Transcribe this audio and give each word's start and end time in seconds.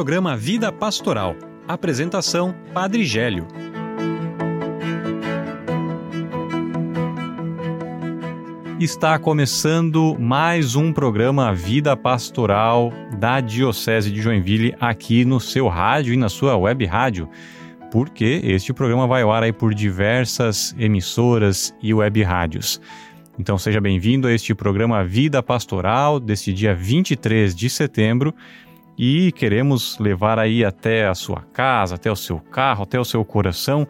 programa 0.00 0.34
Vida 0.34 0.72
Pastoral. 0.72 1.36
Apresentação: 1.68 2.54
Padre 2.72 3.04
Gélio. 3.04 3.46
Está 8.80 9.18
começando 9.18 10.16
mais 10.18 10.74
um 10.74 10.90
programa 10.90 11.52
Vida 11.52 11.94
Pastoral 11.98 12.90
da 13.18 13.42
Diocese 13.42 14.10
de 14.10 14.22
Joinville 14.22 14.74
aqui 14.80 15.26
no 15.26 15.38
seu 15.38 15.68
rádio 15.68 16.14
e 16.14 16.16
na 16.16 16.30
sua 16.30 16.56
web 16.56 16.82
rádio, 16.86 17.28
porque 17.92 18.40
este 18.42 18.72
programa 18.72 19.06
vai 19.06 19.20
ao 19.20 19.30
ar 19.30 19.42
aí 19.42 19.52
por 19.52 19.74
diversas 19.74 20.74
emissoras 20.78 21.74
e 21.82 21.92
web 21.92 22.22
rádios. 22.22 22.80
Então 23.38 23.58
seja 23.58 23.82
bem-vindo 23.82 24.28
a 24.28 24.32
este 24.32 24.54
programa 24.54 25.04
Vida 25.04 25.42
Pastoral 25.42 26.18
deste 26.18 26.54
dia 26.54 26.74
23 26.74 27.54
de 27.54 27.68
setembro 27.68 28.34
e 29.02 29.32
queremos 29.32 29.98
levar 29.98 30.38
aí 30.38 30.62
até 30.62 31.08
a 31.08 31.14
sua 31.14 31.40
casa, 31.40 31.94
até 31.94 32.12
o 32.12 32.16
seu 32.16 32.38
carro, 32.38 32.82
até 32.82 33.00
o 33.00 33.04
seu 33.04 33.24
coração 33.24 33.88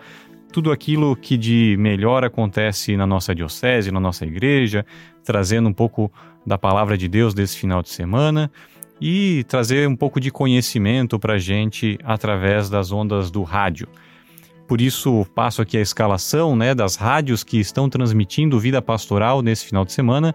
tudo 0.52 0.70
aquilo 0.72 1.16
que 1.16 1.36
de 1.36 1.76
melhor 1.78 2.24
acontece 2.24 2.96
na 2.96 3.06
nossa 3.06 3.34
diocese, 3.34 3.90
na 3.90 4.00
nossa 4.00 4.24
igreja, 4.24 4.84
trazendo 5.24 5.68
um 5.68 5.72
pouco 5.72 6.12
da 6.46 6.58
palavra 6.58 6.96
de 6.96 7.08
Deus 7.08 7.34
desse 7.34 7.56
final 7.56 7.82
de 7.82 7.88
semana 7.88 8.50
e 9.00 9.44
trazer 9.48 9.88
um 9.88 9.96
pouco 9.96 10.20
de 10.20 10.30
conhecimento 10.30 11.18
para 11.18 11.34
a 11.34 11.38
gente 11.38 11.98
através 12.04 12.68
das 12.68 12.92
ondas 12.92 13.30
do 13.30 13.42
rádio. 13.42 13.88
Por 14.68 14.80
isso, 14.80 15.26
passo 15.34 15.62
aqui 15.62 15.76
a 15.76 15.80
escalação 15.80 16.54
né, 16.54 16.74
das 16.74 16.94
rádios 16.96 17.42
que 17.42 17.58
estão 17.58 17.88
transmitindo 17.88 18.60
vida 18.60 18.80
pastoral 18.80 19.42
nesse 19.42 19.66
final 19.66 19.84
de 19.84 19.92
semana. 19.92 20.34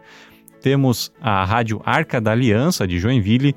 Temos 0.62 1.14
a 1.22 1.46
Rádio 1.46 1.82
Arca 1.86 2.20
da 2.20 2.32
Aliança 2.32 2.88
de 2.88 3.00
Joinville, 3.00 3.56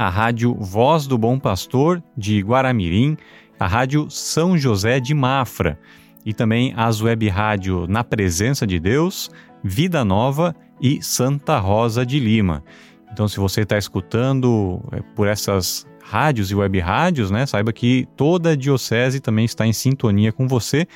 a 0.00 0.08
Rádio 0.08 0.54
Voz 0.54 1.06
do 1.06 1.18
Bom 1.18 1.38
Pastor 1.38 2.02
de 2.16 2.40
Guaramirim, 2.40 3.18
a 3.58 3.66
Rádio 3.66 4.06
São 4.08 4.56
José 4.56 4.98
de 4.98 5.12
Mafra 5.12 5.78
e 6.24 6.32
também 6.32 6.72
as 6.74 7.02
web 7.02 7.28
rádio 7.28 7.86
Na 7.86 8.02
Presença 8.02 8.66
de 8.66 8.80
Deus, 8.80 9.30
Vida 9.62 10.02
Nova 10.02 10.56
e 10.80 11.02
Santa 11.02 11.58
Rosa 11.58 12.06
de 12.06 12.18
Lima. 12.18 12.64
Então, 13.12 13.28
se 13.28 13.38
você 13.38 13.60
está 13.60 13.76
escutando 13.76 14.80
é, 14.90 15.02
por 15.14 15.28
essas 15.28 15.86
rádios 16.02 16.50
e 16.50 16.54
web 16.54 16.78
rádios, 16.78 17.30
né, 17.30 17.44
saiba 17.44 17.70
que 17.70 18.08
toda 18.16 18.52
a 18.52 18.56
diocese 18.56 19.20
também 19.20 19.44
está 19.44 19.66
em 19.66 19.72
sintonia 19.74 20.32
com 20.32 20.48
você, 20.48 20.86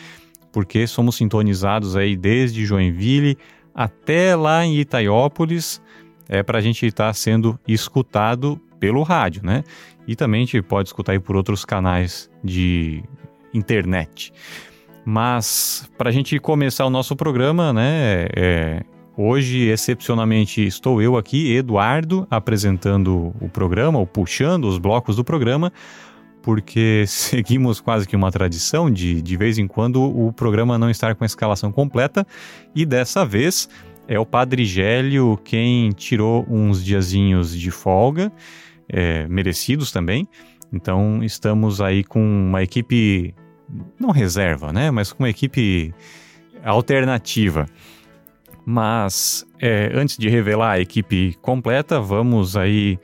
porque 0.50 0.86
somos 0.86 1.16
sintonizados 1.16 1.94
aí 1.94 2.16
desde 2.16 2.64
Joinville 2.64 3.36
até 3.74 4.34
lá 4.34 4.64
em 4.64 4.78
Itaiópolis, 4.78 5.82
é 6.26 6.42
para 6.42 6.56
a 6.56 6.62
gente 6.62 6.86
estar 6.86 7.08
tá 7.08 7.12
sendo 7.12 7.60
escutado 7.68 8.58
pelo 8.84 9.02
rádio, 9.02 9.40
né? 9.42 9.64
E 10.06 10.14
também 10.14 10.42
a 10.42 10.44
gente 10.44 10.60
pode 10.60 10.90
escutar 10.90 11.12
aí 11.12 11.18
por 11.18 11.36
outros 11.36 11.64
canais 11.64 12.30
de 12.44 13.02
internet. 13.54 14.30
Mas 15.06 15.90
para 15.96 16.10
a 16.10 16.12
gente 16.12 16.38
começar 16.38 16.84
o 16.84 16.90
nosso 16.90 17.16
programa, 17.16 17.72
né? 17.72 18.26
É, 18.36 18.82
hoje, 19.16 19.68
excepcionalmente, 19.68 20.66
estou 20.66 21.00
eu 21.00 21.16
aqui, 21.16 21.56
Eduardo, 21.56 22.26
apresentando 22.30 23.34
o 23.40 23.48
programa, 23.48 23.98
ou 23.98 24.06
puxando 24.06 24.66
os 24.66 24.76
blocos 24.76 25.16
do 25.16 25.24
programa, 25.24 25.72
porque 26.42 27.04
seguimos 27.08 27.80
quase 27.80 28.06
que 28.06 28.14
uma 28.14 28.30
tradição 28.30 28.90
de, 28.90 29.22
de 29.22 29.36
vez 29.38 29.56
em 29.56 29.66
quando, 29.66 30.02
o 30.02 30.30
programa 30.30 30.76
não 30.76 30.90
estar 30.90 31.14
com 31.14 31.24
a 31.24 31.26
escalação 31.26 31.72
completa, 31.72 32.26
e 32.74 32.84
dessa 32.84 33.24
vez 33.24 33.66
é 34.06 34.20
o 34.20 34.26
Padre 34.26 34.66
Gélio 34.66 35.40
quem 35.42 35.88
tirou 35.92 36.44
uns 36.50 36.84
diazinhos 36.84 37.58
de 37.58 37.70
folga 37.70 38.30
é, 38.88 39.26
merecidos 39.28 39.92
também. 39.92 40.28
Então 40.72 41.22
estamos 41.22 41.80
aí 41.80 42.02
com 42.02 42.20
uma 42.20 42.62
equipe, 42.62 43.34
não 43.98 44.10
reserva, 44.10 44.72
né? 44.72 44.90
Mas 44.90 45.12
com 45.12 45.22
uma 45.22 45.30
equipe 45.30 45.94
alternativa. 46.64 47.66
Mas 48.66 49.46
é, 49.60 49.90
antes 49.94 50.16
de 50.16 50.28
revelar 50.28 50.72
a 50.72 50.80
equipe 50.80 51.36
completa, 51.42 52.00
vamos 52.00 52.56
aí 52.56 52.98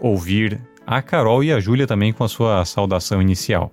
ouvir 0.00 0.60
a 0.86 1.02
Carol 1.02 1.42
e 1.44 1.52
a 1.52 1.60
Júlia 1.60 1.86
também 1.86 2.12
com 2.12 2.24
a 2.24 2.28
sua 2.28 2.64
saudação 2.64 3.20
inicial. 3.20 3.72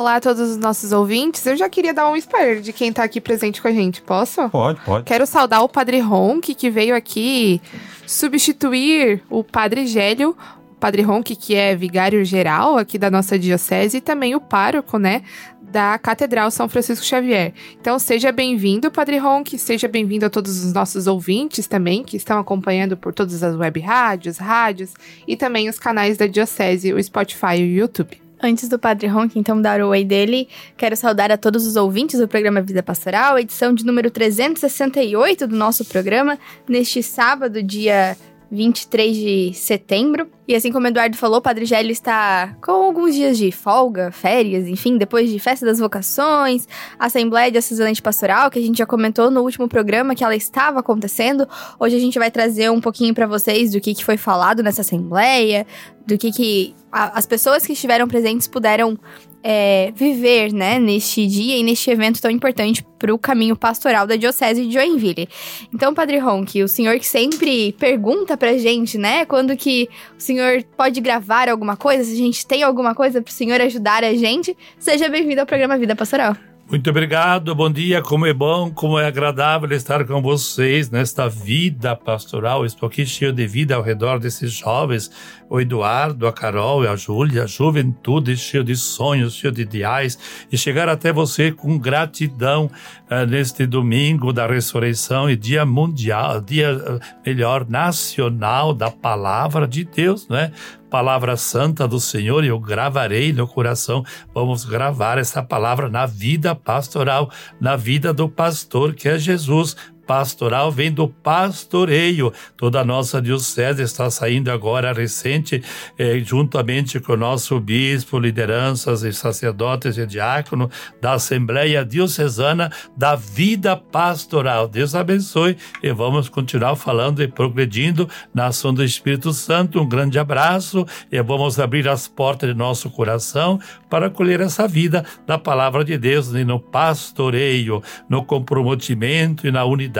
Olá 0.00 0.16
a 0.16 0.20
todos 0.20 0.52
os 0.52 0.56
nossos 0.56 0.92
ouvintes. 0.92 1.44
Eu 1.44 1.54
já 1.58 1.68
queria 1.68 1.92
dar 1.92 2.08
um 2.08 2.16
spoiler 2.16 2.62
de 2.62 2.72
quem 2.72 2.88
está 2.88 3.04
aqui 3.04 3.20
presente 3.20 3.60
com 3.60 3.68
a 3.68 3.70
gente. 3.70 4.00
Posso? 4.00 4.48
Pode, 4.48 4.80
pode. 4.80 5.04
Quero 5.04 5.26
saudar 5.26 5.62
o 5.62 5.68
Padre 5.68 6.00
Ronk, 6.00 6.54
que 6.54 6.70
veio 6.70 6.96
aqui 6.96 7.60
substituir 8.06 9.22
o 9.28 9.44
Padre 9.44 9.86
Gélio. 9.86 10.34
O 10.70 10.76
Padre 10.76 11.02
Ronk, 11.02 11.36
que 11.36 11.54
é 11.54 11.76
vigário 11.76 12.24
geral 12.24 12.78
aqui 12.78 12.96
da 12.96 13.10
nossa 13.10 13.38
diocese, 13.38 13.98
e 13.98 14.00
também 14.00 14.34
o 14.34 14.40
pároco, 14.40 14.96
né? 14.96 15.20
Da 15.60 15.98
Catedral 15.98 16.50
São 16.50 16.66
Francisco 16.66 17.04
Xavier. 17.04 17.52
Então, 17.78 17.98
seja 17.98 18.32
bem-vindo, 18.32 18.90
Padre 18.90 19.18
Ronk, 19.18 19.58
seja 19.58 19.86
bem-vindo 19.86 20.24
a 20.24 20.30
todos 20.30 20.64
os 20.64 20.72
nossos 20.72 21.06
ouvintes 21.06 21.66
também, 21.66 22.02
que 22.02 22.16
estão 22.16 22.38
acompanhando 22.38 22.96
por 22.96 23.12
todas 23.12 23.42
as 23.42 23.54
web 23.54 23.78
rádios, 23.80 24.38
rádios 24.38 24.94
e 25.28 25.36
também 25.36 25.68
os 25.68 25.78
canais 25.78 26.16
da 26.16 26.26
Diocese, 26.26 26.90
o 26.90 27.02
Spotify 27.02 27.56
e 27.58 27.64
o 27.64 27.76
YouTube. 27.80 28.29
Antes 28.42 28.68
do 28.68 28.78
Padre 28.78 29.06
Ronk, 29.06 29.38
então, 29.38 29.60
dar 29.60 29.82
o 29.82 29.88
oi 29.88 30.02
dele, 30.02 30.48
quero 30.76 30.96
saudar 30.96 31.30
a 31.30 31.36
todos 31.36 31.66
os 31.66 31.76
ouvintes 31.76 32.18
do 32.18 32.26
programa 32.26 32.62
Vida 32.62 32.82
Pastoral, 32.82 33.38
edição 33.38 33.74
de 33.74 33.84
número 33.84 34.10
368 34.10 35.46
do 35.46 35.54
nosso 35.54 35.84
programa, 35.84 36.38
neste 36.66 37.02
sábado, 37.02 37.62
dia 37.62 38.16
23 38.50 39.16
de 39.16 39.52
setembro. 39.54 40.26
E 40.50 40.56
assim 40.56 40.72
como 40.72 40.84
o 40.84 40.88
Eduardo 40.88 41.16
falou, 41.16 41.38
o 41.38 41.40
Padre 41.40 41.64
Gélio 41.64 41.92
está 41.92 42.56
com 42.60 42.72
alguns 42.72 43.14
dias 43.14 43.38
de 43.38 43.52
folga, 43.52 44.10
férias, 44.10 44.66
enfim, 44.66 44.98
depois 44.98 45.30
de 45.30 45.38
Festa 45.38 45.64
das 45.64 45.78
Vocações, 45.78 46.66
Assembleia 46.98 47.52
de 47.52 47.58
Assessorante 47.58 48.02
Pastoral, 48.02 48.50
que 48.50 48.58
a 48.58 48.62
gente 48.62 48.78
já 48.78 48.84
comentou 48.84 49.30
no 49.30 49.42
último 49.42 49.68
programa 49.68 50.12
que 50.12 50.24
ela 50.24 50.34
estava 50.34 50.80
acontecendo. 50.80 51.46
Hoje 51.78 51.94
a 51.94 52.00
gente 52.00 52.18
vai 52.18 52.32
trazer 52.32 52.68
um 52.68 52.80
pouquinho 52.80 53.14
para 53.14 53.28
vocês 53.28 53.70
do 53.70 53.80
que, 53.80 53.94
que 53.94 54.04
foi 54.04 54.16
falado 54.16 54.60
nessa 54.60 54.80
Assembleia, 54.80 55.64
do 56.04 56.18
que, 56.18 56.32
que 56.32 56.74
a, 56.90 57.16
as 57.16 57.26
pessoas 57.26 57.64
que 57.64 57.72
estiveram 57.72 58.08
presentes 58.08 58.48
puderam 58.48 58.98
é, 59.42 59.92
viver, 59.94 60.52
né, 60.52 60.78
neste 60.78 61.26
dia 61.26 61.56
e 61.56 61.62
neste 61.62 61.90
evento 61.90 62.20
tão 62.20 62.30
importante 62.30 62.84
para 62.98 63.14
o 63.14 63.18
caminho 63.18 63.56
pastoral 63.56 64.06
da 64.06 64.16
Diocese 64.16 64.66
de 64.66 64.72
Joinville. 64.72 65.28
Então, 65.72 65.94
Padre 65.94 66.18
Ronque, 66.18 66.62
o 66.62 66.68
senhor 66.68 66.98
que 66.98 67.06
sempre 67.06 67.72
pergunta 67.78 68.36
pra 68.36 68.58
gente, 68.58 68.98
né, 68.98 69.24
quando 69.24 69.56
que 69.56 69.88
o 70.18 70.20
senhor 70.20 70.39
pode 70.76 71.00
gravar 71.00 71.48
alguma 71.48 71.76
coisa, 71.76 72.04
se 72.04 72.12
a 72.12 72.16
gente 72.16 72.46
tem 72.46 72.62
alguma 72.62 72.94
coisa 72.94 73.22
para 73.22 73.30
o 73.30 73.32
senhor 73.32 73.60
ajudar 73.60 74.04
a 74.04 74.14
gente, 74.14 74.56
seja 74.78 75.08
bem-vindo 75.08 75.40
ao 75.40 75.46
programa 75.46 75.78
Vida 75.78 75.96
Pastoral. 75.96 76.49
Muito 76.70 76.88
obrigado, 76.88 77.52
bom 77.52 77.68
dia, 77.68 78.00
como 78.00 78.26
é 78.26 78.32
bom, 78.32 78.70
como 78.70 78.96
é 78.96 79.04
agradável 79.04 79.68
estar 79.72 80.06
com 80.06 80.22
vocês 80.22 80.88
nesta 80.88 81.28
vida 81.28 81.96
pastoral. 81.96 82.64
Estou 82.64 82.86
aqui 82.86 83.04
cheio 83.04 83.32
de 83.32 83.44
vida 83.44 83.74
ao 83.74 83.82
redor 83.82 84.20
desses 84.20 84.52
jovens, 84.52 85.10
o 85.48 85.60
Eduardo, 85.60 86.28
a 86.28 86.32
Carol, 86.32 86.88
a 86.88 86.94
Júlia, 86.94 87.42
a 87.42 87.46
juventude 87.48 88.36
cheio 88.36 88.62
de 88.62 88.76
sonhos, 88.76 89.34
cheio 89.34 89.52
de 89.52 89.62
ideais, 89.62 90.16
e 90.52 90.56
chegar 90.56 90.88
até 90.88 91.12
você 91.12 91.50
com 91.50 91.76
gratidão 91.76 92.70
uh, 93.10 93.26
neste 93.28 93.66
domingo 93.66 94.32
da 94.32 94.46
ressurreição 94.46 95.28
e 95.28 95.34
dia 95.34 95.66
mundial, 95.66 96.40
dia 96.40 96.72
uh, 96.72 97.00
melhor 97.26 97.68
nacional 97.68 98.72
da 98.72 98.92
palavra 98.92 99.66
de 99.66 99.82
Deus, 99.82 100.28
né? 100.28 100.52
Palavra 100.90 101.36
santa 101.36 101.86
do 101.86 102.00
Senhor, 102.00 102.44
eu 102.44 102.58
gravarei 102.58 103.32
no 103.32 103.46
coração. 103.46 104.04
Vamos 104.34 104.64
gravar 104.64 105.18
essa 105.18 105.40
palavra 105.40 105.88
na 105.88 106.04
vida 106.04 106.52
pastoral, 106.54 107.30
na 107.60 107.76
vida 107.76 108.12
do 108.12 108.28
pastor 108.28 108.92
que 108.92 109.08
é 109.08 109.16
Jesus, 109.16 109.76
pastoral 110.10 110.72
vem 110.72 110.90
do 110.90 111.06
pastoreio. 111.06 112.32
Toda 112.56 112.80
a 112.80 112.84
nossa 112.84 113.22
diocese 113.22 113.80
está 113.80 114.10
saindo 114.10 114.50
agora 114.50 114.92
recente, 114.92 115.62
eh, 115.96 116.18
juntamente 116.18 116.98
com 116.98 117.12
o 117.12 117.16
nosso 117.16 117.60
bispo, 117.60 118.18
lideranças 118.18 119.04
e 119.04 119.12
sacerdotes 119.12 119.96
e 119.98 120.04
diácono 120.04 120.68
da 121.00 121.12
Assembleia 121.12 121.84
Diocesana 121.84 122.72
da 122.96 123.14
Vida 123.14 123.76
Pastoral. 123.76 124.66
Deus 124.66 124.96
abençoe 124.96 125.56
e 125.80 125.92
vamos 125.92 126.28
continuar 126.28 126.74
falando 126.74 127.22
e 127.22 127.28
progredindo 127.28 128.10
na 128.34 128.46
ação 128.46 128.74
do 128.74 128.82
Espírito 128.82 129.32
Santo. 129.32 129.80
Um 129.80 129.88
grande 129.88 130.18
abraço 130.18 130.84
e 131.12 131.22
vamos 131.22 131.60
abrir 131.60 131.88
as 131.88 132.08
portas 132.08 132.48
de 132.48 132.54
nosso 132.56 132.90
coração 132.90 133.60
para 133.88 134.06
acolher 134.06 134.40
essa 134.40 134.66
vida 134.66 135.04
da 135.24 135.38
palavra 135.38 135.84
de 135.84 135.96
Deus 135.96 136.32
no 136.32 136.58
pastoreio, 136.58 137.80
no 138.08 138.24
comprometimento 138.24 139.46
e 139.46 139.52
na 139.52 139.64
unidade 139.64 139.99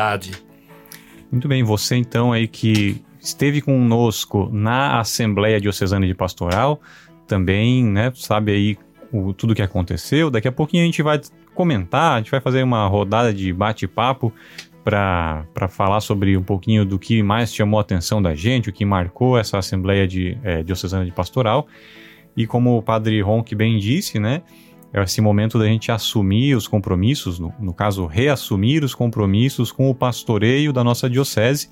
muito 1.31 1.47
bem, 1.47 1.63
você 1.63 1.97
então 1.97 2.33
aí 2.33 2.49
que 2.49 3.01
esteve 3.21 3.61
conosco 3.61 4.49
na 4.53 4.99
Assembleia 4.99 5.61
Diocesana 5.61 6.07
de 6.07 6.15
Pastoral, 6.15 6.81
também, 7.27 7.85
né, 7.85 8.11
sabe 8.15 8.53
aí 8.53 8.79
o, 9.13 9.33
tudo 9.33 9.55
que 9.55 9.63
aconteceu. 9.63 10.31
Daqui 10.31 10.49
a 10.49 10.53
pouquinho 10.53 10.83
a 10.83 10.87
gente 10.87 11.03
vai 11.03 11.21
comentar, 11.55 12.15
a 12.15 12.19
gente 12.19 12.31
vai 12.31 12.41
fazer 12.41 12.63
uma 12.65 12.87
rodada 12.89 13.33
de 13.33 13.53
bate-papo 13.53 14.33
para 14.83 15.69
falar 15.69 16.01
sobre 16.01 16.37
um 16.37 16.43
pouquinho 16.43 16.85
do 16.85 16.99
que 16.99 17.23
mais 17.23 17.55
chamou 17.55 17.79
a 17.79 17.83
atenção 17.83 18.21
da 18.21 18.35
gente, 18.35 18.71
o 18.71 18.73
que 18.73 18.85
marcou 18.85 19.39
essa 19.39 19.59
Assembleia 19.59 20.09
de, 20.09 20.37
é, 20.43 20.63
Diocesana 20.63 21.05
de 21.05 21.13
Pastoral. 21.13 21.69
E 22.37 22.47
como 22.47 22.77
o 22.77 22.83
Padre 22.83 23.21
Ronque 23.21 23.55
bem 23.55 23.79
disse, 23.79 24.19
né, 24.19 24.43
é 24.93 25.03
esse 25.03 25.21
momento 25.21 25.59
da 25.59 25.67
gente 25.67 25.93
assumir 25.93 26.57
os 26.57 26.67
compromissos, 26.67 27.39
no, 27.39 27.55
no 27.61 27.73
caso, 27.73 28.07
reassumir 28.07 28.85
os 28.85 28.95
compromissos 28.95 29.71
com 29.71 29.89
o 29.89 29.95
pastoreio 29.95 30.73
da 30.73 30.83
nossa 30.83 31.09
diocese, 31.09 31.71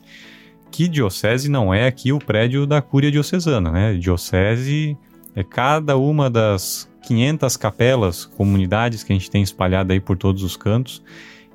que 0.71 0.87
diocese 0.87 1.49
não 1.49 1.73
é 1.73 1.87
aqui 1.87 2.13
o 2.13 2.19
prédio 2.19 2.67
da 2.67 2.81
Cúria 2.81 3.11
Diocesana, 3.11 3.71
né? 3.71 3.95
Diocese 3.95 4.97
é 5.35 5.43
cada 5.43 5.97
uma 5.97 6.29
das 6.29 6.89
500 7.03 7.57
capelas, 7.57 8.25
comunidades 8.25 9.03
que 9.03 9.13
a 9.13 9.17
gente 9.17 9.31
tem 9.31 9.43
espalhada 9.43 9.93
aí 9.93 10.01
por 10.01 10.17
todos 10.17 10.43
os 10.43 10.57
cantos 10.57 11.03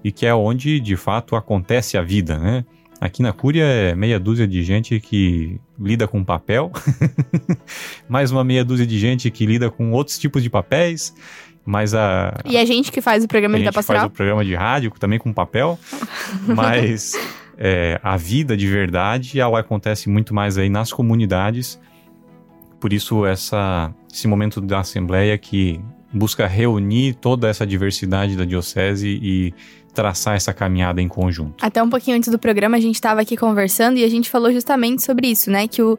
e 0.04 0.12
que 0.12 0.26
é 0.26 0.34
onde 0.34 0.80
de 0.80 0.98
fato 0.98 1.36
acontece 1.36 1.98
a 1.98 2.02
vida, 2.02 2.38
né? 2.38 2.66
Aqui 3.00 3.22
na 3.22 3.34
Cúria 3.34 3.66
é 3.66 3.96
meia 3.96 4.20
dúzia 4.20 4.48
de 4.48 4.64
gente 4.64 5.00
que 5.00 5.60
lida 5.78 6.08
com 6.08 6.24
papel, 6.24 6.72
mais 8.08 8.32
uma 8.32 8.44
meia 8.44 8.64
dúzia 8.64 8.88
de 8.88 8.98
gente 8.98 9.30
que 9.30 9.46
lida 9.46 9.70
com 9.70 9.92
outros 9.92 10.18
tipos 10.18 10.42
de 10.42 10.50
papéis, 10.50 11.14
mas 11.66 11.94
a. 11.94 12.34
E 12.46 12.58
a 12.58 12.66
gente 12.66 12.92
que 12.92 13.02
faz 13.02 13.24
o 13.24 13.28
programa 13.28 13.58
de 13.58 13.66
da 13.66 13.72
pastoral. 13.72 14.04
faz 14.04 14.12
o 14.12 14.16
programa 14.16 14.44
de 14.44 14.56
rádio 14.56 14.92
também 15.00 15.20
com 15.20 15.32
papel, 15.32 15.80
mas 16.48 17.18
é, 17.58 18.00
a 18.04 18.18
vida 18.18 18.56
de 18.58 18.68
verdade 18.68 19.40
ela 19.40 19.60
acontece 19.60 20.10
muito 20.10 20.34
mais 20.34 20.58
aí 20.58 20.70
nas 20.70 20.92
comunidades. 20.92 21.80
Por 22.80 22.92
isso 22.92 23.26
essa, 23.26 23.94
esse 24.12 24.28
momento 24.28 24.60
da 24.60 24.80
assembleia 24.80 25.38
que 25.38 25.80
busca 26.14 26.46
reunir 26.46 27.16
toda 27.16 27.48
essa 27.48 27.66
diversidade 27.66 28.36
da 28.36 28.46
diocese 28.46 29.08
e 29.22 29.54
traçar 29.94 30.36
essa 30.36 30.54
caminhada 30.54 31.02
em 31.02 31.08
conjunto. 31.08 31.64
Até 31.64 31.82
um 31.82 31.90
pouquinho 31.90 32.18
antes 32.18 32.30
do 32.30 32.38
programa 32.38 32.78
a 32.78 32.80
gente 32.80 32.96
estava 32.96 33.22
aqui 33.22 33.38
conversando 33.38 33.98
e 33.98 34.04
a 34.04 34.10
gente 34.10 34.30
falou 34.30 34.52
justamente 34.52 35.04
sobre 35.04 35.28
isso, 35.28 35.50
né? 35.50 35.68
Que 35.68 35.82
o, 35.82 35.98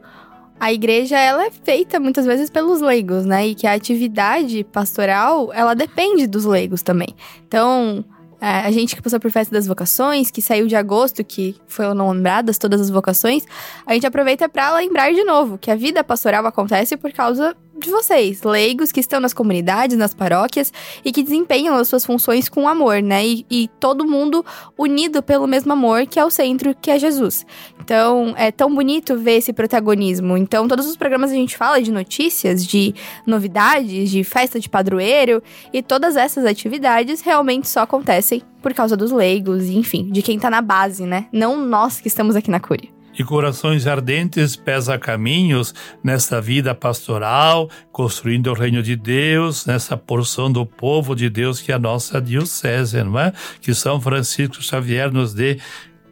a 0.59 0.71
igreja 0.71 1.17
ela 1.17 1.45
é 1.45 1.51
feita 1.51 1.99
muitas 1.99 2.25
vezes 2.25 2.49
pelos 2.49 2.81
leigos, 2.81 3.25
né? 3.25 3.47
E 3.47 3.55
que 3.55 3.67
a 3.67 3.73
atividade 3.73 4.63
pastoral 4.63 5.51
ela 5.53 5.73
depende 5.73 6.27
dos 6.27 6.45
leigos 6.45 6.81
também. 6.81 7.09
Então 7.47 8.03
é, 8.39 8.47
a 8.47 8.71
gente 8.71 8.95
que 8.95 9.01
passou 9.01 9.19
por 9.19 9.31
festa 9.31 9.53
das 9.53 9.65
vocações, 9.65 10.29
que 10.29 10.41
saiu 10.41 10.67
de 10.67 10.75
agosto, 10.75 11.23
que 11.23 11.55
foram 11.67 12.11
lembradas 12.11 12.57
todas 12.57 12.79
as 12.79 12.89
vocações, 12.89 13.43
a 13.85 13.93
gente 13.93 14.05
aproveita 14.05 14.47
para 14.47 14.75
lembrar 14.75 15.11
de 15.13 15.23
novo 15.23 15.57
que 15.57 15.71
a 15.71 15.75
vida 15.75 16.03
pastoral 16.03 16.45
acontece 16.45 16.95
por 16.97 17.11
causa 17.11 17.55
de 17.77 17.89
vocês, 17.89 18.41
leigos 18.41 18.91
que 18.91 18.99
estão 18.99 19.19
nas 19.19 19.33
comunidades, 19.33 19.97
nas 19.97 20.13
paróquias 20.13 20.71
e 21.03 21.11
que 21.11 21.21
desempenham 21.21 21.75
as 21.75 21.87
suas 21.87 22.05
funções 22.05 22.47
com 22.47 22.67
amor, 22.67 23.01
né? 23.01 23.25
E, 23.25 23.45
e, 23.49 23.67
todo 23.79 24.07
mundo 24.07 24.45
unido 24.77 25.21
pelo 25.21 25.45
mesmo 25.45 25.73
amor 25.73 26.05
que 26.05 26.19
é 26.19 26.25
o 26.25 26.29
centro, 26.29 26.73
que 26.73 26.89
é 26.89 26.97
Jesus. 26.97 27.45
Então, 27.79 28.33
é 28.37 28.51
tão 28.51 28.73
bonito 28.73 29.17
ver 29.17 29.37
esse 29.37 29.51
protagonismo. 29.51 30.37
Então, 30.37 30.67
todos 30.67 30.87
os 30.87 30.95
programas 30.95 31.31
a 31.31 31.35
gente 31.35 31.57
fala 31.57 31.81
de 31.81 31.91
notícias, 31.91 32.65
de 32.65 32.95
novidades, 33.25 34.09
de 34.09 34.23
festa 34.23 34.59
de 34.59 34.69
padroeiro 34.69 35.43
e 35.73 35.81
todas 35.81 36.15
essas 36.15 36.45
atividades 36.45 37.21
realmente 37.21 37.67
só 37.67 37.81
acontecem 37.81 38.41
por 38.61 38.73
causa 38.73 38.95
dos 38.95 39.11
leigos, 39.11 39.65
enfim, 39.65 40.09
de 40.11 40.21
quem 40.21 40.39
tá 40.39 40.49
na 40.49 40.61
base, 40.61 41.05
né? 41.05 41.27
Não 41.31 41.57
nós 41.57 41.99
que 41.99 42.07
estamos 42.07 42.35
aqui 42.35 42.49
na 42.49 42.59
Cúria 42.59 42.95
e 43.17 43.23
corações 43.23 43.87
ardentes 43.87 44.55
pesa 44.55 44.97
caminhos 44.97 45.73
nesta 46.03 46.41
vida 46.41 46.75
pastoral, 46.75 47.69
construindo 47.91 48.47
o 48.47 48.53
reino 48.53 48.83
de 48.83 48.95
Deus, 48.95 49.65
nessa 49.65 49.95
porção 49.97 50.51
do 50.51 50.65
povo 50.65 51.15
de 51.15 51.29
Deus 51.29 51.61
que 51.61 51.71
é 51.71 51.75
a 51.75 51.79
nossa 51.79 52.21
diocese, 52.21 53.03
não 53.03 53.19
é? 53.19 53.33
Que 53.61 53.73
São 53.73 53.99
Francisco 53.99 54.61
Xavier 54.61 55.11
nos 55.11 55.33
dê 55.33 55.59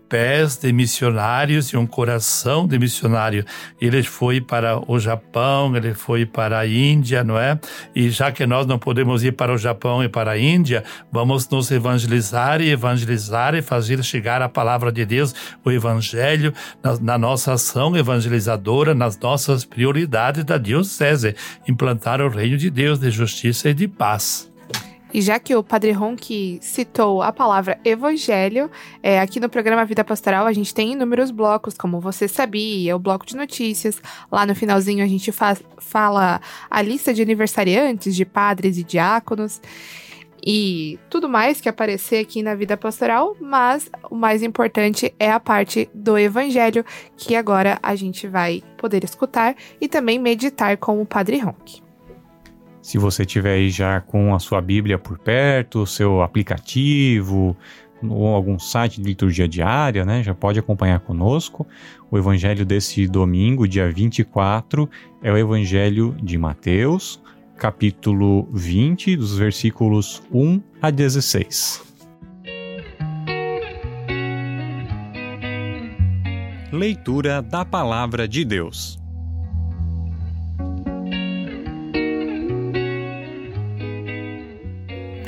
pés 0.09 0.57
de 0.57 0.71
missionários 0.71 1.69
e 1.69 1.77
um 1.77 1.87
coração 1.87 2.67
de 2.67 2.77
missionário. 2.77 3.45
Ele 3.81 4.03
foi 4.03 4.39
para 4.39 4.79
o 4.91 4.99
Japão, 4.99 5.75
ele 5.75 5.93
foi 5.93 6.25
para 6.25 6.59
a 6.59 6.67
Índia, 6.67 7.23
não 7.23 7.37
é? 7.37 7.59
E 7.95 8.09
já 8.09 8.31
que 8.31 8.45
nós 8.45 8.65
não 8.65 8.77
podemos 8.77 9.23
ir 9.23 9.33
para 9.33 9.53
o 9.53 9.57
Japão 9.57 10.03
e 10.03 10.09
para 10.09 10.31
a 10.31 10.37
Índia, 10.37 10.83
vamos 11.11 11.49
nos 11.49 11.71
evangelizar 11.71 12.61
e 12.61 12.69
evangelizar 12.69 13.55
e 13.55 13.61
fazer 13.61 14.03
chegar 14.03 14.41
a 14.41 14.49
palavra 14.49 14.91
de 14.91 15.05
Deus, 15.05 15.33
o 15.63 15.71
Evangelho, 15.71 16.53
na, 16.81 16.99
na 16.99 17.17
nossa 17.17 17.53
ação 17.53 17.95
evangelizadora, 17.95 18.93
nas 18.93 19.17
nossas 19.17 19.65
prioridades 19.65 20.43
da 20.43 20.57
Diocese, 20.57 21.35
implantar 21.67 22.21
o 22.21 22.29
reino 22.29 22.57
de 22.57 22.69
Deus 22.69 22.99
de 22.99 23.09
justiça 23.09 23.69
e 23.69 23.73
de 23.73 23.87
paz. 23.87 24.52
E 25.13 25.21
já 25.21 25.37
que 25.37 25.55
o 25.55 25.63
Padre 25.63 25.91
Ronque 25.91 26.57
citou 26.59 27.21
a 27.21 27.31
palavra 27.31 27.79
evangelho, 27.85 28.71
é, 29.01 29.19
aqui 29.19 29.39
no 29.39 29.47
programa 29.47 29.85
Vida 29.85 30.03
Pastoral 30.03 30.47
a 30.47 30.53
gente 30.53 30.73
tem 30.73 30.93
inúmeros 30.93 31.29
blocos, 31.29 31.77
como 31.77 31.99
você 31.99 32.27
sabia, 32.27 32.95
o 32.95 32.99
bloco 32.99 33.25
de 33.25 33.35
notícias. 33.35 34.01
Lá 34.31 34.43
no 34.43 34.55
finalzinho 34.55 35.03
a 35.03 35.07
gente 35.07 35.31
faz, 35.31 35.61
fala 35.77 36.41
a 36.69 36.81
lista 36.81 37.13
de 37.13 37.21
aniversariantes, 37.21 38.15
de 38.15 38.25
padres 38.25 38.77
e 38.77 38.83
diáconos 38.83 39.61
e 40.45 40.99
tudo 41.09 41.29
mais 41.29 41.61
que 41.61 41.69
aparecer 41.69 42.19
aqui 42.19 42.41
na 42.41 42.55
vida 42.55 42.75
pastoral, 42.75 43.37
mas 43.39 43.89
o 44.09 44.15
mais 44.15 44.41
importante 44.41 45.13
é 45.19 45.31
a 45.31 45.39
parte 45.39 45.89
do 45.93 46.17
evangelho 46.17 46.83
que 47.15 47.35
agora 47.35 47.79
a 47.81 47.95
gente 47.95 48.27
vai 48.27 48.63
poder 48.77 49.03
escutar 49.03 49.55
e 49.79 49.87
também 49.87 50.17
meditar 50.17 50.75
com 50.77 50.99
o 51.01 51.05
Padre 51.05 51.37
Ronque. 51.37 51.82
Se 52.83 52.97
você 52.97 53.25
tiver 53.25 53.53
aí 53.53 53.69
já 53.69 54.01
com 54.01 54.35
a 54.35 54.39
sua 54.39 54.59
Bíblia 54.59 54.99
por 54.99 55.17
perto, 55.17 55.87
seu 55.87 56.21
aplicativo, 56.21 57.55
ou 58.03 58.35
algum 58.35 58.59
site 58.59 59.01
de 59.01 59.07
liturgia 59.07 59.47
diária, 59.47 60.03
né? 60.03 60.21
Já 60.21 60.35
pode 60.35 60.59
acompanhar 60.59 60.99
conosco. 60.99 61.65
O 62.11 62.17
evangelho 62.17 62.65
desse 62.65 63.07
domingo, 63.07 63.69
dia 63.69 63.89
24, 63.89 64.89
é 65.21 65.31
o 65.31 65.37
evangelho 65.37 66.13
de 66.21 66.37
Mateus, 66.37 67.21
capítulo 67.55 68.49
20, 68.51 69.15
dos 69.15 69.37
versículos 69.37 70.21
1 70.29 70.61
a 70.81 70.91
16. 70.91 71.81
Leitura 76.69 77.41
da 77.41 77.63
palavra 77.63 78.27
de 78.27 78.43
Deus. 78.43 79.02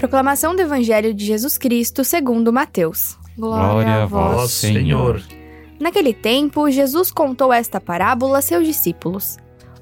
Proclamação 0.06 0.56
do 0.56 0.62
Evangelho 0.62 1.16
de 1.16 1.26
Jesus 1.26 1.58
Cristo 1.58 2.04
segundo 2.04 2.54
Mateus. 2.54 3.18
Glória 3.36 4.04
a 4.04 4.06
vós, 4.06 4.52
Senhor. 4.52 5.20
Naquele 5.80 6.14
tempo, 6.14 6.70
Jesus 6.70 7.10
contou 7.10 7.52
esta 7.52 7.82
parábola 7.82 8.38
a 8.38 8.42
seus 8.42 8.68
discípulos. 8.68 9.38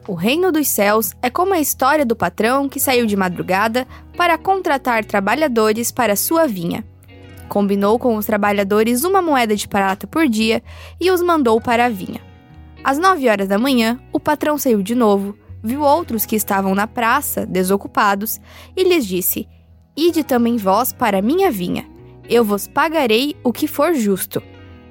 O 0.07 0.13
reino 0.13 0.49
dos 0.49 0.69
céus 0.69 1.11
é 1.21 1.29
como 1.29 1.53
a 1.53 1.59
história 1.59 2.05
do 2.05 2.15
patrão 2.15 2.69
que 2.69 2.79
saiu 2.79 3.05
de 3.05 3.17
madrugada 3.17 3.85
para 4.15 4.37
contratar 4.37 5.03
trabalhadores 5.03 5.91
para 5.91 6.15
sua 6.15 6.47
vinha. 6.47 6.85
Combinou 7.49 7.99
com 7.99 8.15
os 8.15 8.25
trabalhadores 8.25 9.03
uma 9.03 9.21
moeda 9.21 9.57
de 9.57 9.67
prata 9.67 10.07
por 10.07 10.29
dia 10.29 10.63
e 11.01 11.11
os 11.11 11.21
mandou 11.21 11.59
para 11.59 11.87
a 11.87 11.89
vinha. 11.89 12.21
Às 12.81 12.97
nove 12.97 13.27
horas 13.27 13.49
da 13.49 13.59
manhã, 13.59 13.99
o 14.13 14.21
patrão 14.21 14.57
saiu 14.57 14.81
de 14.81 14.95
novo, 14.95 15.37
viu 15.61 15.81
outros 15.81 16.25
que 16.25 16.37
estavam 16.37 16.73
na 16.73 16.87
praça, 16.87 17.45
desocupados, 17.45 18.39
e 18.73 18.85
lhes 18.85 19.05
disse: 19.05 19.49
Ide 19.95 20.23
também 20.23 20.57
vós 20.57 20.91
para 20.91 21.21
minha 21.21 21.51
vinha, 21.51 21.87
eu 22.27 22.43
vos 22.43 22.67
pagarei 22.67 23.35
o 23.43 23.53
que 23.53 23.67
for 23.67 23.93
justo. 23.93 24.41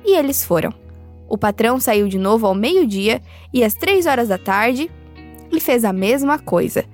E 0.05 0.17
eles 0.17 0.45
foram. 0.45 0.73
O 1.29 1.39
patrão 1.39 1.81
saiu 1.81 2.09
de 2.09 2.19
novo 2.19 2.47
ao 2.47 2.55
meio-dia 2.55 3.23
e 3.53 3.65
às 3.65 3.75
três 3.75 4.07
horas 4.07 4.29
da 4.29 4.39
tarde 4.39 4.91
e 5.51 5.59
fez 5.59 5.85
a 5.85 5.93
mesma 5.93 6.39
coisa. 6.39 6.85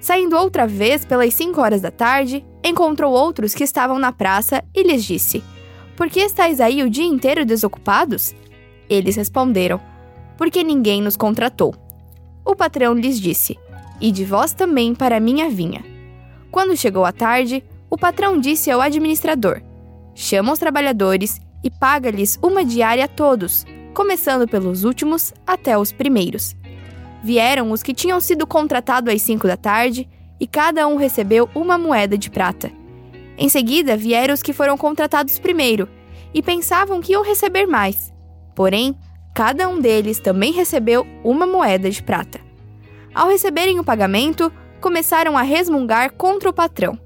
Saindo 0.00 0.36
outra 0.36 0.66
vez 0.66 1.04
pelas 1.04 1.32
cinco 1.34 1.60
horas 1.60 1.80
da 1.80 1.90
tarde, 1.90 2.44
encontrou 2.64 3.12
outros 3.12 3.54
que 3.54 3.64
estavam 3.64 3.98
na 3.98 4.12
praça 4.12 4.62
e 4.74 4.82
lhes 4.82 5.04
disse: 5.04 5.42
Por 5.96 6.10
que 6.10 6.20
estáis 6.20 6.60
aí 6.60 6.82
o 6.82 6.90
dia 6.90 7.04
inteiro 7.04 7.44
desocupados? 7.44 8.34
Eles 8.88 9.16
responderam: 9.16 9.80
Porque 10.36 10.62
ninguém 10.62 11.00
nos 11.00 11.16
contratou. 11.16 11.74
O 12.44 12.54
patrão 12.54 12.92
lhes 12.92 13.18
disse: 13.18 13.56
E 14.00 14.12
de 14.12 14.24
vós 14.24 14.52
também 14.52 14.94
para 14.94 15.18
minha 15.18 15.48
vinha. 15.48 15.95
Quando 16.50 16.76
chegou 16.76 17.04
a 17.04 17.12
tarde, 17.12 17.62
o 17.90 17.96
patrão 17.96 18.38
disse 18.38 18.70
ao 18.70 18.80
administrador: 18.80 19.62
Chama 20.14 20.52
os 20.52 20.58
trabalhadores 20.58 21.40
e 21.62 21.70
paga-lhes 21.70 22.38
uma 22.42 22.64
diária 22.64 23.04
a 23.04 23.08
todos, 23.08 23.64
começando 23.94 24.48
pelos 24.48 24.84
últimos 24.84 25.32
até 25.46 25.76
os 25.76 25.92
primeiros. 25.92 26.56
Vieram 27.22 27.70
os 27.70 27.82
que 27.82 27.94
tinham 27.94 28.20
sido 28.20 28.46
contratados 28.46 29.12
às 29.12 29.22
cinco 29.22 29.46
da 29.46 29.56
tarde 29.56 30.08
e 30.38 30.46
cada 30.46 30.86
um 30.86 30.96
recebeu 30.96 31.48
uma 31.54 31.76
moeda 31.78 32.16
de 32.16 32.30
prata. 32.30 32.70
Em 33.38 33.48
seguida 33.48 33.96
vieram 33.96 34.32
os 34.32 34.42
que 34.42 34.52
foram 34.52 34.76
contratados 34.78 35.38
primeiro 35.38 35.88
e 36.32 36.42
pensavam 36.42 37.00
que 37.00 37.12
iam 37.12 37.24
receber 37.24 37.66
mais. 37.66 38.12
Porém, 38.54 38.96
cada 39.34 39.68
um 39.68 39.80
deles 39.80 40.18
também 40.18 40.52
recebeu 40.52 41.06
uma 41.24 41.46
moeda 41.46 41.90
de 41.90 42.02
prata. 42.02 42.40
Ao 43.14 43.28
receberem 43.28 43.78
o 43.78 43.84
pagamento, 43.84 44.52
começaram 44.80 45.36
a 45.36 45.42
resmungar 45.42 46.12
contra 46.12 46.48
o 46.48 46.52
patrão. 46.52 46.98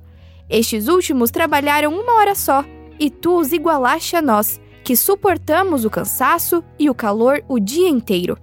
Estes 0.49 0.89
últimos 0.89 1.31
trabalharam 1.31 1.95
uma 1.95 2.15
hora 2.15 2.35
só, 2.35 2.65
e 2.99 3.09
tu 3.09 3.39
os 3.39 3.53
igualaste 3.53 4.17
a 4.17 4.23
nós, 4.23 4.61
que 4.83 4.97
suportamos 4.97 5.85
o 5.85 5.91
cansaço 5.91 6.65
e 6.79 6.91
o 6.91 6.95
calor 6.95 7.43
o 7.49 7.59
dia 7.59 7.89
inteiro. 7.89 8.37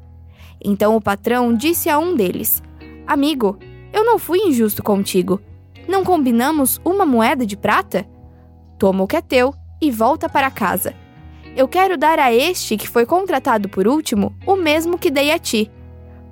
Então 0.63 0.95
o 0.95 1.01
patrão 1.01 1.53
disse 1.53 1.89
a 1.89 1.99
um 1.99 2.15
deles: 2.15 2.63
Amigo, 3.05 3.57
eu 3.93 4.03
não 4.05 4.17
fui 4.17 4.39
injusto 4.39 4.81
contigo. 4.81 5.41
Não 5.87 6.03
combinamos 6.03 6.81
uma 6.83 7.05
moeda 7.05 7.45
de 7.45 7.55
prata? 7.55 8.05
Toma 8.77 9.03
o 9.03 9.07
que 9.07 9.15
é 9.15 9.21
teu 9.21 9.53
e 9.81 9.89
volta 9.89 10.27
para 10.27 10.51
casa. 10.51 10.93
Eu 11.55 11.67
quero 11.67 11.97
dar 11.97 12.19
a 12.19 12.31
este 12.33 12.77
que 12.77 12.87
foi 12.87 13.05
contratado 13.05 13.69
por 13.69 13.87
último 13.87 14.35
o 14.45 14.55
mesmo 14.55 14.97
que 14.97 15.09
dei 15.09 15.31
a 15.31 15.39
ti. 15.39 15.71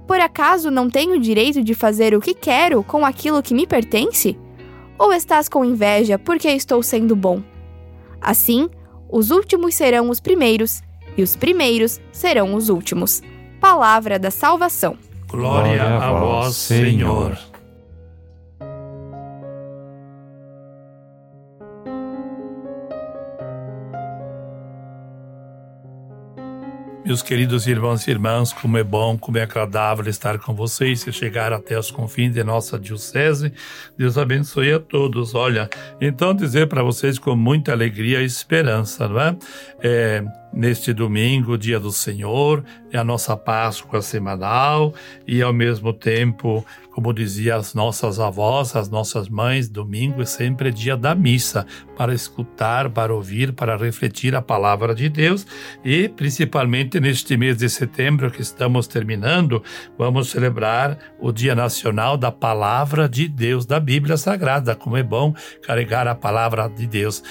Por 0.08 0.20
acaso 0.20 0.70
não 0.70 0.90
tenho 0.90 1.16
o 1.16 1.20
direito 1.20 1.64
de 1.64 1.74
fazer 1.74 2.14
o 2.14 2.22
que 2.22 2.34
quero 2.34 2.84
com 2.84 3.06
aquilo 3.06 3.42
que 3.42 3.54
me 3.54 3.66
pertence? 3.66 4.38
Ou 4.98 5.12
estás 5.12 5.50
com 5.50 5.66
inveja 5.66 6.20
porque 6.20 6.48
estou 6.50 6.82
sendo 6.84 7.16
bom? 7.16 7.42
Assim, 8.22 8.70
os 9.10 9.32
últimos 9.32 9.76
serão 9.76 10.10
os 10.10 10.20
primeiros, 10.20 10.82
e 11.18 11.24
os 11.24 11.36
primeiros 11.36 12.00
serão 12.12 12.56
os 12.56 12.70
últimos. 12.70 13.22
Palavra 13.60 14.20
da 14.20 14.32
salvação. 14.32 14.98
Glória, 15.28 15.84
a 15.84 16.12
vós, 16.12 16.56
Senhor. 16.56 17.38
Meus 27.06 27.22
queridos 27.22 27.68
irmãos 27.68 28.08
e 28.08 28.10
irmãs, 28.10 28.52
como 28.52 28.80
é 28.80 28.84
bom, 28.84 29.16
como 29.16 29.38
é 29.38 29.44
agradável 29.44 30.10
estar 30.10 30.40
com 30.40 30.56
vocês 30.56 31.06
e 31.06 31.14
chegar 31.14 31.54
até 31.54 31.78
os 31.78 31.92
confins 31.92 32.34
de 32.34 32.44
nossa 32.44 32.80
diocese. 32.80 33.54
Deus 33.96 34.18
abençoe 34.18 34.74
a 34.74 34.80
todos. 34.80 35.36
Olha, 35.36 35.70
então 36.02 36.34
dizer 36.34 36.68
para 36.68 36.82
vocês 36.82 37.20
com 37.20 37.36
muita 37.36 37.72
alegria 37.72 38.24
e 38.24 38.26
esperança, 38.26 39.08
não 39.08 39.22
é? 39.22 39.38
é 39.84 40.24
neste 40.56 40.94
domingo, 40.94 41.58
dia 41.58 41.80
do 41.80 41.92
Senhor, 41.92 42.64
é 42.92 42.98
a 42.98 43.04
nossa 43.04 43.36
Páscoa 43.36 44.02
semanal 44.02 44.94
e 45.28 45.42
ao 45.42 45.52
mesmo 45.52 45.92
tempo, 45.92 46.66
como 46.92 47.14
diziam 47.14 47.58
as 47.58 47.74
nossas 47.74 48.20
avós, 48.20 48.76
as 48.76 48.90
nossas 48.90 49.28
mães, 49.28 49.68
domingo 49.68 50.22
é 50.22 50.26
sempre 50.26 50.72
dia 50.72 50.96
da 50.96 51.14
missa, 51.14 51.68
para 51.98 52.14
escutar, 52.14 52.90
para 52.90 53.14
ouvir, 53.14 53.52
para 53.52 53.76
refletir 53.76 54.36
a 54.36 54.42
palavra 54.42 54.96
de 54.96 55.10
Deus 55.10 55.46
e 55.84 56.08
principalmente 56.08 57.00
neste 57.00 57.36
mês 57.36 57.58
de 57.58 57.70
setembro 57.70 58.32
que 58.32 58.42
estamos 58.42 58.88
terminando, 58.88 59.62
vamos 59.98 60.30
celebrar 60.30 60.98
o 61.20 61.32
Dia 61.32 61.56
Nacional 61.56 62.18
da 62.18 62.32
Palavra 62.32 63.10
de 63.10 63.28
Deus, 63.28 63.66
da 63.66 63.80
Bíblia 63.80 64.16
Sagrada. 64.16 64.76
Como 64.76 64.96
é 64.96 65.04
bom 65.04 65.34
carregar 65.64 66.08
a 66.08 66.16
palavra 66.16 66.70
de 66.70 66.88
Deus. 66.88 67.24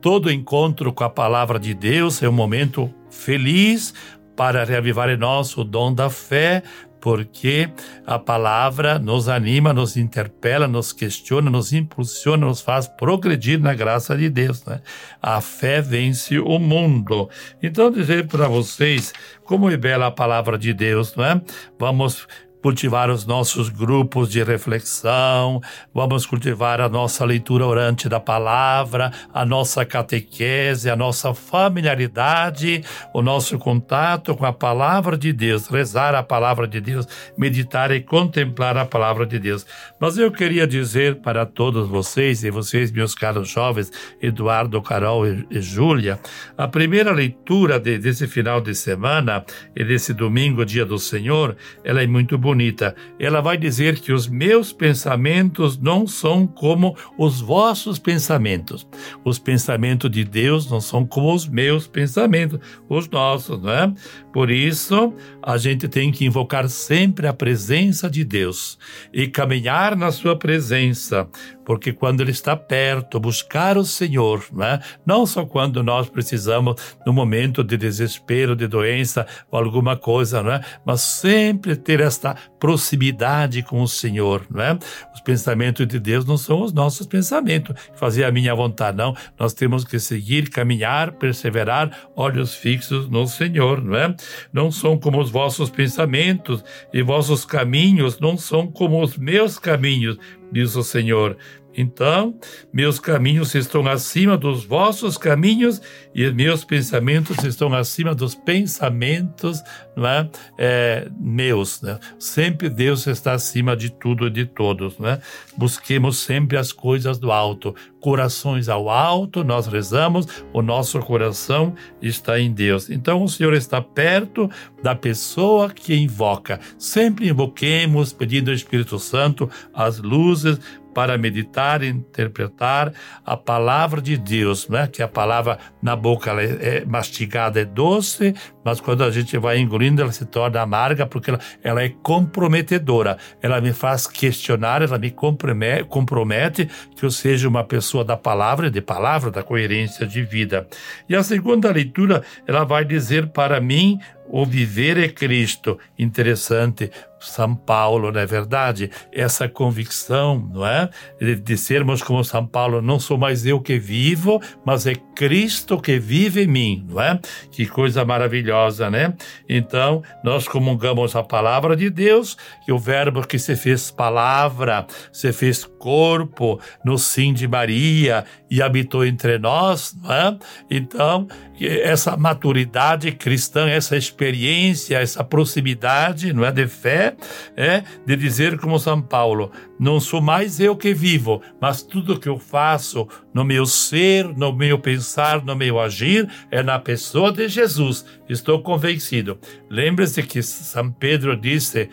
Todo 0.00 0.30
encontro 0.30 0.92
com 0.92 1.04
a 1.04 1.10
palavra 1.10 1.58
de 1.58 1.74
Deus 1.74 2.22
é 2.22 2.28
um 2.28 2.32
momento 2.32 2.61
momento 2.62 2.92
feliz 3.10 3.92
para 4.36 4.64
reavivar 4.64 5.10
em 5.10 5.16
nós 5.16 5.56
o 5.56 5.64
dom 5.64 5.92
da 5.92 6.08
fé, 6.08 6.62
porque 7.00 7.68
a 8.06 8.18
palavra 8.18 8.98
nos 8.98 9.28
anima, 9.28 9.72
nos 9.72 9.96
interpela, 9.96 10.68
nos 10.68 10.92
questiona, 10.92 11.50
nos 11.50 11.72
impulsiona, 11.72 12.46
nos 12.46 12.60
faz 12.60 12.86
progredir 12.86 13.60
na 13.60 13.74
graça 13.74 14.16
de 14.16 14.30
Deus. 14.30 14.64
Né? 14.64 14.80
A 15.20 15.40
fé 15.40 15.82
vence 15.82 16.38
o 16.38 16.58
mundo. 16.60 17.28
Então, 17.60 17.90
dizer 17.90 18.28
para 18.28 18.46
vocês 18.46 19.12
como 19.44 19.68
é 19.68 19.76
bela 19.76 20.06
a 20.06 20.12
palavra 20.12 20.56
de 20.56 20.72
Deus, 20.72 21.14
não 21.16 21.24
é? 21.24 21.42
Vamos 21.78 22.28
cultivar 22.62 23.10
os 23.10 23.26
nossos 23.26 23.68
grupos 23.68 24.30
de 24.30 24.42
reflexão, 24.42 25.60
vamos 25.92 26.24
cultivar 26.24 26.80
a 26.80 26.88
nossa 26.88 27.24
leitura 27.24 27.66
orante 27.66 28.08
da 28.08 28.20
palavra, 28.20 29.10
a 29.34 29.44
nossa 29.44 29.84
catequese, 29.84 30.88
a 30.88 30.94
nossa 30.94 31.34
familiaridade, 31.34 32.84
o 33.12 33.20
nosso 33.20 33.58
contato 33.58 34.36
com 34.36 34.46
a 34.46 34.52
palavra 34.52 35.18
de 35.18 35.32
Deus, 35.32 35.66
rezar 35.66 36.14
a 36.14 36.22
palavra 36.22 36.68
de 36.68 36.80
Deus, 36.80 37.06
meditar 37.36 37.90
e 37.90 38.00
contemplar 38.00 38.76
a 38.76 38.84
palavra 38.84 39.26
de 39.26 39.40
Deus. 39.40 39.66
Mas 39.98 40.16
eu 40.16 40.30
queria 40.30 40.66
dizer 40.66 41.16
para 41.16 41.44
todos 41.44 41.88
vocês, 41.88 42.44
e 42.44 42.50
vocês, 42.50 42.92
meus 42.92 43.12
caros 43.12 43.48
jovens, 43.48 43.90
Eduardo, 44.20 44.80
Carol 44.80 45.26
e, 45.26 45.44
e 45.50 45.60
Júlia, 45.60 46.20
a 46.56 46.68
primeira 46.68 47.10
leitura 47.10 47.80
de, 47.80 47.98
desse 47.98 48.28
final 48.28 48.60
de 48.60 48.72
semana 48.72 49.44
e 49.74 49.82
desse 49.82 50.14
domingo, 50.14 50.64
dia 50.64 50.86
do 50.86 50.98
Senhor, 50.98 51.56
ela 51.82 52.00
é 52.00 52.06
muito 52.06 52.38
bonita 52.38 52.51
bonita. 52.52 52.94
Ela 53.18 53.40
vai 53.40 53.56
dizer 53.56 53.98
que 53.98 54.12
os 54.12 54.28
meus 54.28 54.72
pensamentos 54.72 55.78
não 55.78 56.06
são 56.06 56.46
como 56.46 56.94
os 57.16 57.40
vossos 57.40 57.98
pensamentos. 57.98 58.86
Os 59.24 59.38
pensamentos 59.38 60.10
de 60.10 60.22
Deus 60.22 60.70
não 60.70 60.80
são 60.80 61.06
como 61.06 61.34
os 61.34 61.48
meus 61.48 61.86
pensamentos, 61.86 62.60
os 62.88 63.08
nossos, 63.08 63.60
não 63.62 63.72
é? 63.72 63.92
Por 64.32 64.50
isso, 64.50 65.14
a 65.42 65.56
gente 65.56 65.88
tem 65.88 66.12
que 66.12 66.26
invocar 66.26 66.68
sempre 66.68 67.26
a 67.26 67.32
presença 67.32 68.10
de 68.10 68.22
Deus 68.22 68.78
e 69.12 69.26
caminhar 69.26 69.96
na 69.96 70.12
sua 70.12 70.36
presença, 70.36 71.26
porque 71.64 71.92
quando 71.92 72.20
Ele 72.20 72.30
está 72.30 72.56
perto, 72.56 73.20
buscar 73.20 73.76
o 73.76 73.84
Senhor, 73.84 74.44
né? 74.52 74.80
não 75.04 75.26
só 75.26 75.44
quando 75.44 75.82
nós 75.82 76.08
precisamos, 76.08 76.76
no 77.06 77.12
momento 77.12 77.62
de 77.62 77.76
desespero, 77.76 78.56
de 78.56 78.66
doença 78.66 79.26
ou 79.50 79.58
alguma 79.58 79.96
coisa, 79.96 80.42
né? 80.42 80.60
mas 80.84 81.00
sempre 81.00 81.76
ter 81.76 82.00
esta 82.00 82.34
proximidade 82.58 83.62
com 83.62 83.82
o 83.82 83.88
Senhor. 83.88 84.44
Né? 84.50 84.78
Os 85.14 85.20
pensamentos 85.20 85.86
de 85.86 85.98
Deus 85.98 86.24
não 86.24 86.36
são 86.36 86.62
os 86.62 86.72
nossos 86.72 87.06
pensamentos, 87.06 87.74
fazer 87.94 88.24
a 88.24 88.32
minha 88.32 88.54
vontade, 88.54 88.96
não. 88.96 89.14
Nós 89.38 89.52
temos 89.52 89.84
que 89.84 89.98
seguir, 89.98 90.50
caminhar, 90.50 91.12
perseverar, 91.12 91.90
olhos 92.16 92.54
fixos 92.54 93.08
no 93.08 93.26
Senhor. 93.26 93.82
Não, 93.82 93.96
é? 93.96 94.14
não 94.52 94.70
são 94.70 94.98
como 94.98 95.20
os 95.20 95.30
vossos 95.30 95.70
pensamentos 95.70 96.64
e 96.92 97.02
vossos 97.02 97.44
caminhos 97.44 98.18
não 98.20 98.36
são 98.36 98.66
como 98.66 99.02
os 99.02 99.16
meus 99.16 99.58
caminhos, 99.58 100.18
diz 100.52 100.76
o 100.76 100.84
Senhor. 100.84 101.36
Então, 101.76 102.38
meus 102.72 102.98
caminhos 102.98 103.54
estão 103.54 103.86
acima 103.86 104.36
dos 104.36 104.64
vossos 104.64 105.16
caminhos 105.16 105.80
e 106.14 106.30
meus 106.30 106.64
pensamentos 106.64 107.42
estão 107.44 107.72
acima 107.74 108.14
dos 108.14 108.34
pensamentos 108.34 109.62
não 109.94 110.06
é? 110.06 110.30
É, 110.58 111.08
meus. 111.18 111.80
Né? 111.82 111.98
Sempre 112.18 112.68
Deus 112.68 113.06
está 113.06 113.32
acima 113.32 113.76
de 113.76 113.90
tudo 113.90 114.26
e 114.26 114.30
de 114.30 114.46
todos. 114.46 114.98
Né? 114.98 115.20
Busquemos 115.56 116.18
sempre 116.18 116.56
as 116.56 116.72
coisas 116.72 117.18
do 117.18 117.30
alto. 117.30 117.74
Corações 118.00 118.68
ao 118.68 118.88
alto, 118.88 119.44
nós 119.44 119.66
rezamos, 119.66 120.26
o 120.52 120.60
nosso 120.60 120.98
coração 121.00 121.74
está 122.00 122.40
em 122.40 122.52
Deus. 122.52 122.90
Então, 122.90 123.22
o 123.22 123.28
Senhor 123.28 123.54
está 123.54 123.80
perto 123.80 124.50
da 124.82 124.94
pessoa 124.94 125.70
que 125.70 125.94
invoca. 125.94 126.58
Sempre 126.76 127.28
invoquemos, 127.28 128.12
pedindo 128.12 128.50
ao 128.50 128.56
Espírito 128.56 128.98
Santo 128.98 129.48
as 129.72 129.98
luzes, 129.98 130.58
para 130.94 131.16
meditar 131.18 131.82
e 131.82 131.88
interpretar 131.88 132.92
a 133.24 133.36
palavra 133.36 134.00
de 134.00 134.16
Deus, 134.16 134.68
né? 134.68 134.88
que 134.90 135.02
a 135.02 135.08
palavra 135.08 135.58
na 135.82 135.96
boca 135.96 136.30
ela 136.30 136.42
é, 136.42 136.78
é 136.78 136.84
mastigada, 136.84 137.60
é 137.60 137.64
doce, 137.64 138.34
mas 138.64 138.80
quando 138.80 139.02
a 139.02 139.10
gente 139.10 139.36
vai 139.38 139.58
engolindo, 139.58 140.02
ela 140.02 140.12
se 140.12 140.24
torna 140.24 140.60
amarga 140.60 141.06
porque 141.06 141.30
ela, 141.30 141.40
ela 141.62 141.82
é 141.82 141.88
comprometedora. 141.88 143.18
Ela 143.40 143.60
me 143.60 143.72
faz 143.72 144.06
questionar, 144.06 144.82
ela 144.82 144.98
me 144.98 145.10
compromete, 145.10 145.84
compromete 145.84 146.68
que 146.96 147.04
eu 147.04 147.10
seja 147.10 147.48
uma 147.48 147.64
pessoa 147.64 148.04
da 148.04 148.16
palavra, 148.16 148.70
de 148.70 148.80
palavra, 148.80 149.30
da 149.30 149.42
coerência 149.42 150.06
de 150.06 150.22
vida. 150.22 150.66
E 151.08 151.16
a 151.16 151.22
segunda 151.22 151.70
leitura, 151.70 152.22
ela 152.46 152.64
vai 152.64 152.84
dizer 152.84 153.28
para 153.28 153.60
mim 153.60 153.98
o 154.32 154.46
viver 154.46 154.96
é 154.96 155.08
Cristo. 155.08 155.78
Interessante, 155.98 156.90
São 157.20 157.54
Paulo, 157.54 158.10
não 158.10 158.18
é 158.18 158.24
verdade? 158.24 158.90
Essa 159.12 159.46
convicção, 159.46 160.50
não 160.52 160.66
é? 160.66 160.88
De, 161.20 161.36
de, 161.36 161.56
sermos 161.58 162.02
como 162.02 162.24
São 162.24 162.46
Paulo, 162.46 162.80
não 162.80 162.98
sou 162.98 163.18
mais 163.18 163.44
eu 163.44 163.60
que 163.60 163.78
vivo, 163.78 164.40
mas 164.64 164.86
é 164.86 164.94
Cristo 165.14 165.78
que 165.78 165.98
vive 165.98 166.44
em 166.44 166.46
mim, 166.46 166.86
não 166.88 167.00
é? 167.00 167.20
Que 167.50 167.66
coisa 167.66 168.06
maravilhosa, 168.06 168.90
né? 168.90 169.14
Então, 169.46 170.02
nós 170.24 170.48
comungamos 170.48 171.14
a 171.14 171.22
palavra 171.22 171.76
de 171.76 171.90
Deus, 171.90 172.36
que 172.64 172.72
o 172.72 172.78
verbo 172.78 173.26
que 173.26 173.38
se 173.38 173.54
fez 173.54 173.90
palavra, 173.90 174.86
se 175.12 175.30
fez 175.30 175.62
corpo 175.64 176.58
no 176.82 176.96
sim 176.96 177.34
de 177.34 177.46
Maria 177.46 178.24
e 178.52 178.60
habitou 178.60 179.02
entre 179.02 179.38
nós, 179.38 179.96
não 180.02 180.12
é? 180.12 180.38
Então, 180.70 181.26
essa 181.58 182.18
maturidade 182.18 183.10
cristã, 183.12 183.66
essa 183.66 183.96
experiência, 183.96 184.98
essa 184.98 185.24
proximidade, 185.24 186.34
não 186.34 186.44
é, 186.44 186.52
de 186.52 186.66
fé, 186.66 187.16
é 187.56 187.82
de 188.04 188.14
dizer 188.14 188.58
como 188.58 188.78
São 188.78 189.00
Paulo, 189.00 189.50
não 189.80 189.98
sou 189.98 190.20
mais 190.20 190.60
eu 190.60 190.76
que 190.76 190.92
vivo, 190.92 191.40
mas 191.58 191.82
tudo 191.82 192.20
que 192.20 192.28
eu 192.28 192.38
faço 192.38 193.08
no 193.32 193.42
meu 193.42 193.64
ser, 193.64 194.28
no 194.36 194.52
meu 194.52 194.78
pensar, 194.78 195.42
no 195.42 195.56
meu 195.56 195.80
agir, 195.80 196.28
é 196.50 196.62
na 196.62 196.78
pessoa 196.78 197.32
de 197.32 197.48
Jesus. 197.48 198.04
Estou 198.28 198.62
convencido. 198.62 199.38
Lembre-se 199.70 200.22
que 200.22 200.42
São 200.42 200.92
Pedro 200.92 201.34
disse 201.38 201.88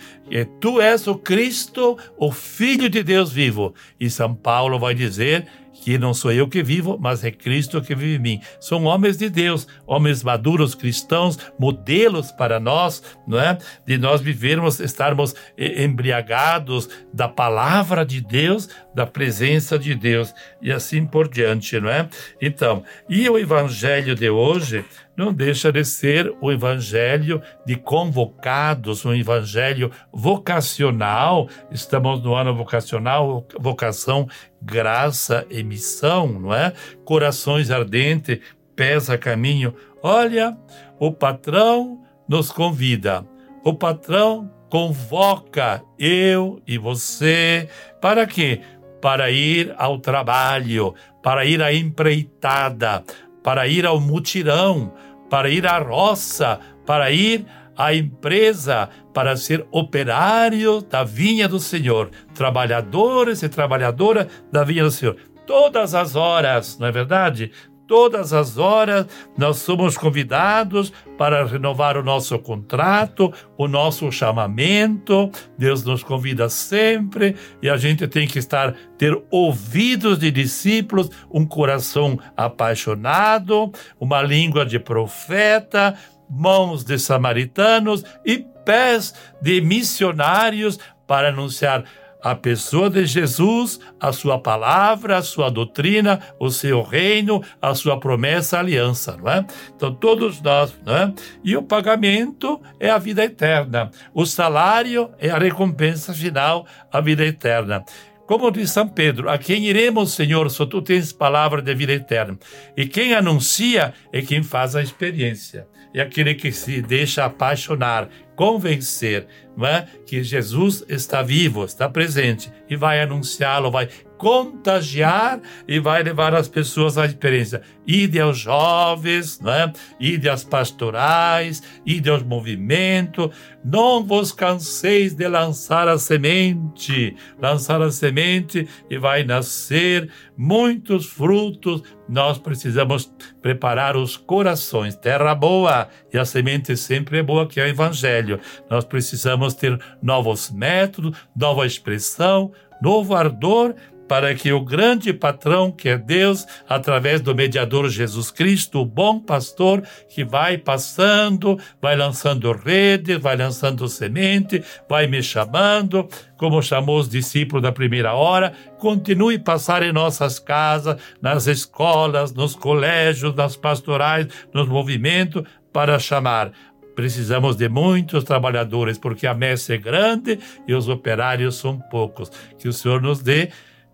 tu 0.59 0.81
és 0.81 1.07
o 1.07 1.15
Cristo, 1.15 1.97
o 2.17 2.31
Filho 2.31 2.89
de 2.89 3.01
Deus 3.01 3.31
vivo. 3.31 3.73
E 3.97 4.09
São 4.09 4.35
Paulo 4.35 4.77
vai 4.77 4.93
dizer 4.93 5.47
que 5.79 5.97
não 5.97 6.13
sou 6.13 6.31
eu 6.31 6.47
que 6.47 6.61
vivo, 6.61 6.97
mas 6.99 7.23
é 7.23 7.31
Cristo 7.31 7.81
que 7.81 7.95
vive 7.95 8.15
em 8.15 8.19
mim. 8.19 8.41
São 8.59 8.83
homens 8.85 9.17
de 9.17 9.29
Deus, 9.29 9.67
homens 9.87 10.23
maduros, 10.23 10.75
cristãos, 10.75 11.37
modelos 11.57 12.31
para 12.31 12.59
nós, 12.59 13.01
não 13.27 13.39
é? 13.39 13.57
De 13.85 13.97
nós 13.97 14.21
vivermos, 14.21 14.79
estarmos 14.79 15.33
embriagados 15.57 16.89
da 17.13 17.27
palavra 17.27 18.05
de 18.05 18.21
Deus, 18.21 18.69
da 18.93 19.05
presença 19.05 19.79
de 19.79 19.95
Deus 19.95 20.33
e 20.61 20.71
assim 20.71 21.05
por 21.05 21.27
diante, 21.27 21.79
não 21.79 21.89
é? 21.89 22.07
Então, 22.41 22.83
e 23.07 23.29
o 23.29 23.37
evangelho 23.37 24.15
de 24.15 24.29
hoje 24.29 24.83
não 25.19 25.33
deixa 25.33 25.69
de 25.69 25.83
ser 25.83 26.33
o 26.39 26.49
evangelho 26.49 27.41
de 27.65 27.75
convocados, 27.75 29.03
um 29.03 29.13
evangelho 29.13 29.91
vocacional. 30.13 31.49
Estamos 31.69 32.23
no 32.23 32.33
ano 32.35 32.55
vocacional, 32.55 33.45
vocação, 33.59 34.29
graça 34.61 35.45
e 35.49 35.63
missão, 35.63 36.27
não 36.27 36.53
é? 36.53 36.73
Corações 37.05 37.71
ardentes, 37.71 38.39
pés 38.75 39.09
a 39.09 39.17
caminho. 39.17 39.73
Olha, 40.01 40.57
o 40.99 41.11
patrão 41.11 42.01
nos 42.27 42.51
convida. 42.51 43.25
O 43.63 43.73
patrão 43.73 44.49
convoca 44.69 45.81
eu 45.97 46.61
e 46.67 46.77
você 46.77 47.67
para 47.99 48.25
quê? 48.25 48.61
Para 49.01 49.31
ir 49.31 49.73
ao 49.77 49.99
trabalho, 49.99 50.93
para 51.23 51.45
ir 51.45 51.61
à 51.61 51.73
empreitada, 51.73 53.03
para 53.43 53.67
ir 53.67 53.85
ao 53.85 53.99
mutirão, 53.99 54.93
para 55.29 55.49
ir 55.49 55.65
à 55.65 55.79
roça, 55.79 56.59
para 56.85 57.11
ir 57.11 57.45
à 57.79 57.95
empresa, 57.95 58.89
para 59.13 59.37
ser 59.37 59.65
operário 59.71 60.81
da 60.81 61.05
vinha 61.05 61.47
do 61.47 61.61
Senhor, 61.61 62.11
trabalhadores 62.33 63.41
e 63.41 63.47
trabalhadora 63.47 64.27
da 64.51 64.65
vinha 64.65 64.83
do 64.83 64.91
Senhor. 64.91 65.15
Todas 65.47 65.95
as 65.95 66.13
horas, 66.13 66.77
não 66.77 66.87
é 66.87 66.91
verdade? 66.91 67.51
todas 67.89 68.33
as 68.33 68.59
horas 68.59 69.07
nós 69.35 69.57
somos 69.57 69.97
convidados 69.97 70.93
para 71.17 71.43
renovar 71.43 71.97
o 71.97 72.03
nosso 72.03 72.37
contrato, 72.37 73.33
o 73.57 73.67
nosso 73.67 74.09
chamamento. 74.11 75.31
Deus 75.57 75.83
nos 75.83 76.03
convida 76.03 76.47
sempre 76.49 77.35
e 77.63 77.67
a 77.67 77.75
gente 77.75 78.07
tem 78.07 78.27
que 78.27 78.37
estar 78.37 78.75
ter 78.95 79.19
ouvidos 79.31 80.19
de 80.19 80.29
discípulos, 80.29 81.09
um 81.33 81.43
coração 81.43 82.19
apaixonado, 82.37 83.71
uma 83.99 84.21
língua 84.21 84.63
de 84.63 84.77
profeta, 84.77 85.97
mãos 86.29 86.83
de 86.83 86.97
samaritanos 86.99 88.03
e 88.25 88.45
pés 88.65 89.13
de 89.41 89.61
missionários 89.61 90.79
para 91.07 91.29
anunciar 91.29 91.83
a 92.21 92.35
pessoa 92.35 92.89
de 92.89 93.05
Jesus, 93.05 93.79
a 93.99 94.11
sua 94.11 94.37
palavra, 94.39 95.17
a 95.17 95.21
sua 95.21 95.49
doutrina, 95.49 96.19
o 96.37 96.49
seu 96.49 96.81
reino, 96.81 97.41
a 97.61 97.73
sua 97.73 97.99
promessa, 97.99 98.57
a 98.57 98.59
aliança, 98.59 99.17
não 99.17 99.31
é? 99.31 99.45
Então 99.75 99.93
todos 99.93 100.41
nós, 100.41 100.75
não 100.85 100.95
é? 100.95 101.13
E 101.43 101.55
o 101.55 101.63
pagamento 101.63 102.61
é 102.79 102.89
a 102.89 102.97
vida 102.97 103.23
eterna. 103.23 103.89
O 104.13 104.25
salário 104.25 105.09
é 105.17 105.29
a 105.29 105.37
recompensa 105.37 106.13
final, 106.13 106.65
a 106.91 106.99
vida 106.99 107.25
eterna. 107.25 107.85
Como 108.29 108.51
diz 108.51 108.69
São 108.69 108.87
Pedro, 108.87 109.27
a 109.27 109.39
quem 109.39 109.65
iremos, 109.65 110.13
Senhor, 110.13 110.51
só 110.51 110.63
tu 110.63 110.83
tens 110.83 111.11
palavra 111.11 111.63
de 111.63 111.73
vida 111.73 111.93
eterna. 111.93 112.37
E 112.77 112.85
quem 112.85 113.15
anuncia 113.15 113.91
é 114.13 114.21
quem 114.21 114.43
faz 114.43 114.75
a 114.75 114.83
experiência. 114.83 115.67
É 115.95 116.01
aquele 116.01 116.35
que 116.35 116.51
se 116.51 116.79
deixa 116.79 117.25
apaixonar, 117.25 118.07
convencer, 118.35 119.25
é? 119.63 119.87
que 120.05 120.23
Jesus 120.23 120.85
está 120.87 121.23
vivo, 121.23 121.65
está 121.65 121.89
presente 121.89 122.51
e 122.69 122.75
vai 122.75 123.01
anunciá-lo, 123.01 123.71
vai 123.71 123.89
contagiar 124.19 125.39
e 125.65 125.79
vai 125.79 126.03
levar 126.03 126.35
as 126.35 126.47
pessoas 126.47 126.97
à 126.97 127.05
experiência. 127.05 127.61
Ide 127.87 128.19
aos 128.19 128.37
jovens, 128.37 129.39
né? 129.39 129.71
ide 129.99 130.29
às 130.29 130.43
pastorais, 130.43 131.63
ide 131.85 132.09
aos 132.09 132.21
movimentos. 132.21 133.29
Não 133.63 134.05
vos 134.05 134.31
canseis 134.31 135.15
de 135.15 135.27
lançar 135.27 135.87
a 135.87 135.97
semente. 135.97 137.15
Lançar 137.41 137.81
a 137.81 137.89
semente 137.89 138.67
e 138.89 138.97
vai 138.97 139.23
nascer 139.23 140.11
muitos 140.37 141.05
frutos. 141.05 141.81
Nós 142.07 142.37
precisamos 142.37 143.11
preparar 143.41 143.95
os 143.95 144.17
corações. 144.17 144.95
Terra 144.95 145.33
boa, 145.33 145.87
e 146.13 146.17
a 146.17 146.25
semente 146.25 146.75
sempre 146.75 147.19
é 147.19 147.23
boa, 147.23 147.47
que 147.47 147.59
é 147.59 147.63
o 147.63 147.67
Evangelho. 147.67 148.39
Nós 148.69 148.83
precisamos 148.83 149.53
ter 149.53 149.79
novos 150.01 150.51
métodos, 150.51 151.17
nova 151.35 151.65
expressão, 151.65 152.51
novo 152.81 153.15
ardor 153.15 153.75
para 154.09 154.33
que 154.33 154.51
o 154.51 154.59
grande 154.59 155.13
patrão, 155.13 155.71
que 155.71 155.87
é 155.87 155.95
Deus, 155.95 156.47
através 156.67 157.21
do 157.21 157.35
mediador 157.35 157.87
Jesus 157.87 158.31
Cristo, 158.31 158.79
o 158.79 158.85
bom 158.85 159.19
pastor, 159.19 159.83
que 160.09 160.25
vai 160.25 160.57
passando, 160.57 161.59
vai 161.79 161.95
lançando 161.95 162.51
rede, 162.51 163.19
vai 163.19 163.37
lançando 163.37 163.87
semente, 163.87 164.63
vai 164.89 165.05
me 165.05 165.21
chamando, 165.21 166.09
como 166.37 166.59
chamou 166.63 166.97
os 166.97 167.07
discípulos 167.07 167.61
da 167.61 167.71
primeira 167.71 168.15
hora, 168.15 168.51
continue 168.79 169.35
a 169.35 169.39
passar 169.39 169.83
em 169.83 169.93
nossas 169.93 170.39
casas, 170.39 170.99
nas 171.21 171.45
escolas, 171.45 172.33
nos 172.33 172.55
colégios, 172.55 173.35
nas 173.35 173.55
pastorais, 173.55 174.27
nos 174.51 174.67
movimentos, 174.67 175.43
para 175.71 175.99
chamar 175.99 176.51
Precisamos 176.99 177.55
de 177.55 177.69
muitos 177.69 178.25
trabalhadores, 178.25 178.97
porque 178.97 179.25
a 179.25 179.33
messe 179.33 179.71
é 179.71 179.77
grande 179.77 180.37
e 180.67 180.73
os 180.73 180.89
operários 180.89 181.55
são 181.55 181.79
poucos. 181.79 182.29
Que 182.57 182.67
o 182.67 182.73
Senhor 182.73 183.01
nos 183.01 183.21
dê 183.21 183.51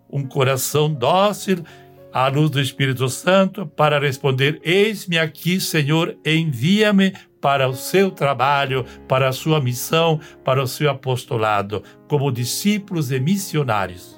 um 0.10 0.24
coração 0.26 0.94
dócil 0.94 1.64
à 2.14 2.28
luz 2.28 2.50
do 2.50 2.62
Espírito 2.62 3.10
Santo 3.10 3.66
para 3.66 4.00
responder: 4.00 4.60
Eis-me 4.64 5.18
aqui, 5.18 5.60
Senhor, 5.60 6.18
envia-me 6.26 7.14
para 7.42 7.68
o 7.68 7.76
seu 7.76 8.10
trabalho, 8.10 8.86
para 9.08 9.28
a 9.28 9.34
sua 9.34 9.62
missão, 9.62 10.20
para 10.44 10.64
o 10.64 10.68
seu 10.68 10.90
apostolado, 10.90 11.84
como 12.08 12.32
discípulos 12.32 13.12
e 13.12 13.20
missionários. 13.20 14.15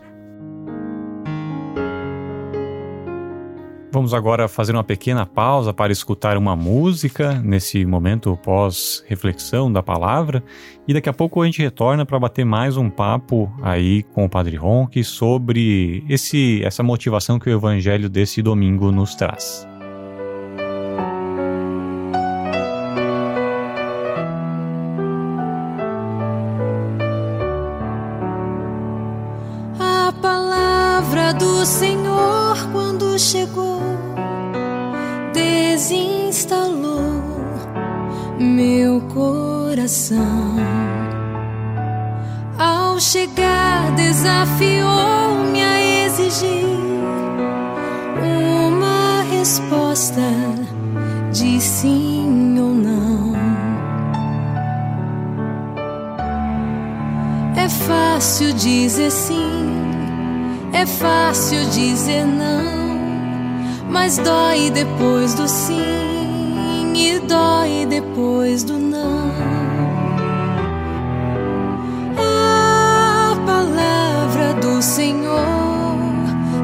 Vamos 3.98 4.14
agora 4.14 4.48
fazer 4.48 4.74
uma 4.74 4.84
pequena 4.84 5.26
pausa 5.26 5.74
para 5.74 5.92
escutar 5.92 6.38
uma 6.38 6.56
música 6.56 7.34
nesse 7.44 7.84
momento 7.84 8.38
pós-reflexão 8.44 9.74
da 9.74 9.82
palavra 9.82 10.44
e 10.88 10.94
daqui 10.94 11.10
a 11.10 11.14
pouco 11.14 11.42
a 11.42 11.46
gente 11.48 11.64
retorna 11.64 12.06
para 12.06 12.20
bater 12.20 12.46
mais 12.46 12.78
um 12.78 12.92
papo 12.92 13.52
aí 13.60 14.04
com 14.04 14.24
o 14.24 14.30
Padre 14.30 14.56
Ronque 14.56 15.04
sobre 15.04 16.04
esse, 16.08 16.64
essa 16.64 16.84
motivação 16.84 17.40
que 17.40 17.50
o 17.50 17.54
evangelho 17.54 18.08
desse 18.08 18.40
domingo 18.40 18.92
nos 18.92 19.16
traz. 19.16 19.68
A 29.80 30.14
palavra 30.22 31.34
do 31.34 31.66
Senhor 31.66 32.56
quando 32.72 33.18
chegou 33.18 33.77
meu 38.58 39.00
coração. 39.02 40.56
Ao 42.58 43.00
chegar, 43.00 43.91
desafiou-me 43.91 45.62
a 45.62 46.06
exigir 46.06 46.65
uma 48.20 49.22
resposta 49.30 50.24
de 51.32 51.62
sim 51.62 52.58
ou 52.60 52.74
não. 52.74 53.34
É 57.56 57.70
fácil 57.70 58.54
dizer 58.54 59.12
sim, 59.12 59.70
é 60.74 60.84
fácil 60.84 61.63
dizer 61.70 62.26
não 62.26 62.88
mas 63.89 64.17
dói 64.17 64.70
depois 64.70 65.34
do 65.34 65.48
sim 65.48 66.27
e 66.98 67.20
dói 67.20 67.86
depois 67.88 68.64
do 68.64 68.74
não. 68.74 69.32
A 72.18 73.36
palavra 73.46 74.54
do 74.62 74.82
Senhor, 74.82 75.96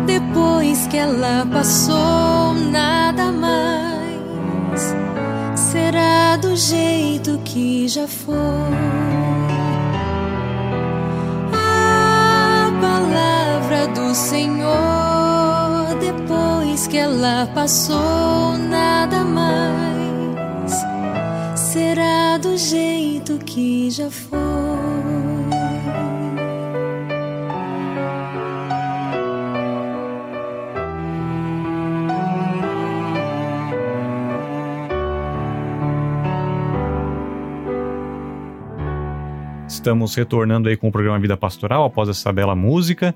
depois 0.07 0.87
que 0.87 0.97
ela 0.97 1.45
passou, 1.51 2.53
nada 2.71 3.31
mais 3.31 4.95
será 5.55 6.37
do 6.37 6.55
jeito 6.55 7.39
que 7.45 7.87
já 7.87 8.07
foi. 8.07 8.35
A 11.53 12.71
palavra 12.81 13.87
do 13.93 14.15
Senhor 14.15 15.13
que 16.93 16.99
ela 16.99 17.49
passou, 17.55 18.55
nada 18.69 19.23
mais 19.23 19.92
será 21.73 22.37
do 22.37 22.55
jeito 22.55 23.39
que 23.39 23.89
já 23.89 24.07
foi. 24.11 24.37
Estamos 39.67 40.13
retornando 40.13 40.69
aí 40.69 40.77
com 40.77 40.89
o 40.89 40.91
programa 40.91 41.19
Vida 41.19 41.35
Pastoral 41.35 41.83
após 41.85 42.07
essa 42.07 42.31
bela 42.31 42.55
música 42.55 43.15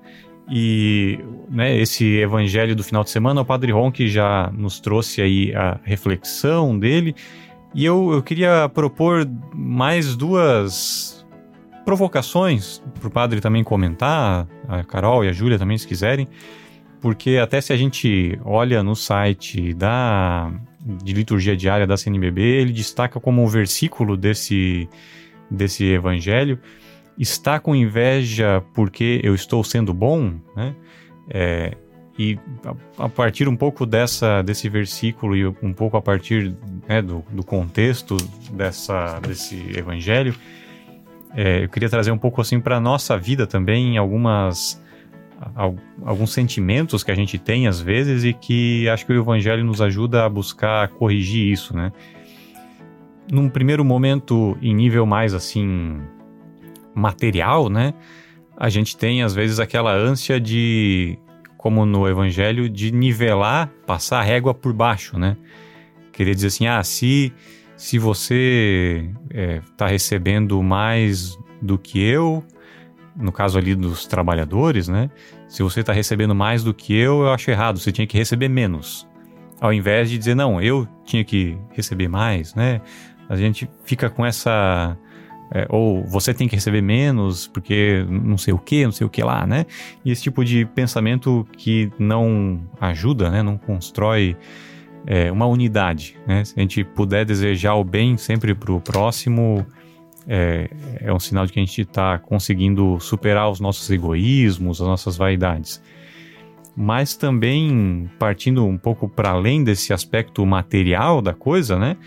e 0.50 1.20
né, 1.48 1.78
esse 1.78 2.18
evangelho 2.18 2.76
do 2.76 2.84
final 2.84 3.04
de 3.04 3.12
semana, 3.12 3.42
o 3.42 3.46
Padre 3.46 3.72
Ron 3.72 3.92
que 3.92 4.08
já 4.08 4.52
nos 4.52 4.80
trouxe 4.80 5.22
aí 5.22 5.54
a 5.54 5.80
reflexão 5.84 6.78
dele 6.78 7.14
e 7.74 7.86
eu, 7.86 8.12
eu 8.12 8.24
queria 8.24 8.70
propor 8.70 9.28
mais 9.54 10.16
duas 10.16 11.26
provocações 11.86 12.82
para 13.00 13.08
o 13.08 13.12
padre 13.12 13.40
também 13.40 13.64
comentar, 13.64 14.48
a 14.68 14.84
Carol 14.84 15.24
e 15.24 15.30
a 15.30 15.32
Júlia 15.32 15.58
também, 15.58 15.78
se 15.78 15.88
quiserem, 15.88 16.28
porque 17.00 17.38
até 17.38 17.62
se 17.62 17.72
a 17.72 17.78
gente 17.78 18.38
olha 18.44 18.84
no 18.84 18.96
site 18.96 19.74
da 19.74 20.52
de 21.04 21.14
liturgia 21.14 21.56
diária 21.56 21.86
da 21.86 21.98
CNBB, 21.98 22.42
ele 22.42 22.72
destaca 22.72 23.20
como 23.20 23.44
um 23.44 23.48
versículo 23.48 24.16
desse, 24.16 24.88
desse 25.52 25.84
evangelho 25.84 26.58
está 27.18 27.60
com 27.60 27.76
inveja 27.76 28.64
porque 28.74 29.20
eu 29.24 29.34
estou 29.34 29.64
sendo 29.64 29.94
bom, 29.94 30.36
né? 30.56 30.76
É, 31.30 31.76
e 32.18 32.40
a, 32.98 33.08
partir 33.08 33.48
um 33.48 33.56
pouco 33.56 33.86
dessa, 33.86 34.42
desse 34.42 34.68
versículo 34.68 35.36
e 35.36 35.46
um 35.46 35.74
pouco 35.74 35.98
a 35.98 36.02
partir 36.02 36.56
né, 36.88 37.02
do, 37.02 37.24
do, 37.32 37.44
contexto 37.44 38.18
dessa, 38.52 39.20
desse 39.20 39.78
evangelho, 39.78 40.34
é, 41.36 41.64
eu 41.64 41.70
queria 41.70 41.90
trazer 41.90 42.10
um 42.12 42.18
pouco 42.18 42.42
assim 42.42 42.60
para 42.60 42.78
a 42.78 42.80
nossa 42.80 43.18
vida 43.18 43.46
também 43.46 43.98
algumas 43.98 44.82
alguns 46.04 46.34
sentimentos 46.34 47.04
que 47.04 47.12
a 47.12 47.16
gente 47.16 47.38
tem 47.38 47.68
às 47.68 47.80
vezes 47.80 48.24
e 48.24 48.34
que 48.34 48.90
acho 48.90 49.06
que 49.06 49.14
o 49.14 49.22
evangelho 49.22 49.64
nos 49.64 49.82
ajuda 49.82 50.26
a 50.26 50.30
buscar 50.30 50.88
corrigir 50.90 51.52
isso, 51.52 51.76
né? 51.76 51.92
Num 53.32 53.50
primeiro 53.50 53.84
momento, 53.86 54.58
em 54.62 54.74
nível 54.74 55.06
mais 55.06 55.34
assim 55.34 56.02
material, 56.96 57.70
né? 57.70 57.94
A 58.58 58.70
gente 58.70 58.98
tem 58.98 59.22
às 59.22 59.36
vezes 59.36 59.60
aquela 59.60 59.94
ânsia 59.94 60.40
de, 60.40 61.20
como 61.68 61.86
no 61.86 62.08
evangelho, 62.08 62.70
de 62.70 62.94
nivelar, 62.94 63.70
passar 63.86 64.20
a 64.20 64.24
régua 64.24 64.54
por 64.54 64.72
baixo, 64.72 65.20
né? 65.20 65.36
Querer 66.14 66.34
dizer 66.34 66.48
assim, 66.48 66.66
ah, 66.66 66.82
se 66.82 67.34
se 67.76 68.00
você 68.00 69.10
está 69.30 69.38
é, 69.38 69.62
tá 69.76 69.86
recebendo 69.86 70.64
mais 70.64 71.38
do 71.62 71.78
que 71.78 72.00
eu, 72.00 72.42
no 73.18 73.34
caso 73.34 73.58
ali 73.58 73.76
dos 73.76 74.08
trabalhadores, 74.08 74.88
né? 74.88 75.10
Se 75.50 75.62
você 75.62 75.82
está 75.82 75.92
recebendo 75.92 76.34
mais 76.34 76.64
do 76.64 76.74
que 76.74 76.96
eu, 76.96 77.24
eu 77.24 77.34
acho 77.34 77.52
errado, 77.52 77.80
você 77.80 77.92
tinha 77.92 78.08
que 78.08 78.18
receber 78.18 78.48
menos. 78.48 79.06
Ao 79.60 79.74
invés 79.74 80.10
de 80.10 80.18
dizer, 80.18 80.36
não, 80.36 80.62
eu 80.62 80.88
tinha 81.04 81.26
que 81.26 81.58
receber 81.74 82.08
mais, 82.08 82.56
né? 82.56 82.80
A 83.28 83.36
gente 83.36 83.70
fica 83.84 84.10
com 84.10 84.26
essa. 84.26 84.98
É, 85.50 85.66
ou 85.70 86.04
você 86.06 86.34
tem 86.34 86.48
que 86.48 86.56
receber 86.56 86.82
menos 86.82 87.48
porque 87.48 88.06
não 88.10 88.38
sei 88.38 88.54
o 88.54 88.58
que, 88.58 88.84
não 88.84 88.92
sei 88.92 89.08
o 89.08 89.10
que 89.10 89.24
lá, 89.24 89.48
né? 89.48 89.66
E 90.04 90.12
esse 90.12 90.24
tipo 90.24 90.44
de 90.44 90.66
pensamento 90.66 91.48
que 91.54 91.90
não 91.98 92.60
ajuda, 92.82 93.30
né? 93.30 93.42
Não 93.42 93.58
constrói 93.58 94.36
é, 95.06 95.32
uma 95.32 95.46
unidade, 95.46 96.18
né? 96.28 96.44
Se 96.44 96.54
a 96.58 96.62
gente 96.62 96.84
puder 96.84 97.26
desejar 97.26 97.76
o 97.76 97.84
bem 97.84 98.18
sempre 98.18 98.54
para 98.54 98.74
o 98.74 98.82
próximo, 98.82 99.66
é, 100.28 100.70
é 101.00 101.14
um 101.14 101.20
sinal 101.20 101.46
de 101.46 101.54
que 101.54 101.60
a 101.60 101.64
gente 101.64 101.82
está 101.82 102.20
conseguindo 102.20 103.00
superar 103.00 103.50
os 103.50 103.62
nossos 103.62 103.90
egoísmos, 103.90 104.82
as 104.82 104.88
nossas 104.88 105.16
vaidades. 105.16 105.82
Mas 106.76 107.16
também, 107.16 108.10
partindo 108.20 108.66
um 108.66 108.78
pouco 108.78 109.08
para 109.08 109.32
além 109.32 109.64
desse 109.64 109.94
aspecto 109.94 110.46
material 110.46 111.22
da 111.22 111.34
coisa, 111.34 111.80
né? 111.80 111.98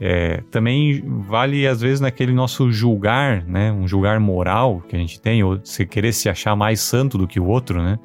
É, 0.00 0.42
também 0.50 1.02
vale 1.28 1.66
às 1.66 1.80
vezes 1.80 2.00
naquele 2.00 2.32
nosso 2.32 2.70
julgar, 2.70 3.42
né? 3.44 3.72
Um 3.72 3.86
julgar 3.86 4.20
moral 4.20 4.82
que 4.88 4.94
a 4.94 4.98
gente 4.98 5.20
tem, 5.20 5.42
ou 5.42 5.58
você 5.62 5.84
querer 5.84 6.12
se 6.12 6.28
achar 6.28 6.54
mais 6.54 6.80
santo 6.80 7.18
do 7.18 7.26
que 7.26 7.40
o 7.40 7.46
outro, 7.46 7.82
né? 7.82 7.98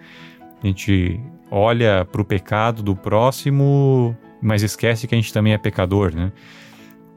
A 0.61 0.67
gente 0.67 1.19
olha 1.51 2.05
para 2.05 2.21
o 2.21 2.25
pecado 2.25 2.81
do 2.81 2.95
próximo, 2.95 4.17
mas 4.41 4.63
esquece 4.63 5.07
que 5.07 5.13
a 5.13 5.17
gente 5.17 5.31
também 5.31 5.53
é 5.53 5.57
pecador, 5.57 6.13
né? 6.15 6.31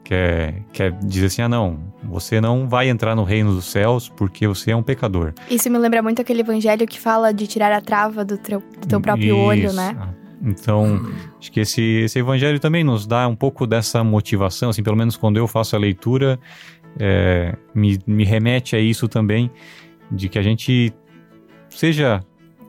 quer, 0.07 0.63
quer 0.71 0.91
dizer 1.03 1.25
assim: 1.25 1.41
ah, 1.41 1.49
não, 1.49 1.79
você 2.03 2.39
não 2.39 2.67
vai 2.67 2.87
entrar 2.87 3.13
no 3.15 3.23
reino 3.23 3.53
dos 3.53 3.65
céus 3.65 4.07
porque 4.07 4.47
você 4.47 4.71
é 4.71 4.75
um 4.75 4.83
pecador. 4.83 5.33
Isso 5.49 5.69
me 5.69 5.77
lembra 5.77 6.01
muito 6.01 6.21
aquele 6.21 6.41
evangelho 6.41 6.87
que 6.87 6.99
fala 6.99 7.33
de 7.33 7.45
tirar 7.45 7.73
a 7.73 7.81
trava 7.81 8.23
do 8.23 8.37
teu, 8.37 8.63
do 8.79 8.87
teu 8.87 9.01
próprio 9.01 9.35
Isso. 9.35 9.45
olho, 9.45 9.73
né? 9.73 9.97
Então, 10.41 11.01
acho 11.39 11.51
que 11.51 11.59
esse, 11.59 11.81
esse 11.81 12.19
evangelho 12.19 12.59
também 12.59 12.83
nos 12.83 13.07
dá 13.07 13.27
um 13.27 13.35
pouco 13.35 13.65
dessa 13.65 14.03
motivação, 14.03 14.69
assim, 14.69 14.83
pelo 14.83 14.95
menos 14.95 15.17
quando 15.17 15.37
eu 15.37 15.47
faço 15.47 15.75
a 15.75 15.79
leitura, 15.79 16.39
é, 16.99 17.55
me, 17.73 17.99
me 18.05 18.23
remete 18.23 18.75
a 18.75 18.79
isso 18.79 19.07
também, 19.07 19.49
de 20.11 20.29
que 20.29 20.37
a 20.37 20.43
gente 20.43 20.93
seja 21.69 22.23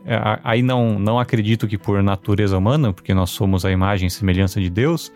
é, 0.04 0.40
aí 0.42 0.62
não, 0.62 0.98
não 0.98 1.18
acredito 1.18 1.68
que 1.68 1.76
por 1.76 2.02
natureza 2.02 2.56
humana, 2.56 2.92
porque 2.94 3.12
nós 3.12 3.28
somos 3.28 3.66
a 3.66 3.70
imagem 3.70 4.06
e 4.06 4.10
semelhança 4.10 4.58
de 4.58 4.70
Deus, 4.70 5.12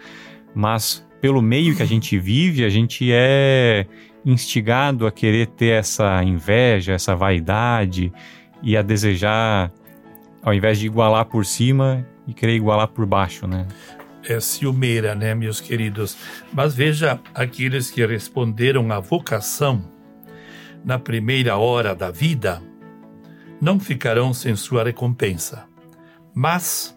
mas 0.55 1.07
pelo 1.19 1.41
meio 1.41 1.75
que 1.75 1.83
a 1.83 1.87
gente 1.87 2.19
vive, 2.19 2.65
a 2.65 2.69
gente 2.69 3.09
é 3.11 3.87
instigado 4.25 5.07
a 5.07 5.11
querer 5.11 5.47
ter 5.47 5.79
essa 5.79 6.23
inveja, 6.23 6.93
essa 6.93 7.17
vaidade 7.17 8.13
e 8.63 8.77
a 8.77 8.83
desejar, 8.83 9.73
ao 10.43 10.53
invés 10.53 10.79
de 10.79 10.87
igualar 10.87 11.25
por 11.25 11.47
cima, 11.47 12.07
e 12.27 12.35
querer 12.35 12.55
igualar 12.55 12.89
por 12.89 13.07
baixo, 13.07 13.47
né? 13.47 13.67
É 14.25 14.39
ciumeira, 14.39 15.15
né, 15.15 15.35
meus 15.35 15.61
queridos? 15.61 16.17
Mas 16.53 16.75
veja, 16.75 17.21
aqueles 17.35 17.91
que 17.91 18.05
responderam 18.07 18.93
à 18.93 19.01
vocação 19.01 19.85
na 20.85 20.99
primeira 20.99 21.57
hora 21.57 21.95
da 21.95 22.11
vida 22.11 22.63
não 23.61 23.79
ficarão 23.79 24.35
sem 24.35 24.57
sua 24.57 24.85
recompensa, 24.85 25.69
mas 26.35 26.97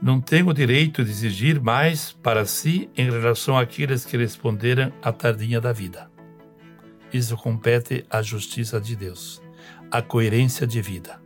não 0.00 0.20
tem 0.20 0.42
o 0.42 0.52
direito 0.52 1.04
de 1.04 1.10
exigir 1.10 1.60
mais 1.60 2.12
para 2.12 2.44
si 2.44 2.90
em 2.96 3.10
relação 3.10 3.56
àqueles 3.56 4.04
que 4.04 4.16
responderam 4.16 4.92
à 5.02 5.12
tardinha 5.12 5.60
da 5.60 5.72
vida. 5.72 6.10
Isso 7.12 7.36
compete 7.36 8.04
à 8.10 8.20
justiça 8.20 8.80
de 8.80 8.96
Deus, 8.96 9.42
à 9.90 10.02
coerência 10.02 10.66
de 10.66 10.80
vida. 10.82 11.20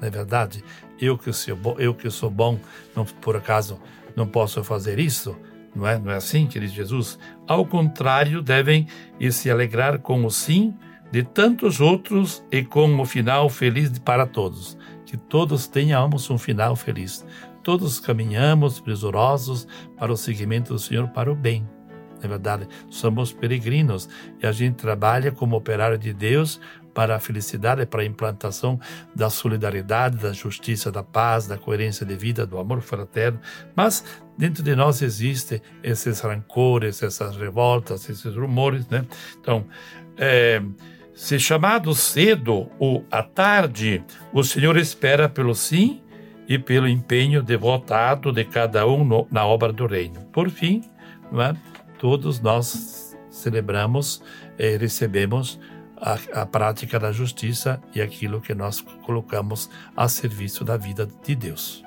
Não 0.00 0.08
é 0.08 0.10
verdade? 0.10 0.64
Eu 1.02 1.18
que 1.18 1.32
sou 1.32 1.56
bom, 1.56 1.76
eu 1.78 1.94
que 1.94 2.08
sou 2.10 2.30
bom, 2.30 2.58
não, 2.94 3.04
por 3.04 3.36
acaso 3.36 3.80
não 4.16 4.26
posso 4.26 4.62
fazer 4.62 4.98
isso? 4.98 5.36
Não 5.74 5.86
é, 5.86 5.98
não 5.98 6.10
é 6.10 6.16
assim, 6.16 6.46
querido 6.46 6.72
Jesus? 6.72 7.18
Ao 7.46 7.66
contrário, 7.66 8.40
devem 8.40 8.86
se 9.30 9.50
alegrar 9.50 9.98
com 9.98 10.24
o 10.24 10.30
sim 10.30 10.74
de 11.10 11.22
tantos 11.22 11.80
outros 11.80 12.44
e 12.50 12.62
com 12.62 12.98
o 13.00 13.04
final 13.04 13.48
feliz 13.48 13.98
para 13.98 14.26
todos. 14.26 14.78
Que 15.04 15.16
todos 15.16 15.66
tenhamos 15.66 16.30
um 16.30 16.38
final 16.38 16.74
feliz 16.76 17.24
todos 17.62 18.00
caminhamos 18.00 18.80
presurosos 18.80 19.66
para 19.96 20.12
o 20.12 20.16
seguimento 20.16 20.72
do 20.72 20.78
Senhor 20.78 21.08
para 21.08 21.30
o 21.30 21.34
bem. 21.34 21.66
Na 22.18 22.26
é 22.26 22.28
verdade, 22.28 22.68
somos 22.88 23.32
peregrinos 23.32 24.08
e 24.40 24.46
a 24.46 24.52
gente 24.52 24.76
trabalha 24.76 25.32
como 25.32 25.56
operário 25.56 25.98
de 25.98 26.12
Deus 26.12 26.60
para 26.94 27.16
a 27.16 27.20
felicidade, 27.20 27.86
para 27.86 28.02
a 28.02 28.04
implantação 28.04 28.78
da 29.14 29.30
solidariedade, 29.30 30.18
da 30.18 30.32
justiça, 30.32 30.90
da 30.90 31.02
paz, 31.02 31.46
da 31.46 31.56
coerência 31.56 32.04
de 32.04 32.16
vida, 32.16 32.46
do 32.46 32.58
amor 32.58 32.80
fraterno. 32.80 33.40
Mas 33.74 34.04
dentro 34.36 34.62
de 34.62 34.74
nós 34.74 35.02
existem 35.02 35.60
esses 35.82 36.20
rancores, 36.20 37.02
essas 37.02 37.36
revoltas, 37.36 38.08
esses 38.08 38.34
rumores, 38.34 38.86
né? 38.88 39.04
Então, 39.40 39.66
é, 40.16 40.62
se 41.14 41.38
chamado 41.38 41.94
cedo 41.94 42.70
ou 42.78 43.04
à 43.10 43.22
tarde, 43.22 44.02
o 44.32 44.42
Senhor 44.42 44.76
espera 44.76 45.28
pelo 45.28 45.54
sim 45.54 46.02
e 46.48 46.58
pelo 46.58 46.88
empenho 46.88 47.42
devotado 47.42 48.32
de 48.32 48.44
cada 48.44 48.86
um 48.86 49.04
no, 49.04 49.26
na 49.30 49.46
obra 49.46 49.72
do 49.72 49.86
reino. 49.86 50.20
Por 50.32 50.50
fim, 50.50 50.82
é? 51.34 51.54
todos 51.98 52.40
nós 52.40 53.16
celebramos 53.30 54.22
e 54.58 54.76
recebemos 54.76 55.58
a, 56.02 56.42
a, 56.42 56.46
prática 56.46 56.98
da 56.98 57.12
justiça 57.12 57.80
e 57.94 58.02
aquilo 58.02 58.40
que 58.40 58.52
nós 58.54 58.80
colocamos 58.80 59.70
a 59.96 60.08
serviço 60.08 60.64
da 60.64 60.76
vida 60.76 61.08
de 61.24 61.34
Deus. 61.36 61.84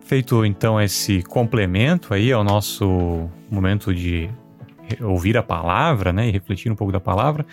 Feito 0.00 0.44
então 0.44 0.78
esse 0.78 1.22
complemento 1.22 2.12
aí 2.12 2.30
ao 2.30 2.44
nosso 2.44 3.28
momento 3.50 3.94
de 3.94 4.30
ouvir 5.00 5.38
a 5.38 5.42
palavra, 5.42 6.12
né, 6.12 6.28
e 6.28 6.30
refletir 6.30 6.70
um 6.70 6.76
pouco 6.76 6.92
da 6.92 7.00
palavra, 7.00 7.46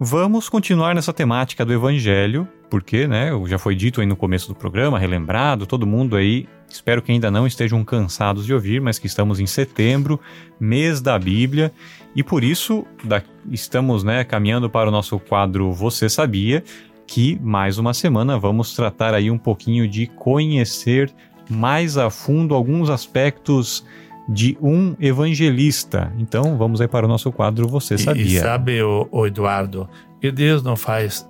vamos 0.00 0.48
continuar 0.48 0.92
nessa 0.92 1.12
temática 1.12 1.64
do 1.64 1.72
Evangelho 1.72 2.48
porque, 2.74 3.06
né, 3.06 3.30
já 3.46 3.56
foi 3.56 3.76
dito 3.76 4.00
aí 4.00 4.06
no 4.06 4.16
começo 4.16 4.48
do 4.48 4.54
programa, 4.56 4.98
relembrado, 4.98 5.64
todo 5.64 5.86
mundo 5.86 6.16
aí, 6.16 6.48
espero 6.68 7.00
que 7.00 7.12
ainda 7.12 7.30
não 7.30 7.46
estejam 7.46 7.84
cansados 7.84 8.44
de 8.44 8.52
ouvir, 8.52 8.80
mas 8.80 8.98
que 8.98 9.06
estamos 9.06 9.38
em 9.38 9.46
setembro, 9.46 10.18
mês 10.58 11.00
da 11.00 11.16
Bíblia, 11.16 11.70
e 12.16 12.22
por 12.24 12.42
isso 12.42 12.84
da, 13.04 13.22
estamos, 13.48 14.02
né, 14.02 14.24
caminhando 14.24 14.68
para 14.68 14.88
o 14.88 14.90
nosso 14.90 15.20
quadro 15.20 15.72
Você 15.72 16.08
Sabia, 16.08 16.64
que 17.06 17.38
mais 17.40 17.78
uma 17.78 17.94
semana 17.94 18.36
vamos 18.40 18.74
tratar 18.74 19.14
aí 19.14 19.30
um 19.30 19.38
pouquinho 19.38 19.86
de 19.86 20.08
conhecer 20.08 21.14
mais 21.48 21.96
a 21.96 22.10
fundo 22.10 22.56
alguns 22.56 22.90
aspectos 22.90 23.86
de 24.28 24.58
um 24.60 24.96
evangelista. 24.98 26.12
Então, 26.18 26.56
vamos 26.58 26.80
aí 26.80 26.88
para 26.88 27.06
o 27.06 27.08
nosso 27.08 27.30
quadro 27.30 27.68
Você 27.68 27.96
Sabia. 27.96 28.24
E, 28.24 28.34
e 28.34 28.40
sabe, 28.40 28.82
o, 28.82 29.06
o 29.12 29.24
Eduardo, 29.28 29.88
Porque 30.14 30.32
Deus 30.32 30.60
não 30.60 30.74
faz, 30.74 31.24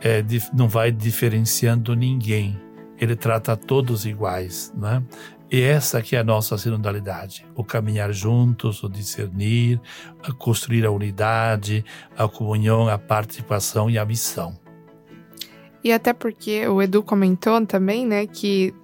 é, 0.00 0.24
não 0.52 0.68
vai 0.68 0.90
diferenciando 0.90 1.94
ninguém. 1.94 2.60
Ele 2.98 3.14
trata 3.14 3.56
todos 3.56 4.06
iguais, 4.06 4.72
né? 4.76 5.02
E 5.50 5.60
essa 5.60 6.02
que 6.02 6.16
é 6.16 6.18
a 6.18 6.24
nossa 6.24 6.58
sinodalidade, 6.58 7.46
o 7.54 7.62
caminhar 7.62 8.12
juntos, 8.12 8.82
o 8.82 8.88
discernir, 8.88 9.80
a 10.22 10.32
construir 10.32 10.84
a 10.84 10.90
unidade, 10.90 11.84
a 12.16 12.26
comunhão, 12.26 12.88
a 12.88 12.98
participação 12.98 13.88
e 13.88 13.96
a 13.96 14.04
missão. 14.04 14.58
E 15.84 15.92
até 15.92 16.12
porque 16.12 16.66
o 16.66 16.82
Edu 16.82 17.00
comentou 17.00 17.64
também, 17.64 18.04
né, 18.04 18.26
que 18.26 18.74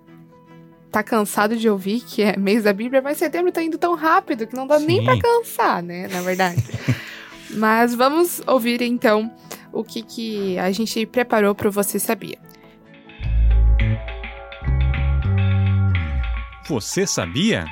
tá 0.92 1.02
cansado 1.02 1.56
de 1.56 1.68
ouvir 1.68 2.00
que 2.00 2.22
é 2.22 2.36
mês 2.36 2.62
da 2.62 2.72
Bíblia, 2.72 3.02
mas 3.02 3.16
setembro 3.16 3.50
tá 3.50 3.60
indo 3.60 3.78
tão 3.78 3.96
rápido 3.96 4.46
que 4.46 4.54
não 4.54 4.66
dá 4.66 4.78
Sim. 4.78 4.86
nem 4.86 5.04
para 5.04 5.18
cansar, 5.18 5.82
né, 5.82 6.06
na 6.06 6.20
verdade. 6.20 6.62
mas 7.56 7.92
vamos 7.92 8.40
ouvir 8.46 8.82
então 8.82 9.32
o 9.72 9.82
que, 9.82 10.02
que 10.02 10.58
a 10.58 10.70
gente 10.70 11.04
preparou 11.06 11.54
para 11.54 11.70
Você 11.70 11.98
Sabia. 11.98 12.38
Você 16.68 17.06
sabia? 17.06 17.66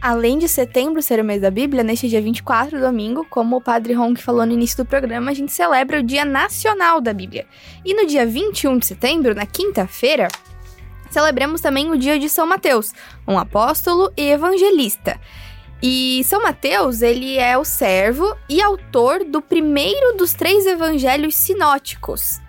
Além 0.00 0.38
de 0.38 0.48
setembro 0.48 1.02
ser 1.02 1.20
o 1.20 1.24
mês 1.24 1.42
da 1.42 1.50
Bíblia, 1.50 1.82
neste 1.82 2.08
dia 2.08 2.20
24, 2.20 2.80
domingo, 2.80 3.26
como 3.28 3.56
o 3.56 3.60
Padre 3.60 3.92
Ronk 3.92 4.22
falou 4.22 4.46
no 4.46 4.52
início 4.52 4.76
do 4.78 4.88
programa, 4.88 5.30
a 5.30 5.34
gente 5.34 5.52
celebra 5.52 6.00
o 6.00 6.02
Dia 6.02 6.24
Nacional 6.24 7.00
da 7.00 7.12
Bíblia. 7.12 7.46
E 7.84 7.94
no 7.94 8.06
dia 8.06 8.24
21 8.24 8.78
de 8.78 8.86
setembro, 8.86 9.34
na 9.34 9.44
quinta-feira, 9.44 10.28
celebramos 11.10 11.60
também 11.60 11.90
o 11.90 11.98
dia 11.98 12.18
de 12.18 12.28
São 12.28 12.46
Mateus, 12.46 12.92
um 13.26 13.38
apóstolo 13.38 14.12
e 14.16 14.30
evangelista. 14.30 15.20
E 15.80 16.24
São 16.24 16.42
Mateus, 16.42 17.02
ele 17.02 17.38
é 17.38 17.56
o 17.56 17.64
servo 17.64 18.36
e 18.48 18.60
autor 18.60 19.24
do 19.24 19.40
primeiro 19.40 20.16
dos 20.16 20.32
três 20.32 20.66
evangelhos 20.66 21.36
sinóticos, 21.36 22.40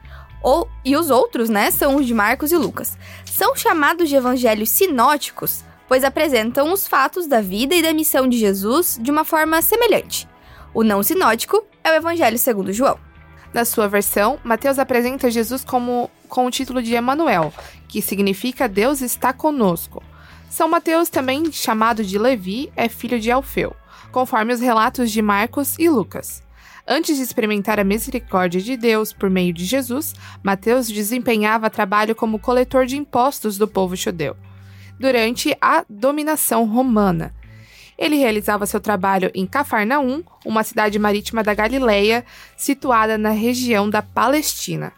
ou, 0.41 0.67
e 0.83 0.95
os 0.95 1.11
outros, 1.11 1.47
né, 1.47 1.69
são 1.69 1.97
os 1.97 2.07
de 2.07 2.13
Marcos 2.13 2.51
e 2.51 2.57
Lucas. 2.57 2.97
São 3.25 3.55
chamados 3.55 4.09
de 4.09 4.15
evangelhos 4.15 4.69
sinóticos, 4.69 5.63
pois 5.87 6.03
apresentam 6.03 6.73
os 6.73 6.87
fatos 6.87 7.27
da 7.27 7.39
vida 7.39 7.75
e 7.75 7.83
da 7.83 7.93
missão 7.93 8.27
de 8.27 8.37
Jesus 8.37 8.97
de 8.99 9.11
uma 9.11 9.23
forma 9.23 9.61
semelhante. 9.61 10.27
O 10.73 10.83
não 10.83 11.03
sinótico 11.03 11.63
é 11.83 11.91
o 11.91 11.95
evangelho 11.95 12.37
segundo 12.37 12.73
João. 12.73 12.99
Na 13.53 13.65
sua 13.65 13.87
versão, 13.87 14.39
Mateus 14.43 14.79
apresenta 14.79 15.29
Jesus 15.29 15.63
como 15.63 16.09
com 16.27 16.45
o 16.45 16.51
título 16.51 16.81
de 16.81 16.93
Emanuel, 16.93 17.51
que 17.87 18.01
significa 18.01 18.67
Deus 18.69 19.01
está 19.01 19.33
conosco. 19.33 20.03
São 20.49 20.67
Mateus, 20.67 21.09
também 21.09 21.51
chamado 21.51 22.03
de 22.03 22.17
Levi, 22.17 22.71
é 22.75 22.89
filho 22.89 23.19
de 23.19 23.29
Alfeu, 23.29 23.75
conforme 24.11 24.51
os 24.51 24.59
relatos 24.59 25.11
de 25.11 25.21
Marcos 25.21 25.77
e 25.77 25.87
Lucas. 25.87 26.43
Antes 26.87 27.17
de 27.17 27.23
experimentar 27.23 27.79
a 27.79 27.83
misericórdia 27.83 28.59
de 28.59 28.75
Deus 28.75 29.13
por 29.13 29.29
meio 29.29 29.53
de 29.53 29.63
Jesus, 29.63 30.15
Mateus 30.41 30.87
desempenhava 30.87 31.69
trabalho 31.69 32.15
como 32.15 32.39
coletor 32.39 32.87
de 32.87 32.97
impostos 32.97 33.59
do 33.59 33.67
povo 33.67 33.95
judeu, 33.95 34.35
durante 34.99 35.55
a 35.61 35.85
dominação 35.87 36.65
romana. 36.65 37.31
Ele 37.95 38.15
realizava 38.15 38.65
seu 38.65 38.79
trabalho 38.79 39.29
em 39.35 39.45
Cafarnaum, 39.45 40.23
uma 40.43 40.63
cidade 40.63 40.97
marítima 40.97 41.43
da 41.43 41.53
Galileia, 41.53 42.25
situada 42.57 43.19
na 43.19 43.29
região 43.29 43.87
da 43.87 44.01
Palestina. 44.01 44.93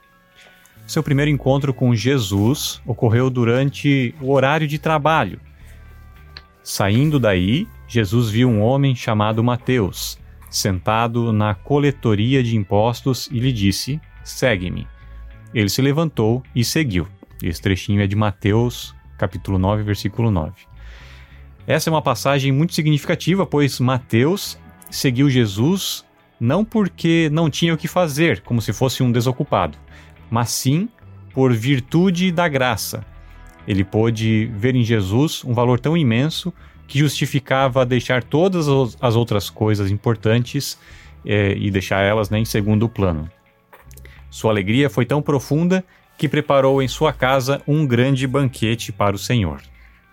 Seu 0.86 1.02
primeiro 1.02 1.32
encontro 1.32 1.74
com 1.74 1.96
Jesus 1.96 2.82
ocorreu 2.86 3.30
durante 3.30 4.13
o 4.22 4.32
horário 4.32 4.67
de 4.67 4.78
trabalho. 4.78 5.39
Saindo 6.63 7.20
daí, 7.20 7.67
Jesus 7.88 8.30
viu 8.30 8.50
um 8.50 8.62
homem 8.62 8.96
chamado 8.96 9.44
Mateus, 9.44 10.20
sentado 10.50 11.32
na 11.32 11.56
coletoria 11.56 12.44
de 12.44 12.56
impostos 12.56 13.30
e 13.32 13.39
lhe 13.39 13.52
disse: 13.52 14.00
Segue-me. 14.24 14.88
Ele 15.54 15.70
se 15.70 15.82
levantou 15.82 16.44
e 16.56 16.63
seguiu. 16.63 17.08
Esse 17.41 17.62
trechinho 17.62 18.02
é 18.02 18.08
de 18.08 18.15
Mateus, 18.15 18.96
capítulo 19.17 19.58
9, 19.58 19.84
versículo 19.84 20.30
9. 20.30 20.54
Essa 21.65 21.89
é 21.89 21.91
uma 21.91 22.02
passagem 22.02 22.52
muito 22.52 22.74
significativa, 22.74 23.46
pois 23.46 23.80
Mateus 23.80 24.60
seguiu 24.89 25.30
Jesus 25.30 26.06
não 26.39 26.65
porque 26.65 27.30
não 27.32 27.50
tinha 27.50 27.74
o 27.74 27.78
que 27.78 27.88
fazer, 27.88 28.41
como 28.41 28.62
se 28.62 28.74
fosse 28.74 29.04
um 29.04 29.12
desocupado, 29.12 29.78
mas 30.32 30.50
sim 30.50 30.89
por 31.34 31.54
virtude 31.54 32.32
da 32.32 32.48
graça. 32.48 33.06
Ele 33.67 33.84
pôde 33.84 34.50
ver 34.56 34.76
em 34.76 34.84
Jesus 34.84 35.44
um 35.44 35.54
valor 35.54 35.80
tão 35.80 35.96
imenso 35.96 36.52
que 36.88 36.98
justificava 36.98 37.86
deixar 37.86 38.24
todas 38.24 38.67
as 39.00 39.15
outras 39.15 39.50
coisas 39.50 39.91
importantes 39.91 40.80
é, 41.26 41.54
e 41.56 41.70
deixar 41.70 42.02
elas 42.02 42.30
né, 42.30 42.39
em 42.39 42.46
segundo 42.46 42.89
plano. 42.89 43.30
Sua 44.30 44.52
alegria 44.52 44.89
foi 44.89 45.06
tão 45.06 45.22
profunda 45.22 45.84
que 46.17 46.28
preparou 46.28 46.82
em 46.82 46.88
sua 46.88 47.13
casa 47.13 47.62
um 47.67 47.86
grande 47.86 48.26
banquete 48.26 48.91
para 48.91 49.15
o 49.15 49.20
Senhor. 49.20 49.62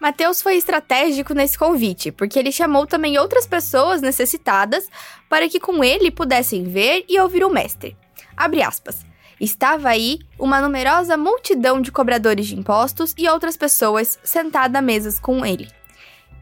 Mateus 0.01 0.41
foi 0.41 0.57
estratégico 0.57 1.35
nesse 1.35 1.59
convite, 1.59 2.13
porque 2.13 2.39
ele 2.39 2.53
chamou 2.53 2.87
também 2.87 3.19
outras 3.19 3.47
pessoas 3.47 4.01
necessitadas 4.01 4.89
para 5.29 5.49
que 5.49 5.59
com 5.59 5.83
ele 5.83 6.11
pudessem 6.11 6.65
ver 6.65 7.05
e 7.09 7.19
ouvir 7.19 7.45
o 7.45 7.51
mestre. 7.51 7.97
Abre 8.37 8.63
aspas. 8.63 9.08
Estava 9.41 9.91
aí 9.91 10.19
uma 10.37 10.61
numerosa 10.61 11.17
multidão 11.17 11.81
de 11.81 11.93
cobradores 11.93 12.49
de 12.49 12.59
impostos 12.59 13.15
e 13.17 13.29
outras 13.29 13.57
pessoas 13.57 14.19
sentadas 14.25 14.75
à 14.75 14.83
mesas 14.83 15.21
com 15.21 15.47
ele. 15.47 15.69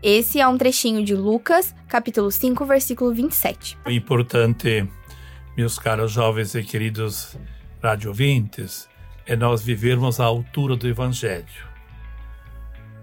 Esse 0.02 0.40
é 0.40 0.48
um 0.48 0.56
trechinho 0.56 1.04
de 1.04 1.14
Lucas, 1.14 1.74
capítulo 1.88 2.30
5, 2.30 2.64
versículo 2.64 3.12
27. 3.12 3.76
O 3.84 3.90
importante, 3.90 4.88
meus 5.54 5.78
caros 5.78 6.12
jovens 6.12 6.54
e 6.54 6.62
queridos 6.62 7.36
radiovintes, 7.82 8.88
é 9.26 9.36
nós 9.36 9.62
vivermos 9.62 10.18
à 10.18 10.24
altura 10.24 10.74
do 10.74 10.88
Evangelho. 10.88 11.66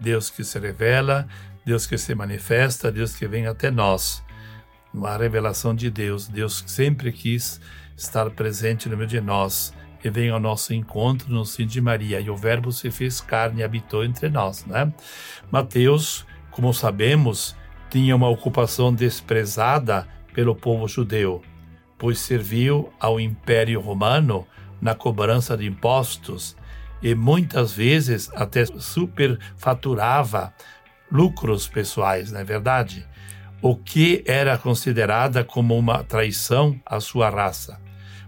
Deus 0.02 0.32
que 0.32 0.44
se 0.44 0.58
revela, 0.58 1.28
Deus 1.64 1.86
que 1.86 2.00
se 2.00 2.16
manifesta, 2.16 2.92
Deus 2.92 3.16
que 3.16 3.28
vem 3.28 3.46
até 3.46 3.70
nós. 3.70 4.24
Uma 4.92 5.16
revelação 5.18 5.76
de 5.76 5.90
Deus. 5.92 6.28
Deus 6.28 6.64
sempre 6.66 7.12
quis 7.12 7.62
estar 7.96 8.30
presente 8.32 8.90
no 8.90 8.98
meio 8.98 9.08
de 9.08 9.22
nós 9.22 9.74
e 10.04 10.10
vem 10.10 10.30
ao 10.30 10.39
nosso 10.39 10.74
encontro 10.74 11.32
no 11.32 11.46
sim 11.46 11.66
de 11.66 11.80
Maria. 11.80 12.20
E 12.20 12.30
o 12.30 12.36
Verbo 12.36 12.72
se 12.72 12.92
fez 12.92 13.22
carne 13.22 13.62
e 13.62 13.63
habitou 13.63 14.04
entre 14.04 14.30
nós, 14.30 14.66
né? 14.66 14.94
Mateus 15.52 16.26
como 16.54 16.72
sabemos, 16.72 17.56
tinha 17.89 18.16
uma 18.16 18.30
ocupação 18.30 18.94
desprezada 18.94 20.08
pelo 20.34 20.56
povo 20.56 20.88
judeu, 20.88 21.42
pois 21.98 22.20
serviu 22.20 22.94
ao 23.00 23.20
Império 23.20 23.82
Romano 23.82 24.48
na 24.80 24.94
cobrança 24.94 25.58
de 25.58 25.66
impostos 25.66 26.56
e 27.02 27.16
muitas 27.16 27.74
vezes 27.74 28.30
até 28.36 28.66
superfaturava 28.66 30.54
lucros 31.12 31.68
pessoais, 31.68 32.32
não 32.32 32.39
é 32.39 32.44
verdade? 32.44 33.06
O 33.62 33.76
que 33.76 34.24
era 34.28 34.56
considerada 34.56 35.44
como 35.44 35.76
uma 35.76 36.04
traição 36.04 36.80
à 36.86 37.00
sua 37.00 37.32
raça. 37.32 37.82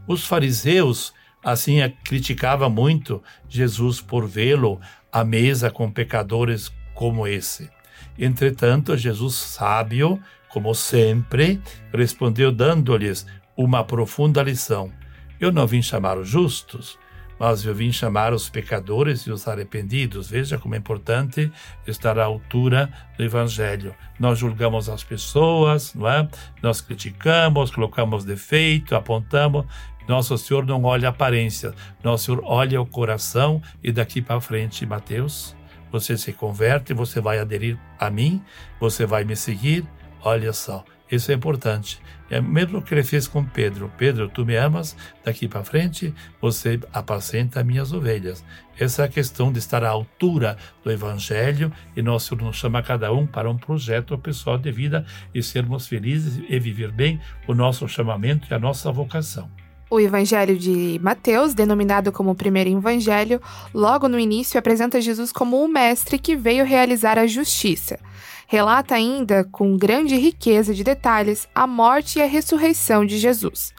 Os 0.07 0.25
fariseus 0.25 1.13
assim 1.45 1.77
criticavam 2.03 2.71
muito 2.71 3.21
Jesus 3.47 4.01
por 4.01 4.27
vê-lo 4.27 4.81
à 5.12 5.23
mesa 5.23 5.69
com 5.69 5.91
pecadores 5.91 6.73
como 6.95 7.27
esse. 7.27 7.69
Entretanto, 8.17 8.97
Jesus, 8.97 9.36
sábio, 9.36 10.19
como 10.49 10.73
sempre, 10.73 11.62
respondeu 11.93 12.51
dando-lhes 12.51 13.27
uma 13.55 13.84
profunda 13.84 14.41
lição. 14.41 14.91
Eu 15.39 15.51
não 15.51 15.67
vim 15.67 15.81
chamar 15.81 16.17
os 16.17 16.27
justos, 16.27 16.97
mas 17.38 17.65
eu 17.65 17.75
vim 17.75 17.91
chamar 17.91 18.34
os 18.34 18.49
pecadores 18.49 19.21
e 19.21 19.31
os 19.31 19.47
arrependidos. 19.47 20.29
Veja 20.29 20.58
como 20.58 20.75
é 20.75 20.77
importante 20.77 21.51
estar 21.86 22.17
à 22.17 22.23
altura 22.23 22.89
do 23.17 23.23
Evangelho. 23.23 23.93
Nós 24.19 24.39
julgamos 24.39 24.88
as 24.88 25.03
pessoas, 25.03 25.93
não 25.93 26.08
é? 26.08 26.27
Nós 26.62 26.79
criticamos, 26.79 27.71
colocamos 27.71 28.23
defeito, 28.23 28.95
apontamos. 28.95 29.65
Nosso 30.07 30.37
Senhor 30.37 30.65
não 30.65 30.83
olha 30.83 31.07
a 31.07 31.11
aparência, 31.11 31.73
nosso 32.03 32.25
Senhor 32.25 32.41
olha 32.43 32.81
o 32.81 32.85
coração 32.85 33.61
e 33.83 33.91
daqui 33.91 34.21
para 34.21 34.39
frente, 34.39 34.85
Mateus 34.85 35.55
você 35.95 36.17
se 36.17 36.33
converte, 36.33 36.93
você 36.93 37.21
vai 37.21 37.39
aderir 37.39 37.77
a 37.97 38.09
mim, 38.09 38.41
você 38.79 39.05
vai 39.05 39.23
me 39.23 39.35
seguir. 39.35 39.85
Olha 40.21 40.51
só, 40.51 40.83
isso 41.09 41.31
é 41.31 41.35
importante. 41.35 42.01
É 42.29 42.41
mesmo 42.41 42.81
que 42.81 42.93
ele 42.93 43.03
fez 43.03 43.27
com 43.27 43.45
Pedro. 43.45 43.91
Pedro, 43.97 44.27
tu 44.27 44.43
me 44.43 44.57
amas? 44.57 44.97
Daqui 45.23 45.47
para 45.47 45.63
frente, 45.63 46.13
você 46.41 46.79
apacenta 46.91 47.63
minhas 47.63 47.93
ovelhas. 47.93 48.43
Essa 48.77 49.03
é 49.03 49.05
a 49.05 49.09
questão 49.09 49.53
de 49.53 49.59
estar 49.59 49.83
à 49.83 49.89
altura 49.89 50.57
do 50.83 50.91
Evangelho 50.91 51.71
e 51.95 52.01
nós 52.01 52.23
Senhor 52.23 52.41
nos 52.41 52.57
chama 52.57 52.81
cada 52.81 53.13
um 53.13 53.25
para 53.25 53.49
um 53.49 53.57
projeto 53.57 54.17
pessoal 54.17 54.57
de 54.57 54.71
vida 54.71 55.05
e 55.33 55.41
sermos 55.41 55.87
felizes 55.87 56.43
e 56.49 56.59
viver 56.59 56.91
bem 56.91 57.21
o 57.47 57.53
nosso 57.53 57.87
chamamento 57.87 58.47
e 58.49 58.53
a 58.53 58.59
nossa 58.59 58.91
vocação. 58.91 59.49
O 59.89 59.99
Evangelho 59.99 60.57
de 60.57 60.99
Mateus, 61.01 61.53
denominado 61.53 62.11
como 62.11 62.31
o 62.31 62.35
primeiro 62.35 62.69
Evangelho, 62.71 63.39
logo 63.73 64.07
no 64.07 64.19
início 64.19 64.57
apresenta 64.57 64.99
Jesus 64.99 65.31
como 65.31 65.63
o 65.63 65.67
mestre 65.67 66.17
que 66.17 66.35
veio 66.35 66.65
realizar 66.65 67.19
a 67.19 67.27
justiça. 67.27 67.99
relata 68.47 68.93
ainda, 68.95 69.43
com 69.51 69.77
grande 69.77 70.15
riqueza 70.15 70.73
de 70.73 70.83
detalhes, 70.83 71.47
a 71.53 71.65
morte 71.65 72.19
e 72.19 72.21
a 72.21 72.27
ressurreição 72.27 73.05
de 73.05 73.17
Jesus. 73.17 73.73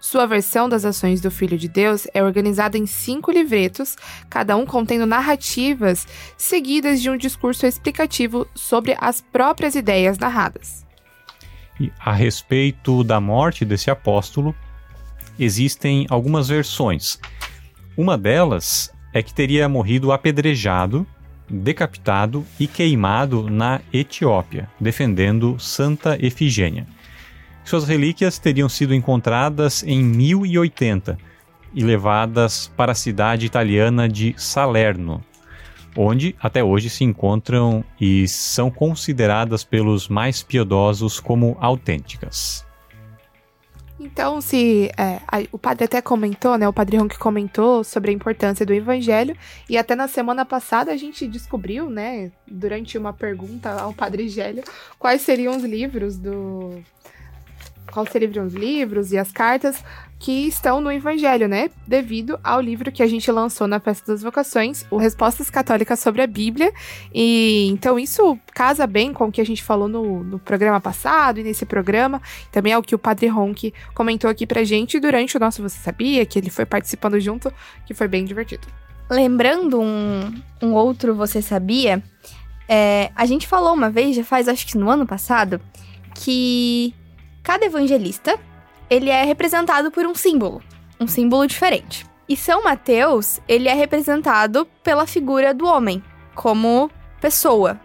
Sua 0.00 0.26
versão 0.26 0.68
das 0.68 0.84
ações 0.84 1.20
do 1.20 1.30
Filho 1.30 1.56
de 1.56 1.68
Deus 1.68 2.08
é 2.12 2.22
organizada 2.22 2.76
em 2.76 2.86
cinco 2.86 3.30
livretos, 3.30 3.96
cada 4.28 4.56
um 4.56 4.66
contendo 4.66 5.06
narrativas 5.06 6.06
seguidas 6.36 7.00
de 7.00 7.08
um 7.08 7.16
discurso 7.16 7.66
explicativo 7.66 8.46
sobre 8.54 8.96
as 9.00 9.20
próprias 9.20 9.76
ideias 9.76 10.18
narradas. 10.18 10.84
E 11.80 11.92
a 12.00 12.12
respeito 12.12 13.04
da 13.04 13.20
morte 13.20 13.64
desse 13.64 13.90
apóstolo, 13.90 14.54
existem 15.38 16.06
algumas 16.08 16.48
versões. 16.48 17.18
Uma 17.96 18.16
delas 18.16 18.92
é 19.12 19.22
que 19.22 19.34
teria 19.34 19.68
morrido 19.68 20.12
apedrejado, 20.12 21.06
decapitado 21.48 22.44
e 22.58 22.66
queimado 22.66 23.48
na 23.50 23.80
Etiópia, 23.92 24.70
defendendo 24.80 25.58
Santa 25.58 26.16
Efigênia. 26.24 26.86
Suas 27.64 27.86
relíquias 27.86 28.38
teriam 28.38 28.68
sido 28.68 28.94
encontradas 28.94 29.82
em 29.82 30.02
1080 30.02 31.18
e 31.74 31.84
levadas 31.84 32.70
para 32.76 32.92
a 32.92 32.94
cidade 32.94 33.46
italiana 33.46 34.08
de 34.08 34.34
Salerno, 34.36 35.22
onde 35.96 36.34
até 36.40 36.62
hoje 36.64 36.90
se 36.90 37.04
encontram 37.04 37.84
e 38.00 38.26
são 38.26 38.70
consideradas 38.70 39.62
pelos 39.62 40.08
mais 40.08 40.42
piedosos 40.42 41.20
como 41.20 41.56
autênticas. 41.60 42.66
Então, 44.00 44.40
se 44.40 44.90
é, 44.96 45.20
a, 45.28 45.42
o 45.52 45.58
padre 45.58 45.84
até 45.84 46.00
comentou, 46.00 46.56
né? 46.58 46.66
O 46.66 46.72
padre 46.72 46.96
Ronque 46.96 47.18
comentou 47.18 47.84
sobre 47.84 48.10
a 48.10 48.14
importância 48.14 48.64
do 48.64 48.72
evangelho. 48.72 49.36
E 49.68 49.76
até 49.76 49.94
na 49.94 50.08
semana 50.08 50.44
passada 50.44 50.92
a 50.92 50.96
gente 50.96 51.26
descobriu, 51.26 51.88
né? 51.88 52.32
Durante 52.46 52.98
uma 52.98 53.12
pergunta 53.12 53.70
ao 53.70 53.92
padre 53.92 54.28
Gélio, 54.28 54.64
quais 54.98 55.22
seriam 55.22 55.56
os 55.56 55.62
livros 55.62 56.16
do. 56.16 56.82
Quais 57.92 58.08
seriam 58.10 58.46
os 58.46 58.54
livros 58.54 59.12
e 59.12 59.18
as 59.18 59.30
cartas 59.30 59.84
que 60.22 60.46
estão 60.46 60.80
no 60.80 60.90
Evangelho, 60.90 61.48
né? 61.48 61.68
Devido 61.84 62.38
ao 62.44 62.60
livro 62.60 62.92
que 62.92 63.02
a 63.02 63.08
gente 63.08 63.28
lançou 63.32 63.66
na 63.66 63.80
Festa 63.80 64.12
das 64.12 64.22
Vocações, 64.22 64.86
o 64.88 64.96
Respostas 64.96 65.50
Católicas 65.50 65.98
sobre 65.98 66.22
a 66.22 66.28
Bíblia. 66.28 66.72
E 67.12 67.66
então 67.72 67.98
isso 67.98 68.38
casa 68.54 68.86
bem 68.86 69.12
com 69.12 69.24
o 69.24 69.32
que 69.32 69.40
a 69.40 69.44
gente 69.44 69.64
falou 69.64 69.88
no, 69.88 70.22
no 70.22 70.38
programa 70.38 70.80
passado 70.80 71.40
e 71.40 71.42
nesse 71.42 71.66
programa. 71.66 72.22
Também 72.52 72.72
é 72.72 72.78
o 72.78 72.82
que 72.82 72.94
o 72.94 72.98
Padre 73.00 73.26
Ronque 73.26 73.74
comentou 73.94 74.30
aqui 74.30 74.46
pra 74.46 74.62
gente 74.62 75.00
durante 75.00 75.36
o 75.36 75.40
nosso 75.40 75.60
Você 75.60 75.78
Sabia, 75.80 76.24
que 76.24 76.38
ele 76.38 76.50
foi 76.50 76.64
participando 76.64 77.18
junto, 77.18 77.52
que 77.84 77.92
foi 77.92 78.06
bem 78.06 78.24
divertido. 78.24 78.68
Lembrando 79.10 79.80
um, 79.80 80.32
um 80.62 80.72
outro 80.72 81.16
Você 81.16 81.42
Sabia, 81.42 82.00
é, 82.68 83.10
a 83.16 83.26
gente 83.26 83.48
falou 83.48 83.74
uma 83.74 83.90
vez, 83.90 84.14
já 84.14 84.22
faz 84.22 84.46
acho 84.46 84.68
que 84.68 84.78
no 84.78 84.88
ano 84.88 85.04
passado, 85.04 85.60
que 86.14 86.94
cada 87.42 87.66
evangelista 87.66 88.38
ele 88.92 89.08
é 89.10 89.24
representado 89.24 89.90
por 89.90 90.04
um 90.06 90.14
símbolo, 90.14 90.62
um 91.00 91.06
símbolo 91.06 91.46
diferente. 91.46 92.04
E 92.28 92.36
São 92.36 92.62
Mateus, 92.64 93.40
ele 93.48 93.68
é 93.68 93.74
representado 93.74 94.66
pela 94.82 95.06
figura 95.06 95.52
do 95.54 95.66
homem, 95.66 96.02
como 96.34 96.90
pessoa. 97.20 97.80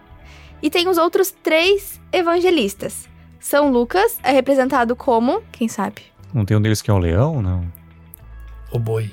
E 0.62 0.70
tem 0.70 0.88
os 0.88 0.98
outros 0.98 1.32
três 1.32 2.00
evangelistas. 2.12 3.08
São 3.40 3.72
Lucas 3.72 4.20
é 4.24 4.32
representado 4.32 4.96
como, 4.96 5.42
quem 5.52 5.68
sabe? 5.68 6.02
Não 6.34 6.44
tem 6.44 6.58
um 6.58 6.62
deles 6.62 6.82
que 6.82 6.90
é 6.92 6.94
o 6.94 6.98
leão, 6.98 7.42
não? 7.42 7.72
O 8.72 8.80
boi. 8.80 9.10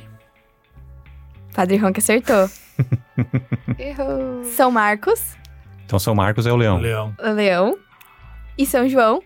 Padre 1.54 1.76
Ronque 1.76 2.00
acertou. 2.00 2.50
Errou! 3.78 4.42
São 4.44 4.70
Marcos, 4.70 5.36
Então 5.84 5.98
São 5.98 6.14
Marcos 6.14 6.46
é 6.46 6.50
o 6.50 6.54
O 6.54 6.58
leão. 6.58 6.78
leão. 6.78 7.14
o 7.22 7.30
leão. 7.30 7.78
E 8.58 8.66
São 8.66 8.88
João, 8.88 9.20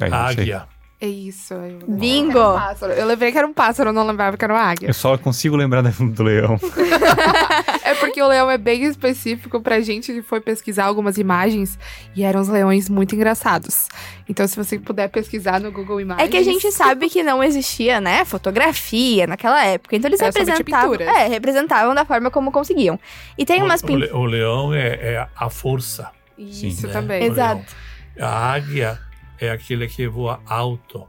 É, 0.00 0.08
sei. 0.08 0.12
Águia. 0.12 0.68
É 1.00 1.06
isso. 1.06 1.52
Eu 1.54 1.86
Bingo! 1.86 2.38
Eu, 2.38 2.54
pássaro. 2.54 2.92
eu 2.92 3.06
lembrei 3.06 3.32
que 3.32 3.38
era 3.38 3.46
um 3.46 3.52
pássaro, 3.52 3.90
eu 3.90 3.92
não 3.92 4.06
lembrava 4.06 4.36
que 4.36 4.44
era 4.44 4.54
uma 4.54 4.62
águia. 4.62 4.88
Eu 4.88 4.94
só 4.94 5.18
consigo 5.18 5.56
lembrar 5.56 5.82
do 5.82 6.22
leão. 6.22 6.58
É 7.84 7.94
porque 7.96 8.20
o 8.20 8.26
leão 8.26 8.50
é 8.50 8.56
bem 8.56 8.82
específico 8.84 9.60
pra 9.60 9.78
gente 9.80 10.10
que 10.10 10.22
foi 10.22 10.40
pesquisar 10.40 10.86
algumas 10.86 11.18
imagens 11.18 11.78
e 12.16 12.24
eram 12.24 12.40
uns 12.40 12.48
leões 12.48 12.88
muito 12.88 13.14
engraçados. 13.14 13.88
Então, 14.28 14.48
se 14.48 14.56
você 14.56 14.78
puder 14.78 15.08
pesquisar 15.08 15.60
no 15.60 15.70
Google 15.70 16.00
Imagens. 16.00 16.26
É 16.26 16.30
que 16.30 16.36
a 16.38 16.42
gente 16.42 16.72
sabe 16.72 17.10
que 17.10 17.22
não 17.22 17.44
existia, 17.44 18.00
né, 18.00 18.24
fotografia 18.24 19.26
naquela 19.26 19.64
época. 19.64 19.94
Então 19.94 20.08
eles 20.08 20.20
Era 20.20 20.32
representavam, 20.32 20.94
é, 20.94 21.28
representavam 21.28 21.94
da 21.94 22.06
forma 22.06 22.30
como 22.30 22.50
conseguiam. 22.50 22.98
E 23.36 23.44
tem 23.44 23.62
umas 23.62 23.82
o, 23.82 23.84
o, 23.84 23.86
pinturas. 23.86 24.12
o 24.12 24.24
leão 24.24 24.74
é, 24.74 24.88
é 24.88 25.28
a 25.36 25.50
força. 25.50 26.10
Isso 26.38 26.80
Sim. 26.80 26.86
né? 26.86 26.92
também. 26.92 27.22
Exato. 27.24 27.76
A 28.18 28.52
águia 28.54 28.98
é 29.44 29.50
aquele 29.50 29.86
que 29.88 30.06
voa 30.08 30.40
alto. 30.46 31.06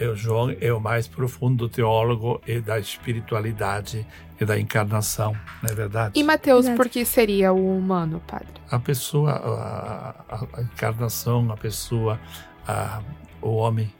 E 0.00 0.04
o 0.06 0.16
João 0.16 0.54
é 0.60 0.72
o 0.72 0.80
mais 0.80 1.06
profundo 1.06 1.68
teólogo 1.68 2.40
e 2.46 2.58
da 2.60 2.78
espiritualidade 2.78 4.06
e 4.40 4.44
da 4.46 4.58
encarnação, 4.58 5.36
não 5.62 5.70
é 5.70 5.74
verdade? 5.74 6.18
E 6.18 6.22
Mateus, 6.24 6.66
por 6.70 6.88
que 6.88 7.04
seria 7.04 7.52
o 7.52 7.76
humano, 7.78 8.22
padre? 8.26 8.48
A 8.70 8.78
pessoa, 8.78 9.32
a, 9.32 10.34
a- 10.36 10.46
a 10.54 10.62
encarnação, 10.62 11.52
a 11.52 11.56
pessoa, 11.56 12.18
a- 12.66 13.02
o 13.42 13.50
homem. 13.56 13.92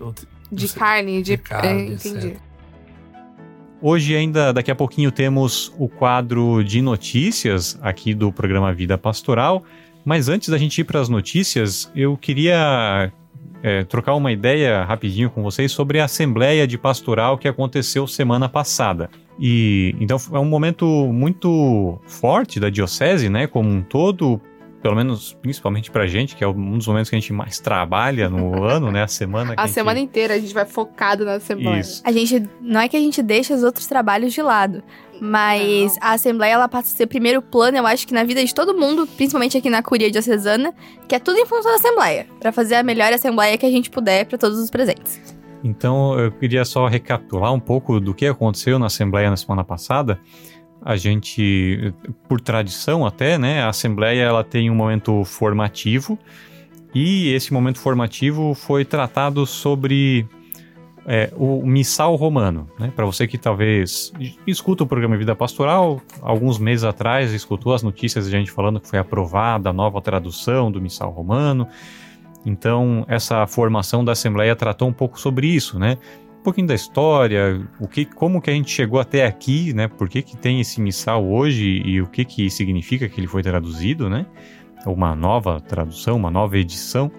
o- 0.00 0.14
De 0.54 0.68
Você- 0.68 0.78
carne, 0.78 1.16
de. 1.22 1.36
de 1.36 1.38
carne, 1.38 1.68
é, 1.68 1.94
entendi. 1.94 2.26
etc. 2.28 2.40
Hoje 3.80 4.14
ainda, 4.14 4.52
daqui 4.52 4.70
a 4.70 4.74
pouquinho, 4.76 5.10
temos 5.10 5.72
o 5.76 5.88
quadro 5.88 6.62
de 6.62 6.80
notícias 6.80 7.76
aqui 7.82 8.14
do 8.14 8.32
programa 8.32 8.72
Vida 8.72 8.96
Pastoral. 8.96 9.64
Mas 10.04 10.28
antes 10.28 10.48
da 10.48 10.58
gente 10.58 10.80
ir 10.80 10.84
para 10.84 11.00
as 11.00 11.08
notícias, 11.08 11.90
eu 11.94 12.16
queria 12.16 13.12
é, 13.62 13.84
trocar 13.84 14.14
uma 14.14 14.32
ideia 14.32 14.82
rapidinho 14.84 15.30
com 15.30 15.42
vocês 15.42 15.70
sobre 15.70 16.00
a 16.00 16.04
Assembleia 16.04 16.66
de 16.66 16.76
Pastoral 16.76 17.38
que 17.38 17.46
aconteceu 17.46 18.06
semana 18.06 18.48
passada. 18.48 19.08
E 19.38 19.94
então 20.00 20.18
é 20.32 20.38
um 20.38 20.44
momento 20.44 20.86
muito 21.12 21.98
forte 22.06 22.58
da 22.58 22.68
diocese, 22.68 23.28
né, 23.28 23.46
como 23.46 23.70
um 23.70 23.82
todo, 23.82 24.40
pelo 24.82 24.96
menos 24.96 25.32
principalmente 25.40 25.90
pra 25.90 26.06
gente, 26.06 26.34
que 26.34 26.42
é 26.42 26.48
um 26.48 26.76
dos 26.76 26.86
momentos 26.88 27.08
que 27.08 27.14
a 27.16 27.20
gente 27.20 27.32
mais 27.32 27.60
trabalha 27.60 28.28
no 28.28 28.62
ano, 28.66 28.90
né, 28.90 29.04
a 29.04 29.08
semana 29.08 29.54
que 29.54 29.60
A 29.60 29.66
gente- 29.66 29.74
semana 29.74 30.00
inteira 30.00 30.34
a 30.34 30.38
gente 30.38 30.52
vai 30.52 30.64
focado 30.66 31.24
na 31.24 31.38
semana. 31.40 31.78
Isso. 31.78 32.02
A 32.04 32.10
gente 32.10 32.42
não 32.60 32.80
é 32.80 32.88
que 32.88 32.96
a 32.96 33.00
gente 33.00 33.22
deixa 33.22 33.54
os 33.54 33.62
outros 33.62 33.86
trabalhos 33.86 34.32
de 34.32 34.42
lado, 34.42 34.82
mas 35.20 35.96
a 36.00 36.12
assembleia 36.14 36.54
ela 36.54 36.68
passa 36.68 36.92
a 36.92 36.96
ser 36.96 37.06
primeiro 37.06 37.40
plano, 37.40 37.78
eu 37.78 37.86
acho 37.86 38.06
que 38.06 38.12
na 38.12 38.24
vida 38.24 38.44
de 38.44 38.52
todo 38.52 38.76
mundo, 38.76 39.06
principalmente 39.06 39.56
aqui 39.56 39.70
na 39.70 39.82
curia 39.82 40.10
diocesana, 40.10 40.74
que 41.08 41.14
é 41.14 41.18
tudo 41.20 41.38
em 41.38 41.46
função 41.46 41.70
da 41.70 41.76
assembleia, 41.76 42.26
Pra 42.40 42.50
fazer 42.50 42.74
a 42.74 42.82
melhor 42.82 43.12
assembleia 43.12 43.56
que 43.56 43.64
a 43.64 43.70
gente 43.70 43.88
puder 43.88 44.26
pra 44.26 44.36
todos 44.36 44.58
os 44.58 44.68
presentes. 44.68 45.20
Então, 45.64 46.18
eu 46.18 46.32
queria 46.32 46.64
só 46.64 46.88
recapitular 46.88 47.52
um 47.54 47.60
pouco 47.60 48.00
do 48.00 48.12
que 48.12 48.26
aconteceu 48.26 48.80
na 48.80 48.86
Assembleia 48.86 49.30
na 49.30 49.36
semana 49.36 49.62
passada. 49.62 50.18
A 50.84 50.96
gente, 50.96 51.94
por 52.28 52.40
tradição 52.40 53.06
até, 53.06 53.38
né, 53.38 53.62
a 53.62 53.68
Assembleia 53.68 54.22
ela 54.22 54.42
tem 54.42 54.70
um 54.70 54.74
momento 54.74 55.24
formativo 55.24 56.18
e 56.94 57.32
esse 57.32 57.52
momento 57.52 57.78
formativo 57.78 58.54
foi 58.54 58.84
tratado 58.84 59.46
sobre 59.46 60.26
é, 61.06 61.32
o 61.36 61.64
missal 61.64 62.14
romano. 62.16 62.68
Né? 62.78 62.92
Para 62.94 63.04
você 63.04 63.26
que 63.26 63.38
talvez 63.38 64.12
escuta 64.46 64.84
o 64.84 64.86
programa 64.86 65.16
Vida 65.16 65.34
Pastoral, 65.34 66.00
alguns 66.20 66.58
meses 66.58 66.84
atrás 66.84 67.32
escutou 67.32 67.74
as 67.74 67.82
notícias 67.82 68.26
de 68.26 68.30
gente 68.30 68.50
falando 68.50 68.80
que 68.80 68.88
foi 68.88 68.98
aprovada 68.98 69.70
a 69.70 69.72
nova 69.72 70.00
tradução 70.00 70.70
do 70.70 70.80
missal 70.80 71.10
romano. 71.10 71.66
Então, 72.44 73.04
essa 73.08 73.46
formação 73.46 74.04
da 74.04 74.12
Assembleia 74.12 74.54
tratou 74.56 74.88
um 74.88 74.92
pouco 74.92 75.18
sobre 75.18 75.46
isso, 75.46 75.78
né? 75.78 75.96
Um 76.42 76.44
pouquinho 76.44 76.66
da 76.66 76.74
história, 76.74 77.64
o 77.78 77.86
que, 77.86 78.04
como 78.04 78.42
que 78.42 78.50
a 78.50 78.52
gente 78.52 78.68
chegou 78.68 78.98
até 78.98 79.24
aqui, 79.24 79.72
né? 79.72 79.86
Por 79.86 80.08
que, 80.08 80.22
que 80.22 80.36
tem 80.36 80.60
esse 80.60 80.80
missal 80.80 81.24
hoje 81.24 81.80
e 81.84 82.02
o 82.02 82.08
que, 82.08 82.24
que 82.24 82.50
significa 82.50 83.08
que 83.08 83.20
ele 83.20 83.28
foi 83.28 83.44
traduzido, 83.44 84.10
né? 84.10 84.26
Uma 84.84 85.14
nova 85.14 85.60
tradução, 85.60 86.16
uma 86.16 86.32
nova 86.32 86.58
edição. 86.58 87.12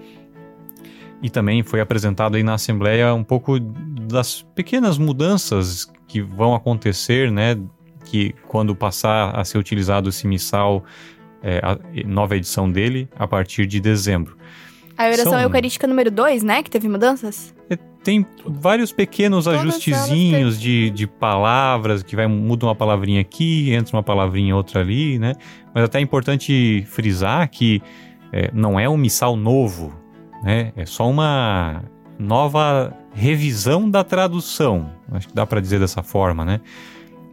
E 1.22 1.30
também 1.30 1.64
foi 1.64 1.80
apresentado 1.80 2.36
aí 2.36 2.44
na 2.44 2.56
Assembleia 2.56 3.14
um 3.14 3.24
pouco 3.24 3.58
das 3.62 4.42
pequenas 4.42 4.98
mudanças 4.98 5.90
que 6.06 6.22
vão 6.22 6.54
acontecer, 6.54 7.32
né? 7.32 7.58
Que 8.04 8.36
quando 8.50 8.76
passar 8.76 9.40
a 9.40 9.46
ser 9.46 9.58
utilizado 9.58 10.10
esse 10.10 10.28
missal, 10.28 10.84
é, 11.42 11.62
a 11.64 11.80
nova 12.06 12.36
edição 12.36 12.70
dele, 12.70 13.08
a 13.18 13.26
partir 13.26 13.68
de 13.68 13.80
dezembro. 13.80 14.36
A 14.98 15.06
oração 15.06 15.32
São- 15.32 15.42
eucarística 15.42 15.88
número 15.88 16.12
2, 16.12 16.44
né, 16.44 16.62
que 16.62 16.70
teve 16.70 16.90
mudanças? 16.90 17.56
Tem 18.04 18.26
vários 18.46 18.92
pequenos 18.92 19.46
Todas 19.46 19.62
ajustezinhos 19.62 20.60
de, 20.60 20.90
de 20.90 21.08
palavras, 21.08 22.04
que 22.04 22.16
vai 22.16 22.28
muda 22.28 22.66
uma 22.66 22.76
palavrinha 22.76 23.22
aqui, 23.22 23.74
entra 23.74 23.96
uma 23.96 24.04
palavrinha 24.04 24.56
outra 24.56 24.82
ali, 24.82 25.18
né? 25.18 25.36
Mas 25.74 25.86
até 25.86 26.00
é 26.00 26.02
importante 26.02 26.84
frisar 26.88 27.50
que 27.50 27.82
é, 28.32 28.50
não 28.54 28.80
é 28.80 28.90
um 28.90 28.98
missal 28.98 29.36
novo, 29.36 29.94
né? 30.44 30.74
É 30.76 30.86
só 30.86 31.10
uma 31.10 31.84
nova 32.20 32.94
revisão 33.14 33.90
da 33.90 34.04
tradução. 34.04 34.90
Acho 35.12 35.28
que 35.28 35.34
dá 35.34 35.46
para 35.46 35.62
dizer 35.62 35.80
dessa 35.80 36.04
forma, 36.04 36.44
né? 36.44 36.60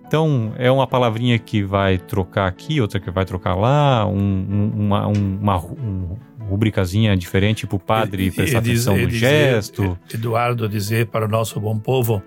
Então, 0.06 0.52
é 0.58 0.68
uma 0.70 0.88
palavrinha 0.88 1.38
que 1.38 1.62
vai 1.62 1.96
trocar 1.96 2.48
aqui, 2.48 2.80
outra 2.80 2.98
que 2.98 3.10
vai 3.12 3.24
trocar 3.24 3.54
lá, 3.54 4.04
um, 4.06 4.18
um, 4.18 4.72
uma, 4.86 5.06
um, 5.06 5.38
uma 5.40 5.56
um, 5.56 6.16
rubricazinha 6.50 7.16
diferente 7.16 7.66
para 7.66 7.76
o 7.76 7.78
padre 7.78 8.26
e, 8.26 8.30
prestar 8.30 8.58
atenção 8.58 8.96
no 8.96 9.08
gesto. 9.08 9.98
Eduardo 10.12 10.68
dizer 10.68 11.06
para 11.06 11.24
o 11.24 11.28
nosso 11.28 11.60
bom 11.60 11.78
povo 11.78 12.22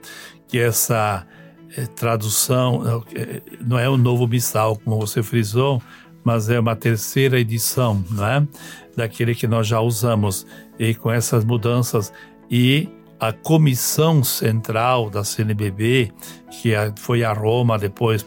que 0.48 0.58
essa 0.58 1.28
é, 1.76 1.86
tradução 1.86 3.04
é, 3.14 3.42
não 3.62 3.78
é 3.78 3.90
o 3.90 3.98
novo 3.98 4.28
missal, 4.28 4.78
como 4.78 5.00
você 5.00 5.22
frisou, 5.22 5.82
mas 6.24 6.50
é 6.50 6.60
uma 6.60 6.76
terceira 6.76 7.40
edição, 7.40 8.04
não 8.10 8.26
é? 8.26 8.48
Daquele 8.96 9.36
que 9.36 9.48
nós 9.48 9.68
já 9.68 9.80
usamos. 9.82 10.48
E 10.80 10.94
com 10.94 11.12
essas 11.12 11.44
mudanças 11.44 12.14
e 12.50 12.88
a 13.20 13.32
comissão 13.32 14.24
central 14.24 15.10
da 15.10 15.24
CNBB, 15.24 16.12
que 16.50 16.74
foi 16.98 17.24
a 17.24 17.34
Roma 17.34 17.78
depois, 17.78 18.26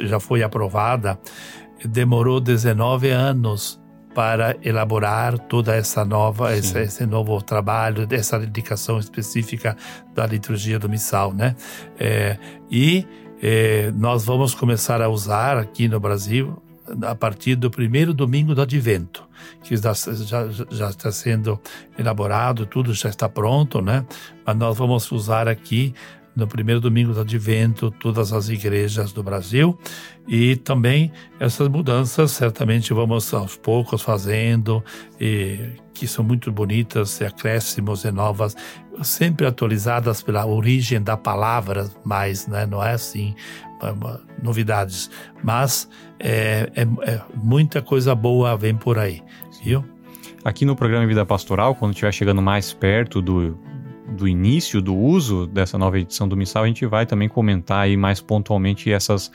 já 0.00 0.20
foi 0.20 0.42
aprovada, 0.42 1.18
demorou 1.84 2.40
19 2.40 3.10
anos 3.10 3.80
para 4.14 4.56
elaborar 4.62 5.38
toda 5.38 5.74
essa 5.74 6.04
nova 6.04 6.56
esse, 6.56 6.78
esse, 6.80 7.06
novo 7.06 7.40
trabalho 7.42 8.06
essa 8.10 8.38
dedicação 8.38 8.98
específica 8.98 9.76
da 10.14 10.26
liturgia 10.26 10.78
do 10.78 10.88
missal 10.88 11.32
né 11.32 11.54
é, 11.98 12.36
e 12.70 13.06
é, 13.40 13.92
nós 13.92 14.24
vamos 14.24 14.54
começar 14.54 15.00
a 15.00 15.08
usar 15.08 15.56
aqui 15.56 15.88
no 15.88 16.00
Brasil 16.00 16.60
a 17.02 17.14
partir 17.14 17.54
do 17.54 17.70
primeiro 17.70 18.14
domingo 18.14 18.54
do 18.54 18.62
Advento, 18.62 19.22
que 19.62 19.76
já, 19.76 19.92
já, 19.92 20.48
já, 20.70 20.88
está 20.88 21.12
sendo 21.12 21.60
elaborado, 21.98 22.66
tudo 22.66 22.94
já 22.94 23.08
está 23.08 23.28
pronto, 23.28 23.80
né? 23.82 24.06
Mas 24.46 24.56
nós 24.56 24.78
vamos 24.78 25.10
usar 25.12 25.48
aqui 25.48 25.94
no 26.38 26.46
primeiro 26.46 26.80
domingo 26.80 27.12
do 27.12 27.20
Advento 27.20 27.90
todas 27.90 28.32
as 28.32 28.48
igrejas 28.48 29.12
do 29.12 29.24
Brasil 29.24 29.76
e 30.26 30.54
também 30.54 31.10
essas 31.40 31.66
mudanças 31.66 32.30
certamente 32.30 32.94
vamos 32.94 33.34
aos 33.34 33.56
poucos 33.56 34.02
fazendo 34.02 34.82
e 35.20 35.58
que 35.92 36.06
são 36.06 36.24
muito 36.24 36.52
bonitas, 36.52 37.20
acréscimos 37.20 38.04
e 38.04 38.12
novas, 38.12 38.54
sempre 39.02 39.46
atualizadas 39.46 40.22
pela 40.22 40.46
origem 40.46 41.02
da 41.02 41.16
palavra, 41.16 41.90
mas 42.04 42.46
né, 42.46 42.64
não 42.66 42.84
é 42.84 42.92
assim 42.92 43.34
novidades, 44.40 45.10
mas 45.42 45.88
é, 46.20 46.70
é, 46.76 46.82
é, 47.10 47.20
muita 47.34 47.82
coisa 47.82 48.14
boa 48.14 48.56
vem 48.56 48.76
por 48.76 48.96
aí, 48.96 49.22
viu? 49.62 49.84
Aqui 50.44 50.64
no 50.64 50.76
programa 50.76 51.06
Vida 51.06 51.26
Pastoral, 51.26 51.74
quando 51.74 51.92
estiver 51.92 52.12
chegando 52.12 52.40
mais 52.40 52.72
perto 52.72 53.20
do, 53.20 53.58
do 54.10 54.26
início 54.26 54.80
do 54.80 54.96
uso 54.96 55.46
dessa 55.46 55.76
nova 55.76 55.98
edição 55.98 56.26
do 56.26 56.36
Missal, 56.36 56.64
a 56.64 56.66
gente 56.66 56.84
vai 56.86 57.06
também 57.06 57.28
comentar 57.28 57.80
aí 57.80 57.96
mais 57.96 58.20
pontualmente 58.20 58.90
essas, 58.90 59.30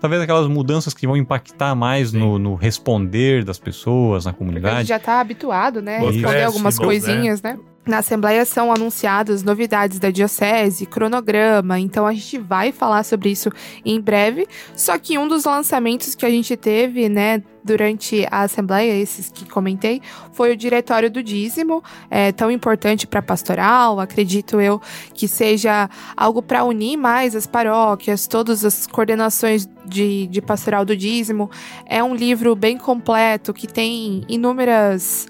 talvez 0.00 0.22
aquelas 0.22 0.46
mudanças 0.46 0.92
que 0.94 1.06
vão 1.06 1.16
impactar 1.16 1.74
mais 1.74 2.12
no, 2.12 2.38
no, 2.38 2.54
responder 2.54 3.44
das 3.44 3.58
pessoas, 3.58 4.24
na 4.24 4.32
comunidade. 4.32 4.74
a 4.74 4.78
gente 4.80 4.88
já 4.88 4.96
está 4.96 5.20
habituado, 5.20 5.80
né? 5.80 5.98
A 5.98 6.10
responder 6.10 6.44
algumas 6.44 6.78
coisinhas, 6.78 7.42
né? 7.42 7.58
Na 7.88 8.00
Assembleia 8.00 8.44
são 8.44 8.70
anunciadas 8.70 9.42
novidades 9.42 9.98
da 9.98 10.10
Diocese, 10.10 10.84
cronograma, 10.84 11.80
então 11.80 12.06
a 12.06 12.12
gente 12.12 12.36
vai 12.36 12.70
falar 12.70 13.02
sobre 13.02 13.30
isso 13.30 13.50
em 13.82 13.98
breve. 13.98 14.46
Só 14.76 14.98
que 14.98 15.16
um 15.16 15.26
dos 15.26 15.46
lançamentos 15.46 16.14
que 16.14 16.26
a 16.26 16.28
gente 16.28 16.54
teve, 16.54 17.08
né, 17.08 17.42
durante 17.64 18.26
a 18.30 18.42
Assembleia, 18.42 18.92
esses 18.92 19.30
que 19.30 19.48
comentei, 19.48 20.02
foi 20.32 20.52
o 20.52 20.56
Diretório 20.56 21.10
do 21.10 21.22
Dízimo, 21.22 21.82
é, 22.10 22.30
tão 22.30 22.50
importante 22.50 23.06
para 23.06 23.22
pastoral. 23.22 23.98
Acredito 24.00 24.60
eu 24.60 24.82
que 25.14 25.26
seja 25.26 25.88
algo 26.14 26.42
para 26.42 26.64
unir 26.64 26.98
mais 26.98 27.34
as 27.34 27.46
paróquias, 27.46 28.26
todas 28.26 28.66
as 28.66 28.86
coordenações 28.86 29.66
de, 29.86 30.26
de 30.26 30.42
pastoral 30.42 30.84
do 30.84 30.94
dízimo. 30.94 31.50
É 31.86 32.04
um 32.04 32.14
livro 32.14 32.54
bem 32.54 32.76
completo 32.76 33.54
que 33.54 33.66
tem 33.66 34.26
inúmeras 34.28 35.26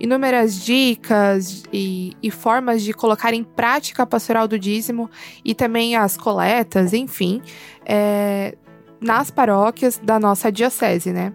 inúmeras 0.00 0.64
dicas 0.64 1.62
e, 1.70 2.16
e, 2.22 2.30
formas 2.30 2.82
de 2.82 2.94
colocar 2.94 3.34
em 3.34 3.44
prática 3.44 4.02
a 4.02 4.06
pastoral 4.06 4.48
do 4.48 4.58
dízimo 4.58 5.10
e 5.44 5.54
também 5.54 5.94
as 5.94 6.16
coletas, 6.16 6.94
enfim, 6.94 7.42
é, 7.84 8.56
nas 8.98 9.30
paróquias 9.30 10.00
da 10.02 10.18
nossa 10.18 10.50
diocese, 10.50 11.12
né? 11.12 11.34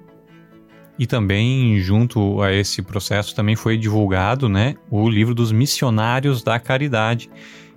E 0.98 1.06
também, 1.06 1.78
junto 1.80 2.42
a 2.42 2.54
esse 2.54 2.82
processo, 2.82 3.36
também 3.36 3.56
foi 3.56 3.78
divulgado 3.78 4.48
né, 4.48 4.76
o 4.90 5.10
livro 5.10 5.36
dos 5.36 5.52
Missionários 5.52 6.42
da 6.42 6.58
Caridade, 6.58 7.30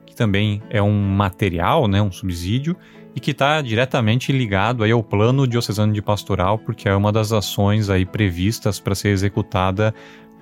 que 0.06 0.14
também 0.14 0.62
é 0.70 0.80
um 0.80 1.00
material, 1.00 1.88
né, 1.88 2.00
um 2.00 2.12
subsídio, 2.12 2.76
e 3.14 3.20
que 3.20 3.32
está 3.32 3.60
diretamente 3.60 4.30
ligado 4.30 4.84
aí 4.84 4.92
ao 4.92 5.02
plano 5.02 5.48
diocesano 5.48 5.92
de 5.92 6.00
pastoral, 6.00 6.56
porque 6.56 6.88
é 6.88 6.94
uma 6.94 7.10
das 7.10 7.32
ações 7.32 7.90
aí 7.90 8.06
previstas 8.06 8.78
para 8.78 8.94
ser 8.94 9.08
executada 9.08 9.92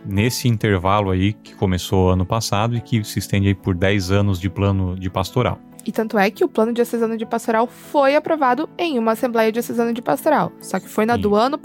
nesse 0.06 0.48
intervalo 0.48 1.10
aí 1.10 1.32
que 1.32 1.54
começou 1.54 2.10
ano 2.10 2.24
passado 2.24 2.76
e 2.76 2.80
que 2.80 3.02
se 3.04 3.18
estende 3.18 3.48
aí 3.48 3.54
por 3.54 3.74
10 3.74 4.10
anos 4.10 4.40
de 4.40 4.48
plano 4.48 4.98
de 4.98 5.10
pastoral. 5.10 5.58
E 5.86 5.92
tanto 5.92 6.18
é 6.18 6.28
que 6.30 6.44
o 6.44 6.48
plano 6.48 6.72
diocesano 6.72 7.16
de 7.16 7.24
pastoral 7.24 7.66
foi 7.66 8.16
aprovado 8.16 8.68
em 8.76 8.98
uma 8.98 9.12
Assembleia 9.12 9.52
Diocesana 9.52 9.92
de 9.92 10.02
Pastoral. 10.02 10.50
Só 10.60 10.80
que 10.80 10.88
foi 10.88 11.06
na 11.06 11.14
Sim. 11.14 11.20
do 11.20 11.34
ano 11.36 11.56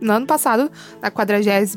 no 0.00 0.12
ano 0.12 0.26
passado, 0.26 0.70
na 1.00 1.10
46 1.10 1.76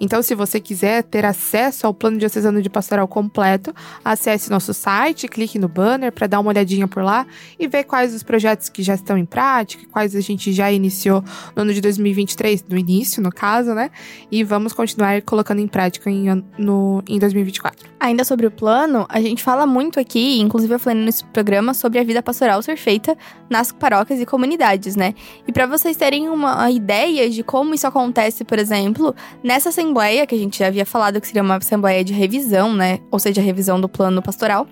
Então, 0.00 0.22
se 0.22 0.34
você 0.34 0.60
quiser 0.60 1.02
ter 1.02 1.24
acesso 1.24 1.86
ao 1.86 1.94
plano 1.94 2.18
diocesano 2.18 2.60
de 2.60 2.68
pastoral 2.68 3.08
completo, 3.08 3.74
acesse 4.04 4.50
nosso 4.50 4.74
site, 4.74 5.28
clique 5.28 5.58
no 5.58 5.68
banner 5.68 6.12
para 6.12 6.26
dar 6.26 6.40
uma 6.40 6.50
olhadinha 6.50 6.86
por 6.86 7.02
lá 7.02 7.26
e 7.58 7.66
ver 7.66 7.84
quais 7.84 8.14
os 8.14 8.22
projetos 8.22 8.68
que 8.68 8.82
já 8.82 8.94
estão 8.94 9.16
em 9.16 9.24
prática, 9.24 9.84
quais 9.90 10.14
a 10.14 10.20
gente 10.20 10.52
já 10.52 10.70
iniciou 10.70 11.22
no 11.54 11.62
ano 11.62 11.72
de 11.72 11.80
2023, 11.80 12.64
no 12.68 12.76
início, 12.76 13.22
no 13.22 13.30
caso, 13.30 13.74
né? 13.74 13.90
E 14.30 14.44
vamos 14.44 14.72
continuar 14.72 15.22
colocando 15.22 15.60
em 15.60 15.68
prática 15.68 16.10
em, 16.10 16.44
no, 16.58 17.02
em 17.08 17.18
2024. 17.18 17.88
Ainda 17.98 18.24
sobre 18.24 18.46
o 18.46 18.50
plano, 18.50 19.06
a 19.08 19.20
gente 19.20 19.42
fala 19.42 19.66
muito 19.66 19.98
aqui, 19.98 20.40
inclusive 20.40 20.74
eu 20.74 20.78
falei 20.78 21.02
nesse 21.02 21.24
programa, 21.24 21.72
sobre 21.74 21.98
a 21.98 22.04
vida 22.04 22.22
pastoral 22.22 22.62
ser 22.62 22.76
feita 22.76 23.16
nas 23.48 23.72
paróquias 23.72 24.20
e 24.20 24.26
comunidades, 24.26 24.96
né? 24.96 25.14
E 25.46 25.52
para 25.52 25.66
vocês 25.66 25.96
terem 25.96 26.28
uma 26.28 26.70
ideia 26.70 27.05
ideias 27.08 27.34
de 27.34 27.42
como 27.42 27.74
isso 27.74 27.86
acontece, 27.86 28.44
por 28.44 28.58
exemplo, 28.58 29.14
nessa 29.42 29.70
assembleia, 29.70 30.26
que 30.26 30.34
a 30.34 30.38
gente 30.38 30.58
já 30.58 30.66
havia 30.66 30.86
falado 30.86 31.20
que 31.20 31.26
seria 31.26 31.42
uma 31.42 31.56
assembleia 31.56 32.04
de 32.04 32.12
revisão, 32.12 32.72
né? 32.74 32.98
Ou 33.10 33.18
seja, 33.18 33.40
revisão 33.40 33.80
do 33.80 33.88
plano 33.88 34.22
pastoral 34.22 34.66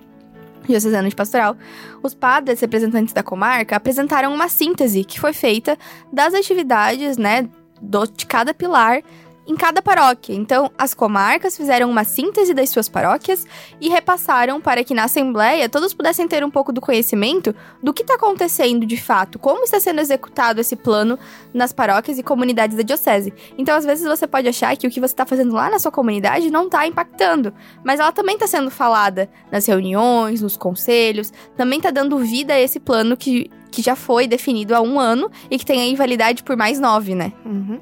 diocesano 0.67 1.07
de 1.07 1.15
pastoral, 1.15 1.55
os 2.01 2.15
padres 2.15 2.59
representantes 2.59 3.13
da 3.13 3.21
comarca 3.21 3.75
apresentaram 3.75 4.33
uma 4.33 4.49
síntese 4.49 5.03
que 5.03 5.19
foi 5.19 5.31
feita 5.31 5.77
das 6.11 6.33
atividades, 6.33 7.17
né, 7.17 7.47
do, 7.79 8.07
de 8.07 8.25
cada 8.25 8.51
pilar 8.51 9.03
em 9.47 9.55
cada 9.55 9.81
paróquia. 9.81 10.33
Então, 10.33 10.71
as 10.77 10.93
comarcas 10.93 11.55
fizeram 11.55 11.89
uma 11.89 12.03
síntese 12.03 12.53
das 12.53 12.69
suas 12.69 12.89
paróquias 12.89 13.45
e 13.79 13.89
repassaram 13.89 14.59
para 14.59 14.83
que 14.83 14.93
na 14.93 15.03
Assembleia 15.03 15.69
todos 15.69 15.93
pudessem 15.93 16.27
ter 16.27 16.43
um 16.43 16.49
pouco 16.49 16.71
do 16.71 16.81
conhecimento 16.81 17.53
do 17.81 17.93
que 17.93 18.01
está 18.01 18.15
acontecendo 18.15 18.85
de 18.85 18.97
fato, 18.97 19.37
como 19.37 19.63
está 19.63 19.79
sendo 19.79 20.01
executado 20.01 20.59
esse 20.59 20.75
plano 20.75 21.19
nas 21.53 21.71
paróquias 21.71 22.17
e 22.17 22.23
comunidades 22.23 22.75
da 22.75 22.83
Diocese. 22.83 23.33
Então, 23.57 23.75
às 23.75 23.85
vezes, 23.85 24.05
você 24.05 24.25
pode 24.25 24.47
achar 24.47 24.75
que 24.75 24.87
o 24.87 24.89
que 24.89 24.99
você 24.99 25.13
está 25.13 25.25
fazendo 25.25 25.53
lá 25.53 25.69
na 25.69 25.79
sua 25.79 25.91
comunidade 25.91 26.49
não 26.49 26.65
está 26.65 26.87
impactando, 26.87 27.53
mas 27.83 27.99
ela 27.99 28.11
também 28.11 28.35
está 28.35 28.47
sendo 28.47 28.71
falada 28.71 29.29
nas 29.51 29.65
reuniões, 29.65 30.41
nos 30.41 30.57
conselhos, 30.57 31.31
também 31.55 31.77
está 31.77 31.91
dando 31.91 32.17
vida 32.19 32.53
a 32.53 32.59
esse 32.59 32.79
plano 32.79 33.15
que, 33.15 33.49
que 33.71 33.81
já 33.81 33.95
foi 33.95 34.27
definido 34.27 34.75
há 34.75 34.81
um 34.81 34.99
ano 34.99 35.29
e 35.49 35.57
que 35.59 35.65
tem 35.65 35.81
aí 35.81 35.95
validade 35.95 36.43
por 36.43 36.57
mais 36.57 36.79
nove, 36.79 37.13
né? 37.13 37.31
Uhum 37.45 37.79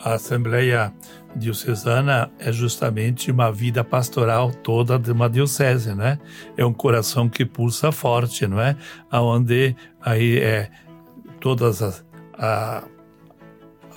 a 0.00 0.14
Assembleia 0.14 0.92
Diocesana 1.34 2.30
é 2.38 2.50
justamente 2.50 3.30
uma 3.30 3.52
vida 3.52 3.84
pastoral 3.84 4.52
toda 4.52 4.98
de 4.98 5.12
uma 5.12 5.28
diocese, 5.28 5.94
né? 5.94 6.18
É 6.56 6.64
um 6.64 6.72
coração 6.72 7.28
que 7.28 7.44
pulsa 7.44 7.92
forte, 7.92 8.46
não 8.46 8.60
é? 8.60 8.76
Aonde 9.10 9.76
aí 10.00 10.38
é 10.38 10.70
todas 11.40 11.82
as 11.82 12.04
a, 12.38 12.84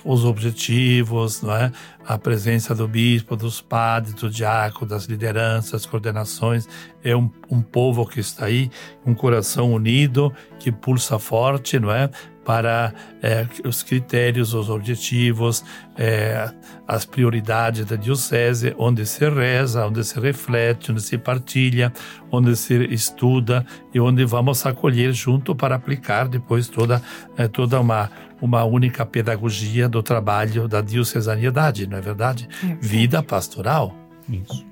os 0.04 0.24
objetivos, 0.24 1.42
não 1.42 1.54
é? 1.54 1.72
A 2.06 2.18
presença 2.18 2.74
do 2.74 2.88
bispo, 2.88 3.36
dos 3.36 3.60
padres, 3.60 4.14
do 4.14 4.30
diácono, 4.30 4.88
das 4.88 5.04
lideranças, 5.04 5.86
coordenações. 5.86 6.66
É 7.04 7.14
um, 7.14 7.30
um 7.50 7.62
povo 7.62 8.06
que 8.06 8.20
está 8.20 8.46
aí, 8.46 8.70
um 9.04 9.14
coração 9.14 9.72
unido, 9.72 10.32
que 10.58 10.72
pulsa 10.72 11.18
forte, 11.18 11.78
não 11.78 11.90
é? 11.90 12.10
Para 12.50 12.92
é, 13.22 13.46
os 13.64 13.84
critérios, 13.84 14.54
os 14.54 14.68
objetivos, 14.68 15.64
é, 15.96 16.50
as 16.86 17.04
prioridades 17.04 17.86
da 17.86 17.94
diocese, 17.94 18.74
onde 18.76 19.06
se 19.06 19.30
reza, 19.30 19.86
onde 19.86 20.02
se 20.02 20.18
reflete, 20.18 20.90
onde 20.90 21.00
se 21.00 21.16
partilha, 21.16 21.92
onde 22.28 22.56
se 22.56 22.74
estuda 22.92 23.64
e 23.94 24.00
onde 24.00 24.24
vamos 24.24 24.66
acolher 24.66 25.12
junto 25.12 25.54
para 25.54 25.76
aplicar 25.76 26.26
depois 26.26 26.66
toda, 26.66 27.00
é, 27.36 27.46
toda 27.46 27.78
uma, 27.78 28.10
uma 28.42 28.64
única 28.64 29.06
pedagogia 29.06 29.88
do 29.88 30.02
trabalho 30.02 30.66
da 30.66 30.80
diocesaniedade, 30.80 31.86
não 31.86 31.98
é 31.98 32.00
verdade? 32.00 32.48
É. 32.64 32.74
Vida 32.80 33.22
pastoral. 33.22 33.94
Isso. 34.28 34.69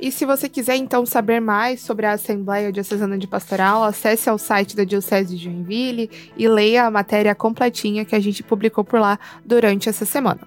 E 0.00 0.12
se 0.12 0.26
você 0.26 0.48
quiser 0.48 0.76
então 0.76 1.06
saber 1.06 1.40
mais 1.40 1.80
sobre 1.80 2.04
a 2.06 2.12
Assembleia 2.12 2.70
Diocesana 2.70 3.16
de 3.16 3.26
Pastoral, 3.26 3.82
acesse 3.82 4.28
ao 4.28 4.36
site 4.36 4.76
da 4.76 4.84
Diocese 4.84 5.36
de 5.36 5.44
Joinville 5.44 6.10
e 6.36 6.46
leia 6.46 6.84
a 6.84 6.90
matéria 6.90 7.34
completinha 7.34 8.04
que 8.04 8.14
a 8.14 8.20
gente 8.20 8.42
publicou 8.42 8.84
por 8.84 9.00
lá 9.00 9.18
durante 9.44 9.88
essa 9.88 10.04
semana. 10.04 10.40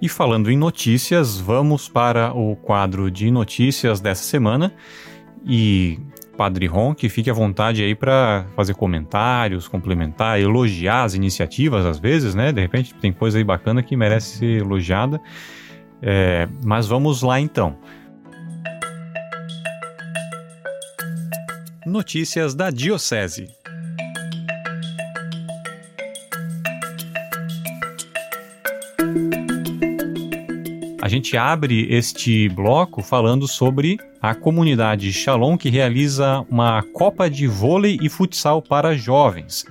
E 0.00 0.08
falando 0.08 0.50
em 0.50 0.58
notícias, 0.58 1.38
vamos 1.38 1.88
para 1.88 2.32
o 2.34 2.56
quadro 2.56 3.10
de 3.10 3.30
notícias 3.30 4.00
dessa 4.00 4.24
semana. 4.24 4.74
E 5.46 5.98
Padre 6.36 6.66
Ron, 6.66 6.94
que 6.94 7.08
fique 7.08 7.30
à 7.30 7.32
vontade 7.32 7.82
aí 7.82 7.94
para 7.94 8.46
fazer 8.56 8.74
comentários, 8.74 9.68
complementar, 9.68 10.40
elogiar 10.40 11.04
as 11.04 11.14
iniciativas 11.14 11.86
às 11.86 11.98
vezes, 11.98 12.34
né? 12.34 12.52
De 12.52 12.60
repente 12.60 12.94
tem 12.94 13.12
coisa 13.12 13.38
aí 13.38 13.44
bacana 13.44 13.82
que 13.82 13.96
merece 13.96 14.38
ser 14.38 14.60
elogiada. 14.60 15.20
É, 16.02 16.48
mas 16.64 16.86
vamos 16.88 17.22
lá 17.22 17.38
então. 17.38 17.76
Notícias 21.84 22.54
da 22.54 22.70
Diocese. 22.70 23.50
A 31.00 31.08
gente 31.08 31.36
abre 31.36 31.92
este 31.92 32.48
bloco 32.48 33.02
falando 33.02 33.48
sobre 33.48 33.98
a 34.20 34.32
comunidade 34.32 35.12
Shalom 35.12 35.58
que 35.58 35.68
realiza 35.68 36.46
uma 36.48 36.84
Copa 36.92 37.28
de 37.28 37.48
Vôlei 37.48 37.98
e 38.00 38.08
Futsal 38.08 38.62
para 38.62 38.96
jovens. 38.96 39.64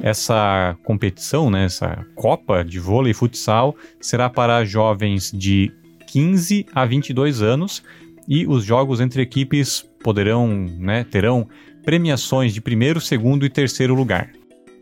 Essa 0.00 0.78
competição, 0.84 1.50
né, 1.50 1.64
essa 1.64 2.06
Copa 2.14 2.64
de 2.64 2.78
Vôlei 2.78 3.10
e 3.10 3.14
Futsal, 3.14 3.74
será 4.00 4.30
para 4.30 4.64
jovens 4.64 5.32
de 5.32 5.72
15 6.06 6.66
a 6.72 6.86
22 6.86 7.42
anos 7.42 7.82
e 8.28 8.46
os 8.46 8.64
jogos 8.64 9.00
entre 9.00 9.20
equipes 9.20 9.89
poderão, 10.02 10.48
né, 10.78 11.04
terão 11.04 11.48
premiações 11.84 12.52
de 12.52 12.60
primeiro, 12.60 13.00
segundo 13.00 13.44
e 13.44 13.50
terceiro 13.50 13.94
lugar. 13.94 14.30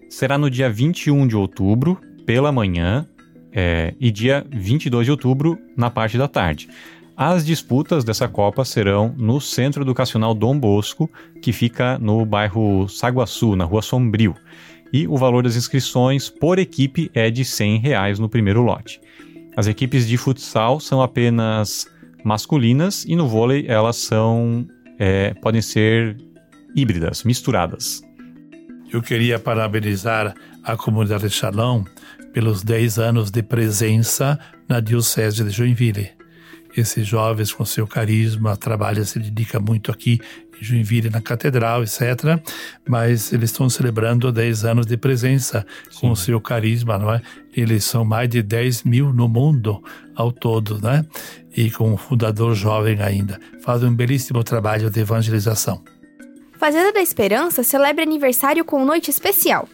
Será 0.09 0.39
no 0.39 0.51
dia 0.51 0.71
21 0.71 1.27
de 1.27 1.37
outubro, 1.37 2.01
pela 2.25 2.51
manhã, 2.51 3.07
é, 3.53 3.95
e 3.99 4.11
dia 4.11 4.47
22 4.51 5.07
de 5.07 5.11
outubro, 5.11 5.59
na 5.77 5.91
parte 5.91 6.17
da 6.19 6.29
tarde. 6.29 6.69
As 7.17 7.45
disputas 7.45 8.05
dessa 8.05 8.29
Copa 8.29 8.65
serão 8.65 9.13
no 9.19 9.41
Centro 9.41 9.83
Educacional 9.83 10.35
Dom 10.35 10.59
Bosco, 10.59 11.11
que 11.43 11.53
fica 11.53 11.99
no 11.99 12.25
bairro 12.25 12.89
Saguaçu, 12.89 13.57
na 13.57 13.65
Rua 13.65 13.83
Sombrio. 13.83 14.37
E 14.93 15.07
o 15.09 15.17
valor 15.17 15.43
das 15.43 15.57
inscrições 15.57 16.31
por 16.31 16.59
equipe 16.59 17.11
é 17.13 17.29
de 17.29 17.45
100 17.45 17.79
reais 17.79 18.19
no 18.19 18.29
primeiro 18.29 18.63
lote. 18.63 19.01
As 19.57 19.67
equipes 19.67 20.07
de 20.07 20.17
futsal 20.17 20.79
são 20.79 21.03
apenas 21.03 21.89
masculinas 22.25 23.05
e 23.05 23.17
no 23.17 23.27
vôlei 23.27 23.65
elas 23.67 23.97
são 23.97 24.67
é, 24.99 25.35
podem 25.35 25.63
ser 25.63 26.17
híbridas, 26.75 27.25
misturadas. 27.25 28.03
Eu 28.93 29.03
queria 29.03 29.39
parabenizar 29.39 30.35
a 30.63 30.77
comunidade 30.77 31.29
Shalom 31.29 31.85
pelos 32.33 32.63
10 32.63 32.99
anos 32.99 33.31
de 33.31 33.43
presença 33.43 34.39
na 34.69 34.81
Diocese 34.81 35.45
de 35.45 35.51
Joinville. 35.51 36.11
Esses 36.77 37.07
jovens, 37.07 37.53
com 37.53 37.65
seu 37.65 37.87
carisma, 37.87 38.57
trabalham, 38.57 39.05
se 39.05 39.19
dedica 39.19 39.59
muito 39.59 39.91
aqui 39.91 40.21
Joinville, 40.61 41.11
na 41.11 41.21
Catedral, 41.21 41.83
etc. 41.83 42.41
Mas 42.89 43.33
eles 43.33 43.51
estão 43.51 43.69
celebrando 43.69 44.31
10 44.33 44.65
anos 44.65 44.87
de 44.87 44.97
presença 44.97 45.67
Sim. 45.91 46.01
com 46.01 46.15
seu 46.15 46.41
carisma, 46.41 46.99
não 46.99 47.13
é? 47.13 47.23
Eles 47.57 47.85
são 47.85 48.05
mais 48.05 48.29
de 48.29 48.43
10 48.43 48.85
mil 48.85 49.13
no 49.13 49.29
mundo 49.29 49.83
ao 50.15 50.33
todo, 50.33 50.81
né? 50.81 51.05
E 51.57 51.71
com 51.71 51.93
um 51.93 51.97
fundador 51.97 52.55
jovem 52.55 53.01
ainda. 53.01 53.41
Fazem 53.63 53.89
um 53.89 53.95
belíssimo 53.95 54.43
trabalho 54.45 54.91
de 54.91 55.01
evangelização. 55.01 55.83
Fazenda 56.59 56.93
da 56.93 57.01
Esperança 57.01 57.63
celebra 57.63 58.03
aniversário 58.03 58.65
com 58.65 58.85
noite 58.85 59.11
especial. 59.11 59.69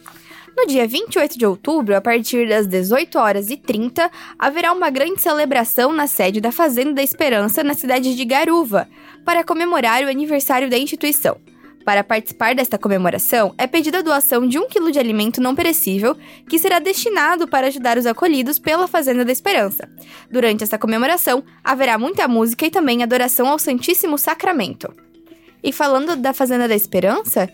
No 0.57 0.65
dia 0.65 0.87
28 0.87 1.37
de 1.37 1.45
outubro, 1.45 1.95
a 1.95 2.01
partir 2.01 2.47
das 2.47 2.65
18 2.65 3.19
horas 3.19 3.49
e 3.49 3.57
30, 3.57 4.09
haverá 4.39 4.71
uma 4.71 4.89
grande 4.89 5.21
celebração 5.21 5.91
na 5.91 6.07
sede 6.07 6.39
da 6.39 6.51
Fazenda 6.51 6.93
da 6.93 7.03
Esperança, 7.03 7.61
na 7.61 7.73
cidade 7.73 8.15
de 8.15 8.25
Garuva, 8.25 8.87
para 9.25 9.43
comemorar 9.43 10.01
o 10.03 10.09
aniversário 10.09 10.69
da 10.69 10.77
instituição. 10.77 11.37
Para 11.83 12.05
participar 12.05 12.55
desta 12.55 12.79
comemoração, 12.79 13.53
é 13.57 13.67
pedida 13.67 13.99
a 13.99 14.01
doação 14.01 14.47
de 14.47 14.57
um 14.57 14.67
quilo 14.67 14.91
de 14.91 14.97
alimento 14.97 15.41
não 15.41 15.53
perecível, 15.53 16.17
que 16.49 16.57
será 16.57 16.79
destinado 16.79 17.47
para 17.47 17.67
ajudar 17.67 17.97
os 17.97 18.05
acolhidos 18.05 18.57
pela 18.57 18.87
Fazenda 18.87 19.25
da 19.25 19.31
Esperança. 19.31 19.89
Durante 20.31 20.63
essa 20.63 20.79
comemoração, 20.79 21.43
haverá 21.63 21.97
muita 21.97 22.29
música 22.29 22.65
e 22.65 22.71
também 22.71 23.03
adoração 23.03 23.47
ao 23.47 23.59
Santíssimo 23.59 24.17
Sacramento. 24.17 24.91
E 25.65 25.71
falando 25.71 26.15
da 26.15 26.31
Fazenda 26.31 26.67
da 26.67 26.75
Esperança, 26.75 27.49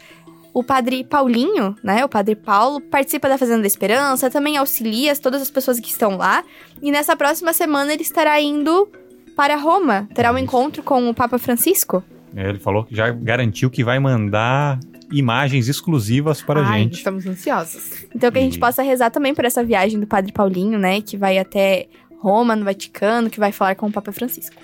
o 0.54 0.64
padre 0.64 1.04
Paulinho, 1.04 1.76
né? 1.84 2.04
O 2.04 2.10
padre 2.10 2.36
Paulo 2.36 2.82
participa 2.82 3.30
da 3.30 3.38
Fazenda 3.38 3.62
da 3.62 3.68
Esperança, 3.68 4.30
também 4.30 4.58
auxilia 4.58 5.16
todas 5.16 5.42
as 5.42 5.50
pessoas 5.50 5.80
que 5.80 5.90
estão 5.90 6.18
lá. 6.18 6.44
E 6.82 6.92
nessa 6.92 7.16
próxima 7.16 7.54
semana 7.54 7.94
ele 7.94 8.02
estará 8.02 8.40
indo 8.40 8.90
para 9.36 9.56
Roma, 9.56 10.08
terá 10.14 10.32
um 10.32 10.38
encontro 10.38 10.84
com 10.84 11.10
o 11.10 11.14
Papa 11.14 11.38
Francisco. 11.38 12.04
É, 12.36 12.50
ele 12.50 12.60
falou 12.60 12.84
que 12.84 12.96
já 12.96 13.10
garantiu 13.10 13.70
que 13.70 13.84
vai 13.84 14.00
mandar 14.00 14.80
imagens 15.12 15.68
exclusivas 15.68 16.42
para 16.42 16.62
a 16.62 16.78
gente. 16.78 16.98
Estamos 16.98 17.26
ansiosos. 17.26 18.06
Então 18.16 18.32
que 18.32 18.40
a 18.40 18.42
gente 18.42 18.60
possa 18.60 18.82
rezar 18.82 19.10
também 19.10 19.34
por 19.34 19.44
essa 19.44 19.64
viagem 19.64 20.00
do 20.00 20.08
Padre 20.08 20.32
Paulinho, 20.32 20.80
né, 20.80 21.02
que 21.02 21.18
vai 21.18 21.38
até 21.38 21.88
Roma, 22.20 22.56
no 22.56 22.64
Vaticano, 22.64 23.30
que 23.30 23.40
vai 23.40 23.52
falar 23.52 23.76
com 23.76 23.88
o 23.88 23.92
Papa 23.92 24.12
Francisco. 24.12 24.56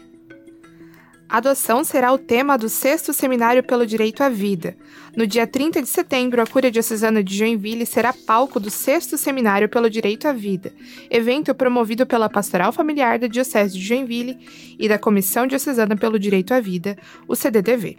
Adoção 1.30 1.84
será 1.84 2.14
o 2.14 2.18
tema 2.18 2.58
do 2.58 2.70
sexto 2.70 3.12
Seminário 3.12 3.62
pelo 3.62 3.86
Direito 3.86 4.24
à 4.24 4.30
Vida. 4.30 4.78
No 5.14 5.28
dia 5.28 5.46
30 5.46 5.82
de 5.82 5.88
setembro, 5.90 6.42
a 6.42 6.48
Cúria 6.48 6.72
Diocesana 6.72 7.22
de 7.22 7.36
Joinville 7.36 7.86
será 7.86 8.14
palco 8.14 8.62
do 8.62 8.70
sexto 8.70 9.18
Seminário 9.18 9.68
pelo 9.68 9.90
Direito 9.90 10.26
à 10.26 10.32
Vida, 10.32 10.72
evento 11.10 11.54
promovido 11.54 12.06
pela 12.06 12.30
Pastoral 12.30 12.72
Familiar 12.72 13.20
da 13.20 13.28
Diocese 13.28 13.78
de 13.78 13.84
Joinville 13.84 14.38
e 14.80 14.88
da 14.88 14.98
Comissão 14.98 15.46
Diocesana 15.46 15.98
pelo 15.98 16.18
Direito 16.18 16.54
à 16.54 16.62
Vida, 16.62 16.98
o 17.28 17.36
CDDV. 17.36 17.98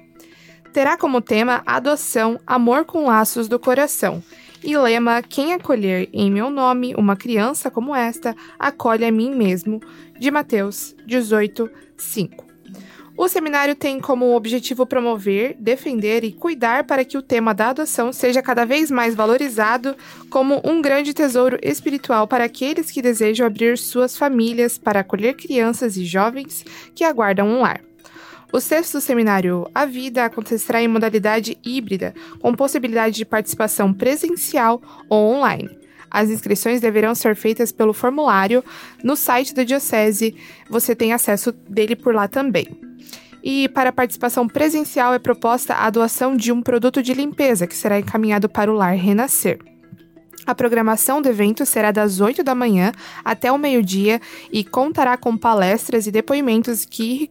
Terá 0.72 0.96
como 0.96 1.20
tema 1.20 1.62
Adoção, 1.66 2.40
Amor 2.46 2.86
com 2.86 3.04
Laços 3.04 3.46
do 3.46 3.58
Coração, 3.58 4.22
e 4.64 4.74
lema 4.74 5.20
Quem 5.22 5.52
acolher 5.52 6.08
em 6.14 6.30
meu 6.30 6.48
nome 6.48 6.94
uma 6.96 7.14
criança 7.14 7.70
como 7.70 7.94
esta, 7.94 8.34
acolhe 8.58 9.04
a 9.04 9.12
mim 9.12 9.34
mesmo, 9.34 9.82
de 10.18 10.30
Mateus 10.30 10.96
18, 11.06 11.70
5. 11.94 12.47
O 13.18 13.26
seminário 13.26 13.74
tem 13.74 13.98
como 13.98 14.36
objetivo 14.36 14.86
promover, 14.86 15.56
defender 15.58 16.22
e 16.22 16.30
cuidar 16.30 16.84
para 16.84 17.04
que 17.04 17.18
o 17.18 17.22
tema 17.22 17.52
da 17.52 17.70
adoção 17.70 18.12
seja 18.12 18.40
cada 18.40 18.64
vez 18.64 18.92
mais 18.92 19.12
valorizado 19.12 19.96
como 20.30 20.62
um 20.64 20.80
grande 20.80 21.12
tesouro 21.12 21.58
espiritual 21.60 22.28
para 22.28 22.44
aqueles 22.44 22.92
que 22.92 23.02
desejam 23.02 23.44
abrir 23.44 23.76
suas 23.76 24.16
famílias 24.16 24.78
para 24.78 25.00
acolher 25.00 25.34
crianças 25.34 25.96
e 25.96 26.04
jovens 26.04 26.64
que 26.94 27.02
aguardam 27.02 27.48
um 27.48 27.60
lar. 27.60 27.80
O 28.52 28.60
sexto 28.60 29.00
seminário 29.00 29.68
A 29.74 29.84
Vida 29.84 30.24
acontecerá 30.24 30.80
em 30.80 30.86
modalidade 30.86 31.58
híbrida, 31.64 32.14
com 32.40 32.54
possibilidade 32.54 33.16
de 33.16 33.24
participação 33.24 33.92
presencial 33.92 34.80
ou 35.08 35.34
online. 35.34 35.77
As 36.11 36.30
inscrições 36.30 36.80
deverão 36.80 37.14
ser 37.14 37.36
feitas 37.36 37.72
pelo 37.72 37.92
formulário 37.92 38.64
no 39.02 39.16
site 39.16 39.54
da 39.54 39.64
Diocese, 39.64 40.34
você 40.68 40.94
tem 40.94 41.12
acesso 41.12 41.52
dele 41.52 41.94
por 41.94 42.14
lá 42.14 42.26
também. 42.26 42.66
E 43.42 43.68
para 43.68 43.92
participação 43.92 44.48
presencial 44.48 45.14
é 45.14 45.18
proposta 45.18 45.74
a 45.74 45.90
doação 45.90 46.36
de 46.36 46.50
um 46.50 46.61
produto 46.61 47.02
de 47.02 47.14
limpeza 47.14 47.66
que 47.66 47.76
será 47.76 47.98
encaminhado 47.98 48.48
para 48.48 48.70
o 48.70 48.74
lar 48.74 48.94
Renascer. 48.94 49.59
A 50.44 50.54
programação 50.54 51.20
do 51.20 51.28
evento 51.28 51.66
será 51.66 51.90
das 51.90 52.20
8 52.20 52.42
da 52.42 52.54
manhã 52.54 52.92
até 53.24 53.52
o 53.52 53.59
meio-dia 53.59 54.20
e 54.50 54.64
contará 54.64 55.16
com 55.16 55.36
palestras 55.36 56.06
e 56.06 56.11
depoimentos 56.11 56.86
que 56.86 57.28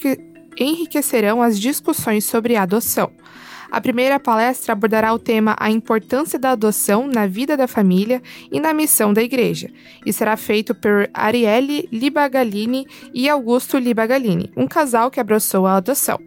enriquecerão 0.55 1.41
as 1.41 1.59
discussões 1.59 2.25
sobre 2.25 2.55
a 2.55 2.63
adoção. 2.63 3.11
A 3.69 3.81
primeira 3.81 4.19
palestra 4.19 4.73
abordará 4.73 5.13
o 5.13 5.19
tema 5.19 5.55
A 5.59 5.69
importância 5.69 6.39
da 6.39 6.51
adoção 6.51 7.07
na 7.07 7.27
vida 7.27 7.57
da 7.57 7.67
família 7.67 8.21
e 8.51 8.59
na 8.59 8.73
missão 8.73 9.13
da 9.13 9.21
igreja, 9.21 9.69
e 10.05 10.13
será 10.13 10.37
feito 10.37 10.73
por 10.73 11.09
Arielle 11.13 11.87
Libagalini 11.91 12.87
e 13.13 13.27
Augusto 13.27 13.77
Libagalini, 13.77 14.51
um 14.55 14.67
casal 14.67 15.11
que 15.11 15.19
abraçou 15.19 15.67
a 15.67 15.75
adoção. 15.75 16.19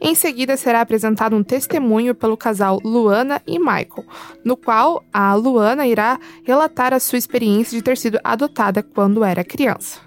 Em 0.00 0.14
seguida, 0.14 0.56
será 0.56 0.80
apresentado 0.80 1.34
um 1.34 1.42
testemunho 1.42 2.14
pelo 2.14 2.36
casal 2.36 2.78
Luana 2.84 3.40
e 3.46 3.58
Michael, 3.58 4.04
no 4.44 4.56
qual 4.56 5.04
a 5.12 5.34
Luana 5.34 5.86
irá 5.86 6.18
relatar 6.44 6.92
a 6.92 7.00
sua 7.00 7.18
experiência 7.18 7.76
de 7.76 7.82
ter 7.82 7.96
sido 7.96 8.18
adotada 8.22 8.82
quando 8.82 9.24
era 9.24 9.42
criança. 9.42 10.00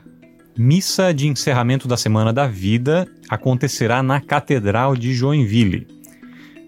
Missa 0.56 1.14
de 1.14 1.28
encerramento 1.28 1.88
da 1.88 1.96
Semana 1.96 2.34
da 2.34 2.48
Vida 2.48 3.08
acontecerá 3.30 4.02
na 4.02 4.20
Catedral 4.20 4.96
de 4.96 5.14
Joinville. 5.14 5.97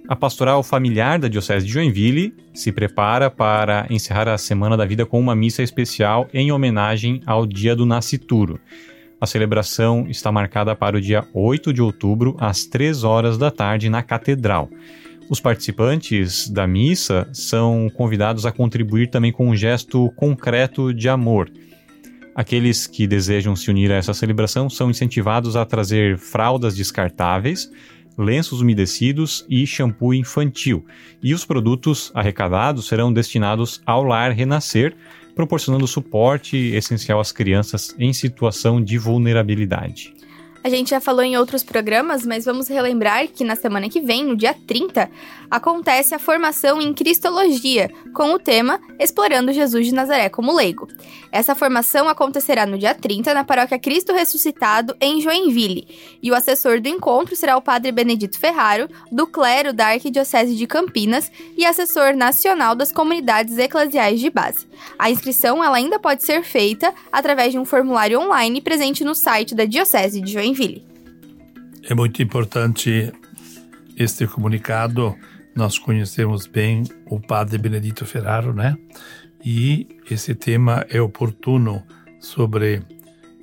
A 0.09 0.15
pastoral 0.15 0.63
familiar 0.63 1.19
da 1.19 1.27
Diocese 1.27 1.67
de 1.67 1.71
Joinville 1.71 2.33
se 2.51 2.71
prepara 2.71 3.29
para 3.29 3.85
encerrar 3.91 4.27
a 4.27 4.39
Semana 4.39 4.75
da 4.75 4.83
Vida 4.83 5.05
com 5.05 5.19
uma 5.19 5.35
missa 5.35 5.61
especial 5.61 6.27
em 6.33 6.51
homenagem 6.51 7.21
ao 7.27 7.45
Dia 7.45 7.75
do 7.75 7.85
Nascituro. 7.85 8.59
A 9.21 9.27
celebração 9.27 10.07
está 10.09 10.31
marcada 10.31 10.75
para 10.75 10.97
o 10.97 11.01
dia 11.01 11.27
8 11.31 11.71
de 11.71 11.79
outubro, 11.79 12.35
às 12.39 12.65
3 12.65 13.03
horas 13.03 13.37
da 13.37 13.51
tarde, 13.51 13.87
na 13.87 14.01
Catedral. 14.01 14.67
Os 15.29 15.39
participantes 15.39 16.49
da 16.49 16.65
missa 16.65 17.29
são 17.31 17.87
convidados 17.95 18.47
a 18.47 18.51
contribuir 18.51 19.11
também 19.11 19.31
com 19.31 19.47
um 19.47 19.55
gesto 19.55 20.11
concreto 20.15 20.91
de 20.91 21.07
amor. 21.07 21.51
Aqueles 22.33 22.87
que 22.87 23.05
desejam 23.05 23.55
se 23.55 23.69
unir 23.69 23.91
a 23.91 23.95
essa 23.95 24.15
celebração 24.15 24.71
são 24.71 24.89
incentivados 24.89 25.55
a 25.55 25.65
trazer 25.65 26.17
fraldas 26.17 26.75
descartáveis, 26.75 27.69
lenços 28.19 28.59
umedecidos 28.59 29.45
e 29.49 29.65
shampoo 29.65 30.13
infantil. 30.13 30.85
E 31.23 31.33
os 31.33 31.45
produtos 31.45 32.11
arrecadados 32.13 32.87
serão 32.87 33.13
destinados 33.13 33.81
ao 33.85 34.03
Lar 34.03 34.31
Renascer, 34.31 34.93
proporcionando 35.33 35.87
suporte 35.87 36.57
essencial 36.57 37.21
às 37.21 37.31
crianças 37.31 37.95
em 37.97 38.11
situação 38.11 38.83
de 38.83 38.97
vulnerabilidade. 38.97 40.13
A 40.61 40.67
gente 40.67 40.89
já 40.89 40.99
falou 40.99 41.23
em 41.23 41.37
outros 41.37 41.63
programas, 41.63 42.25
mas 42.25 42.43
vamos 42.43 42.67
relembrar 42.67 43.29
que 43.29 43.45
na 43.45 43.55
semana 43.55 43.87
que 43.87 44.01
vem, 44.01 44.25
no 44.25 44.35
dia 44.35 44.53
30, 44.53 45.09
acontece 45.49 46.13
a 46.13 46.19
formação 46.19 46.81
em 46.81 46.93
Cristologia, 46.93 47.89
com 48.13 48.33
o 48.33 48.39
tema 48.39 48.77
Explorando 48.99 49.53
Jesus 49.53 49.87
de 49.87 49.93
Nazaré 49.93 50.27
como 50.27 50.53
Leigo. 50.53 50.87
Essa 51.31 51.55
formação 51.55 52.09
acontecerá 52.09 52.65
no 52.65 52.77
dia 52.77 52.93
30 52.93 53.33
na 53.33 53.45
paróquia 53.45 53.79
Cristo 53.79 54.11
Ressuscitado, 54.11 54.95
em 54.99 55.21
Joinville, 55.21 55.87
e 56.21 56.29
o 56.29 56.35
assessor 56.35 56.81
do 56.81 56.89
encontro 56.89 57.37
será 57.37 57.55
o 57.55 57.61
padre 57.61 57.91
Benedito 57.93 58.37
Ferraro, 58.37 58.89
do 59.09 59.25
clero 59.25 59.71
da 59.71 59.87
Arquidiocese 59.87 60.55
de 60.55 60.67
Campinas 60.67 61.31
e 61.55 61.65
assessor 61.65 62.15
nacional 62.15 62.75
das 62.75 62.91
comunidades 62.91 63.57
eclesiais 63.57 64.19
de 64.19 64.29
base. 64.29 64.67
A 64.97 65.09
inscrição 65.09 65.63
ela 65.63 65.77
ainda 65.77 65.99
pode 65.99 66.23
ser 66.23 66.43
feita 66.43 66.93
através 67.11 67.53
de 67.53 67.59
um 67.59 67.65
formulário 67.65 68.19
online 68.19 68.59
presente 68.59 69.05
no 69.05 69.15
site 69.15 69.55
da 69.55 69.63
Diocese 69.63 70.19
de 70.19 70.33
Joinville. 70.33 70.48
Joinville. 70.49 70.85
É 71.83 71.93
muito 71.93 72.21
importante 72.21 73.11
este 73.95 74.27
comunicado. 74.27 75.15
Nós 75.55 75.77
conhecemos 75.77 76.47
bem 76.47 76.83
o 77.07 77.19
padre 77.19 77.57
Benedito 77.57 78.05
Ferraro, 78.05 78.53
né? 78.53 78.75
E 79.43 79.87
esse 80.09 80.35
tema 80.35 80.85
é 80.89 81.01
oportuno 81.01 81.83
sobre 82.19 82.81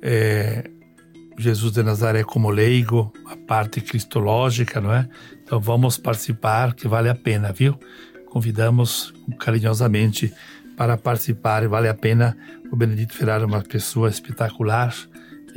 é, 0.01 0.69
Jesus 1.37 1.73
de 1.73 1.83
Nazaré 1.83 2.23
como 2.23 2.49
leigo, 2.49 3.11
a 3.25 3.35
parte 3.35 3.81
cristológica, 3.81 4.79
não 4.79 4.93
é? 4.93 5.07
Então 5.43 5.59
vamos 5.59 5.97
participar, 5.97 6.73
que 6.75 6.87
vale 6.87 7.09
a 7.09 7.15
pena, 7.15 7.51
viu? 7.51 7.79
Convidamos 8.27 9.13
carinhosamente 9.39 10.33
para 10.75 10.97
participar, 10.97 11.67
vale 11.67 11.89
a 11.89 11.93
pena. 11.93 12.37
O 12.71 12.75
Benedito 12.75 13.13
Ferraro 13.13 13.43
é 13.43 13.47
uma 13.47 13.63
pessoa 13.63 14.09
espetacular, 14.09 14.93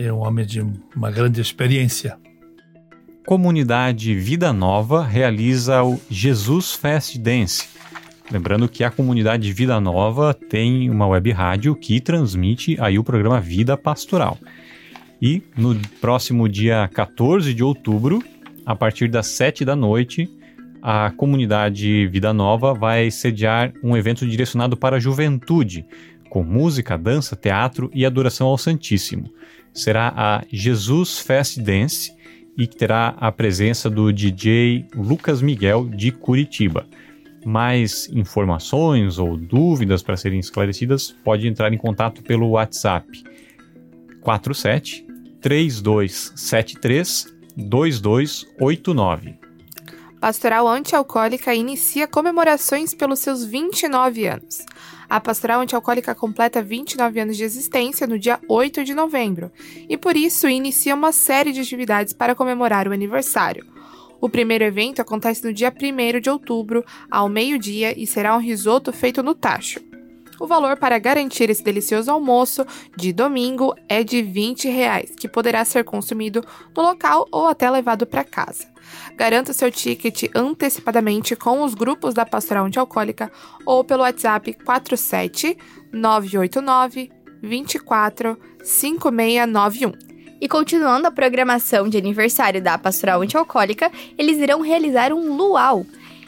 é 0.07 0.13
um 0.13 0.21
homem 0.21 0.47
de 0.47 0.65
uma 0.97 1.11
grande 1.11 1.41
experiência. 1.41 2.17
Comunidade 3.27 4.15
Vida 4.15 4.53
Nova 4.53 5.05
realiza 5.05 5.83
o 5.83 6.01
Jesus 6.09 6.73
Fest 6.73 7.19
Dance. 7.19 7.69
Lembrando 8.31 8.69
que 8.69 8.83
a 8.83 8.91
comunidade 8.91 9.53
Vida 9.53 9.79
Nova 9.81 10.33
tem 10.33 10.89
uma 10.89 11.07
web 11.07 11.31
rádio 11.33 11.75
que 11.77 12.01
transmite 12.01 12.77
aí 12.81 12.99
o 12.99 13.05
programa 13.05 13.41
Vida 13.41 13.77
Pastoral. 13.77 14.39
E 15.21 15.43
no 15.57 15.77
próximo 16.01 16.49
dia 16.49 16.89
14 16.95 17.53
de 17.53 17.63
outubro, 17.63 18.23
a 18.65 18.75
partir 18.75 19.09
das 19.09 19.27
7 19.27 19.65
da 19.65 19.77
noite, 19.77 20.31
a 20.81 21.11
comunidade 21.11 22.07
Vida 22.07 22.33
Nova 22.33 22.73
vai 22.73 23.11
sediar 23.11 23.73
um 23.83 23.95
evento 23.97 24.27
direcionado 24.27 24.77
para 24.77 24.97
a 24.97 25.01
juventude, 25.01 25.85
com 26.31 26.43
música, 26.43 26.97
dança, 26.97 27.37
teatro 27.37 27.91
e 27.93 28.07
adoração 28.07 28.47
ao 28.47 28.57
Santíssimo 28.57 29.31
será 29.73 30.13
a 30.17 30.43
Jesus 30.51 31.19
Fest 31.19 31.59
Dance 31.59 32.13
e 32.57 32.67
terá 32.67 33.15
a 33.19 33.33
presença 33.33 33.89
do 33.89 34.13
DJ 34.13 34.87
Lucas 34.95 35.41
Miguel 35.41 35.89
de 35.89 36.11
Curitiba. 36.11 36.87
Mais 37.45 38.09
informações 38.13 39.19
ou 39.19 39.37
dúvidas 39.37 40.03
para 40.03 40.17
serem 40.17 40.41
esclarecidas, 40.41 41.11
pode 41.25 41.49
entrar 41.49 41.73
em 41.73 41.79
contato 41.79 42.23
pelo 42.23 42.51
WhatsApp 42.51 43.07
47 44.21 45.07
3273 45.41 47.35
2289. 47.57 49.50
Pastoral 50.21 50.69
Antialcoólica 50.69 51.55
inicia 51.55 52.07
comemorações 52.07 52.93
pelos 52.93 53.21
seus 53.21 53.43
29 53.43 54.27
anos. 54.27 54.59
A 55.09 55.19
Pastoral 55.19 55.63
Antialcoólica 55.63 56.15
completa 56.15 56.63
29 56.63 57.21
anos 57.21 57.39
de 57.39 57.43
existência 57.43 58.07
no 58.07 58.19
dia 58.19 58.39
8 58.47 58.85
de 58.85 58.93
novembro 58.93 59.51
e, 59.89 59.97
por 59.97 60.19
isso, 60.19 60.47
inicia 60.47 60.95
uma 60.95 61.11
série 61.11 61.53
de 61.53 61.61
atividades 61.63 62.13
para 62.13 62.35
comemorar 62.35 62.87
o 62.87 62.93
aniversário. 62.93 63.67
O 64.21 64.29
primeiro 64.29 64.63
evento 64.63 65.01
acontece 65.01 65.43
no 65.43 65.55
dia 65.55 65.73
1 65.73 66.21
de 66.21 66.29
outubro, 66.29 66.85
ao 67.11 67.27
meio-dia, 67.27 67.99
e 67.99 68.07
será 68.07 68.37
um 68.37 68.41
risoto 68.41 68.93
feito 68.93 69.23
no 69.23 69.35
tacho. 69.35 69.81
O 70.39 70.47
valor 70.47 70.77
para 70.77 70.99
garantir 70.99 71.49
esse 71.49 71.65
delicioso 71.65 72.11
almoço 72.11 72.67
de 72.95 73.11
domingo 73.11 73.75
é 73.89 74.05
de 74.05 74.21
20 74.21 74.69
reais, 74.69 75.13
que 75.17 75.29
poderá 75.29 75.65
ser 75.65 75.83
consumido 75.83 76.45
no 76.77 76.83
local 76.83 77.27
ou 77.33 77.47
até 77.47 77.71
levado 77.71 78.07
para 78.07 78.23
casa. 78.23 78.70
Garanta 79.17 79.53
seu 79.53 79.71
ticket 79.71 80.25
antecipadamente 80.35 81.37
com 81.37 81.63
os 81.63 81.75
grupos 81.75 82.15
da 82.15 82.25
Pastoral 82.25 82.65
Antialcoólica 82.65 83.31
ou 83.67 83.85
pelo 83.85 84.03
WhatsApp 84.03 84.53
47 84.65 85.57
989 85.93 87.11
24 87.43 88.39
5691. 88.63 89.93
E 90.41 90.49
continuando 90.49 91.07
a 91.07 91.11
programação 91.11 91.89
de 91.89 91.99
aniversário 91.99 92.63
da 92.63 92.79
Pastoral 92.79 93.21
Antialcoólica, 93.21 93.91
eles 94.17 94.39
irão 94.39 94.63
realizar 94.63 95.13
um 95.13 95.37
luau. 95.37 95.85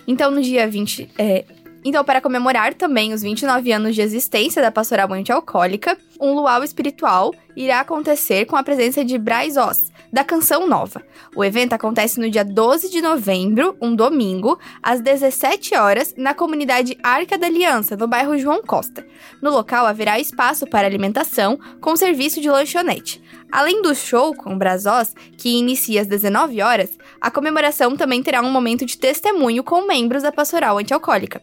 Então, 0.06 0.30
no 0.30 0.42
dia 0.42 0.68
20, 0.68 1.10
é, 1.16 1.44
então, 1.84 2.04
para 2.04 2.20
comemorar 2.20 2.74
também 2.74 3.12
os 3.12 3.22
29 3.22 3.72
anos 3.72 3.94
de 3.94 4.02
existência 4.02 4.62
da 4.62 4.70
Pastoral 4.70 5.12
Antialcoólica, 5.12 5.98
um 6.20 6.32
luau 6.32 6.62
espiritual 6.62 7.34
irá 7.56 7.80
acontecer 7.80 8.44
com 8.44 8.56
a 8.56 8.62
presença 8.62 9.04
de 9.04 9.18
Braz 9.18 9.56
Oz, 9.56 9.91
da 10.12 10.22
Canção 10.22 10.68
Nova. 10.68 11.02
O 11.34 11.42
evento 11.42 11.72
acontece 11.72 12.20
no 12.20 12.28
dia 12.28 12.44
12 12.44 12.90
de 12.90 13.00
novembro, 13.00 13.74
um 13.80 13.96
domingo, 13.96 14.58
às 14.82 15.00
17 15.00 15.74
horas, 15.74 16.14
na 16.16 16.34
comunidade 16.34 16.98
Arca 17.02 17.38
da 17.38 17.46
Aliança, 17.46 17.96
no 17.96 18.06
bairro 18.06 18.36
João 18.36 18.62
Costa. 18.62 19.06
No 19.40 19.50
local 19.50 19.86
haverá 19.86 20.20
espaço 20.20 20.66
para 20.66 20.86
alimentação, 20.86 21.58
com 21.80 21.96
serviço 21.96 22.40
de 22.40 22.50
lanchonete. 22.50 23.22
Além 23.50 23.80
do 23.80 23.94
show 23.94 24.34
com 24.34 24.56
Brazos, 24.58 25.14
que 25.36 25.48
inicia 25.48 26.02
às 26.02 26.06
19 26.06 26.60
horas, 26.60 26.90
a 27.20 27.30
comemoração 27.30 27.96
também 27.96 28.22
terá 28.22 28.42
um 28.42 28.50
momento 28.50 28.84
de 28.84 28.98
testemunho 28.98 29.64
com 29.64 29.86
membros 29.86 30.22
da 30.22 30.32
pastoral 30.32 30.78
antialcoólica. 30.78 31.40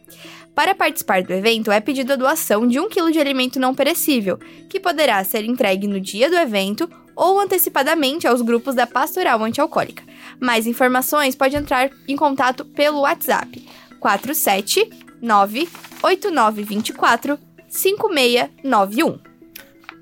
Para 0.54 0.74
participar 0.74 1.22
do 1.22 1.32
evento, 1.32 1.70
é 1.70 1.80
pedido 1.80 2.12
a 2.12 2.16
doação 2.16 2.66
de 2.66 2.78
um 2.78 2.88
quilo 2.88 3.12
de 3.12 3.20
alimento 3.20 3.58
não 3.60 3.74
perecível, 3.74 4.38
que 4.68 4.80
poderá 4.80 5.22
ser 5.24 5.44
entregue 5.44 5.86
no 5.86 6.00
dia 6.00 6.28
do 6.28 6.36
evento 6.36 6.90
ou 7.20 7.38
antecipadamente 7.38 8.26
aos 8.26 8.40
grupos 8.40 8.74
da 8.74 8.86
pastoral 8.86 9.44
antialcoólica. 9.44 10.02
Mais 10.40 10.66
informações 10.66 11.36
pode 11.36 11.54
entrar 11.54 11.90
em 12.08 12.16
contato 12.16 12.64
pelo 12.64 13.02
WhatsApp 13.02 13.62
479 14.00 15.68
8924 16.02 17.38
5691. 17.68 19.18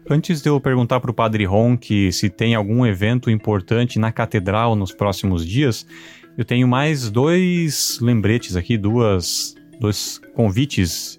Antes 0.09 0.41
de 0.41 0.49
eu 0.49 0.61
perguntar 0.61 1.01
para 1.01 1.11
o 1.11 1.15
Padre 1.15 1.45
Ronk 1.45 2.13
se 2.13 2.31
tem 2.31 2.55
algum 2.55 2.87
evento 2.87 3.29
importante 3.29 3.99
na 3.99 4.13
catedral 4.13 4.77
nos 4.77 4.93
próximos 4.93 5.45
dias, 5.45 5.85
eu 6.37 6.45
tenho 6.45 6.69
mais 6.69 7.11
dois 7.11 7.99
lembretes 8.01 8.55
aqui, 8.55 8.79
duas, 8.79 9.57
dois 9.81 10.21
convites 10.37 11.19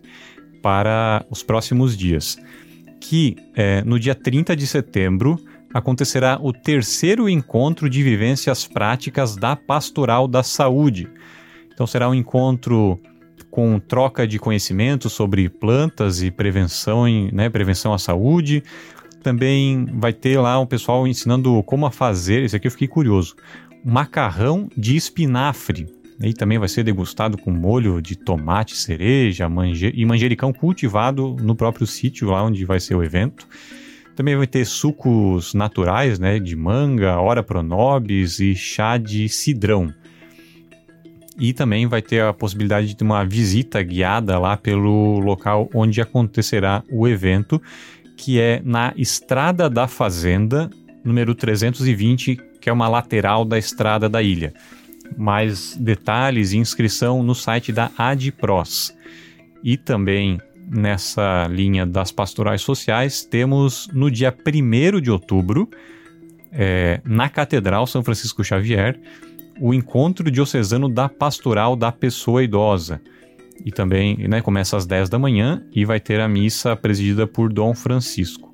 para 0.64 1.26
os 1.30 1.44
próximos 1.44 1.98
dias. 1.98 2.38
Que 3.02 3.36
é, 3.54 3.84
no 3.84 4.00
dia 4.00 4.16
30 4.16 4.56
de 4.56 4.66
setembro 4.66 5.38
acontecerá 5.74 6.40
o 6.42 6.52
terceiro 6.52 7.30
encontro 7.30 7.90
de 7.90 8.02
vivências 8.02 8.68
práticas 8.68 9.36
da 9.36 9.56
Pastoral 9.56 10.28
da 10.28 10.44
Saúde. 10.44 11.08
Então 11.72 11.86
será 11.86 12.10
um 12.10 12.14
encontro 12.14 13.00
com 13.50 13.80
troca 13.80 14.28
de 14.28 14.38
conhecimento 14.38 15.10
sobre 15.10 15.50
plantas 15.50 16.22
e 16.22 16.30
prevenção, 16.30 17.06
né, 17.32 17.50
prevenção 17.50 17.94
à 17.94 17.98
saúde. 17.98 18.64
Também 19.24 19.86
vai 19.94 20.14
ter 20.14 20.40
lá 20.40 20.60
um 20.60 20.66
pessoal 20.66 21.08
ensinando 21.08 21.62
como 21.64 21.86
a 21.86 21.92
fazer, 21.92 22.44
esse 22.44 22.56
aqui 22.56 22.68
eu 22.68 22.72
fiquei 22.72 22.88
curioso, 22.88 23.36
macarrão 23.84 24.70
de 24.78 24.96
espinafre. 24.96 25.88
E 26.22 26.34
também 26.34 26.58
vai 26.58 26.68
ser 26.68 26.84
degustado 26.84 27.38
com 27.38 27.50
molho 27.50 28.02
de 28.02 28.18
tomate, 28.18 28.76
cereja 28.76 29.48
e 29.94 30.06
manjericão 30.06 30.52
cultivado 30.52 31.38
no 31.42 31.56
próprio 31.56 31.88
sítio 31.88 32.30
lá 32.30 32.44
onde 32.44 32.66
vai 32.66 32.80
ser 32.80 32.96
o 32.96 33.04
evento. 33.04 33.48
Também 34.20 34.36
vai 34.36 34.48
ter 34.48 34.66
sucos 34.66 35.54
naturais, 35.54 36.20
né, 36.20 36.40
de 36.40 36.54
manga, 36.54 37.18
ora 37.22 37.42
pronobis 37.42 38.42
e 38.42 38.54
chá 38.54 38.98
de 38.98 39.30
cidrão. 39.30 39.94
E 41.40 41.54
também 41.54 41.88
vai 41.88 42.02
ter 42.02 42.24
a 42.24 42.34
possibilidade 42.34 42.96
de 42.96 43.02
uma 43.02 43.24
visita 43.24 43.82
guiada 43.82 44.38
lá 44.38 44.58
pelo 44.58 45.20
local 45.20 45.70
onde 45.74 46.02
acontecerá 46.02 46.84
o 46.92 47.08
evento, 47.08 47.62
que 48.18 48.42
é 48.42 48.62
na 48.62 48.94
Estrada 48.98 49.70
da 49.70 49.88
Fazenda, 49.88 50.70
número 51.02 51.34
320, 51.34 52.38
que 52.60 52.70
é 52.70 52.74
uma 52.74 52.90
lateral 52.90 53.46
da 53.46 53.58
estrada 53.58 54.10
da 54.10 54.22
ilha. 54.22 54.54
Mais 55.18 55.78
detalhes 55.78 56.52
e 56.52 56.58
inscrição 56.58 57.24
no 57.24 57.34
site 57.34 57.72
da 57.72 57.90
ADPROS. 57.98 58.94
E 59.64 59.78
também 59.78 60.42
nessa 60.70 61.48
linha 61.48 61.86
das 61.86 62.12
pastorais 62.12 62.62
sociais, 62.62 63.24
temos 63.24 63.90
no 63.92 64.10
dia 64.12 64.34
1 64.34 65.02
de 65.02 65.10
outubro, 65.10 65.70
é, 66.52 67.02
na 67.04 67.30
Catedral 67.30 67.88
São 67.88 68.04
Francisco 68.04 68.44
Xavier, 68.44 69.00
o 69.60 69.74
encontro 69.74 70.32
diocesano 70.32 70.88
da 70.88 71.10
pastoral 71.10 71.76
da 71.76 71.92
pessoa 71.92 72.44
idosa. 72.44 73.02
E 73.66 73.72
também 73.72 74.18
né, 74.28 74.42
começa 74.42 74.78
às 74.78 74.86
10 74.86 75.10
da 75.10 75.20
manhã 75.20 75.64
e 75.74 75.84
vai 75.84 76.00
ter 76.00 76.22
a 76.22 76.28
missa 76.30 76.76
presidida 76.76 77.28
por 77.28 77.52
Dom 77.52 77.74
Francisco. 77.74 78.54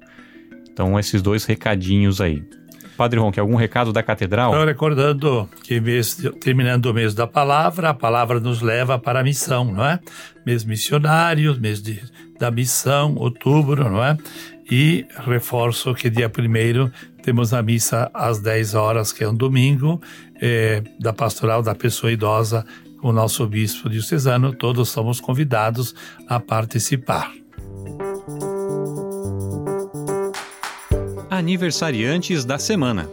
Então, 0.71 0.99
esses 0.99 1.21
dois 1.21 1.45
recadinhos 1.45 2.19
aí. 2.19 2.43
Padre 2.95 3.19
Ron, 3.19 3.31
algum 3.37 3.55
recado 3.55 3.91
da 3.91 4.01
catedral? 4.01 4.51
Estou 4.51 4.65
recordando 4.65 5.49
que 5.63 5.81
terminando 6.39 6.85
o 6.87 6.93
mês 6.93 7.13
da 7.13 7.27
palavra, 7.27 7.89
a 7.89 7.93
palavra 7.93 8.39
nos 8.39 8.61
leva 8.61 8.97
para 8.97 9.19
a 9.19 9.23
missão, 9.23 9.65
não 9.65 9.85
é? 9.85 9.99
Mês 10.45 10.63
missionário, 10.63 11.59
mês 11.59 11.81
de, 11.81 12.01
da 12.39 12.49
missão, 12.49 13.15
outubro, 13.15 13.89
não 13.89 14.03
é? 14.03 14.17
E 14.69 15.05
reforço 15.25 15.93
que 15.93 16.09
dia 16.09 16.29
primeiro 16.29 16.91
temos 17.21 17.53
a 17.53 17.61
missa 17.61 18.09
às 18.13 18.39
10 18.39 18.75
horas, 18.75 19.11
que 19.11 19.23
é 19.23 19.29
um 19.29 19.35
domingo, 19.35 20.01
é, 20.41 20.81
da 20.99 21.13
pastoral 21.13 21.61
da 21.61 21.75
pessoa 21.75 22.11
idosa 22.11 22.65
com 22.99 23.09
o 23.09 23.13
nosso 23.13 23.45
bispo 23.47 23.89
diocesano. 23.89 24.53
Todos 24.53 24.89
somos 24.89 25.19
convidados 25.19 25.93
a 26.27 26.39
participar. 26.39 27.31
Aniversariantes 31.37 32.45
da 32.45 32.57
semana. 32.57 33.09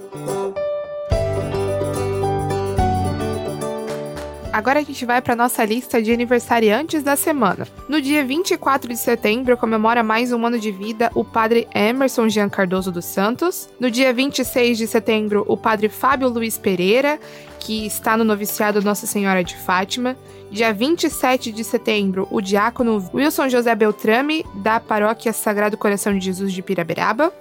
Agora 4.52 4.78
a 4.78 4.82
gente 4.84 5.04
vai 5.04 5.20
para 5.20 5.34
nossa 5.34 5.64
lista 5.64 6.00
de 6.00 6.12
aniversariantes 6.12 7.02
da 7.02 7.16
semana. 7.16 7.66
No 7.88 8.00
dia 8.00 8.24
24 8.24 8.88
de 8.88 8.96
setembro, 8.96 9.56
comemora 9.56 10.04
mais 10.04 10.30
um 10.30 10.46
ano 10.46 10.58
de 10.58 10.70
vida 10.70 11.10
o 11.14 11.24
padre 11.24 11.66
Emerson 11.74 12.28
Jean 12.28 12.48
Cardoso 12.48 12.92
dos 12.92 13.06
Santos. 13.06 13.68
No 13.80 13.90
dia 13.90 14.12
26 14.12 14.78
de 14.78 14.86
setembro, 14.86 15.44
o 15.48 15.56
padre 15.56 15.88
Fábio 15.88 16.28
Luiz 16.28 16.58
Pereira, 16.58 17.18
que 17.58 17.86
está 17.86 18.16
no 18.16 18.24
noviciado 18.24 18.82
Nossa 18.82 19.06
Senhora 19.06 19.42
de 19.42 19.56
Fátima. 19.56 20.16
Dia 20.50 20.72
27 20.72 21.50
de 21.50 21.64
setembro, 21.64 22.28
o 22.30 22.40
diácono 22.40 23.02
Wilson 23.14 23.48
José 23.48 23.74
Beltrame, 23.74 24.44
da 24.56 24.78
paróquia 24.78 25.32
Sagrado 25.32 25.78
Coração 25.78 26.16
de 26.16 26.24
Jesus 26.26 26.52
de 26.52 26.60
Piraberaba. 26.60 27.32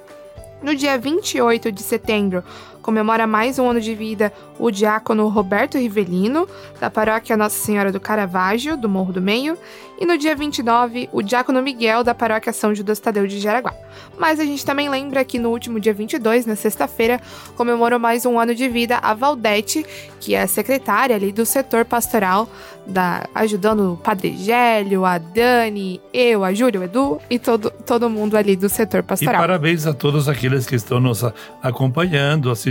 No 0.62 0.76
dia 0.76 0.98
28 0.98 1.72
de 1.72 1.82
setembro, 1.82 2.44
comemora 2.82 3.26
mais 3.28 3.60
um 3.60 3.70
ano 3.70 3.80
de 3.80 3.94
vida 3.96 4.32
o 4.60 4.70
diácono 4.70 5.28
Roberto 5.28 5.78
Rivelino, 5.78 6.48
da 6.80 6.90
paróquia 6.90 7.36
Nossa 7.36 7.58
Senhora 7.58 7.92
do 7.92 8.00
Caravaggio, 8.00 8.78
do 8.78 8.88
Morro 8.88 9.12
do 9.12 9.22
Meio, 9.22 9.58
e 10.00 10.06
no 10.06 10.18
dia 10.18 10.36
29, 10.36 11.10
o 11.12 11.22
diácono 11.22 11.62
Miguel, 11.62 12.04
da 12.04 12.16
paróquia 12.16 12.52
São 12.52 12.74
Judas 12.74 13.00
Tadeu 13.00 13.28
de 13.28 13.40
Jaraguá. 13.40 13.72
Mas 14.18 14.40
a 14.40 14.44
gente 14.44 14.66
também 14.66 14.90
lembra 14.90 15.24
que 15.24 15.38
no 15.38 15.50
último 15.50 15.80
dia 15.80 15.94
22, 15.94 16.46
na 16.46 16.56
sexta-feira, 16.56 17.22
comemorou 17.56 18.00
mais 18.00 18.26
um 18.26 18.40
ano 18.40 18.56
de 18.56 18.68
vida 18.68 18.98
a 18.98 19.14
Valdete, 19.14 19.86
que 20.20 20.34
é 20.34 20.42
a 20.42 20.48
secretária 20.48 21.16
ali 21.16 21.32
do 21.32 21.46
setor 21.46 21.86
pastoral, 21.86 22.50
da, 22.86 23.28
ajudando 23.36 23.94
o 23.94 23.98
Padre 23.98 24.36
Gélio, 24.38 25.06
a 25.06 25.20
Dani, 25.20 26.02
eu, 26.12 26.44
a 26.44 26.52
Júlia, 26.52 26.80
o 26.80 26.84
Edu 26.84 27.20
e 27.30 27.38
todo, 27.38 27.70
todo 27.86 28.10
mundo 28.10 28.36
ali 28.36 28.56
do 28.56 28.70
setor 28.70 29.04
pastoral. 29.04 29.36
E 29.36 29.38
parabéns 29.38 29.86
a 29.86 29.94
todos 29.94 30.28
aqueles 30.28 30.66
que 30.66 30.76
estão 30.76 31.00
nos 31.00 31.24
acompanhando, 31.62 32.50
assistindo, 32.50 32.71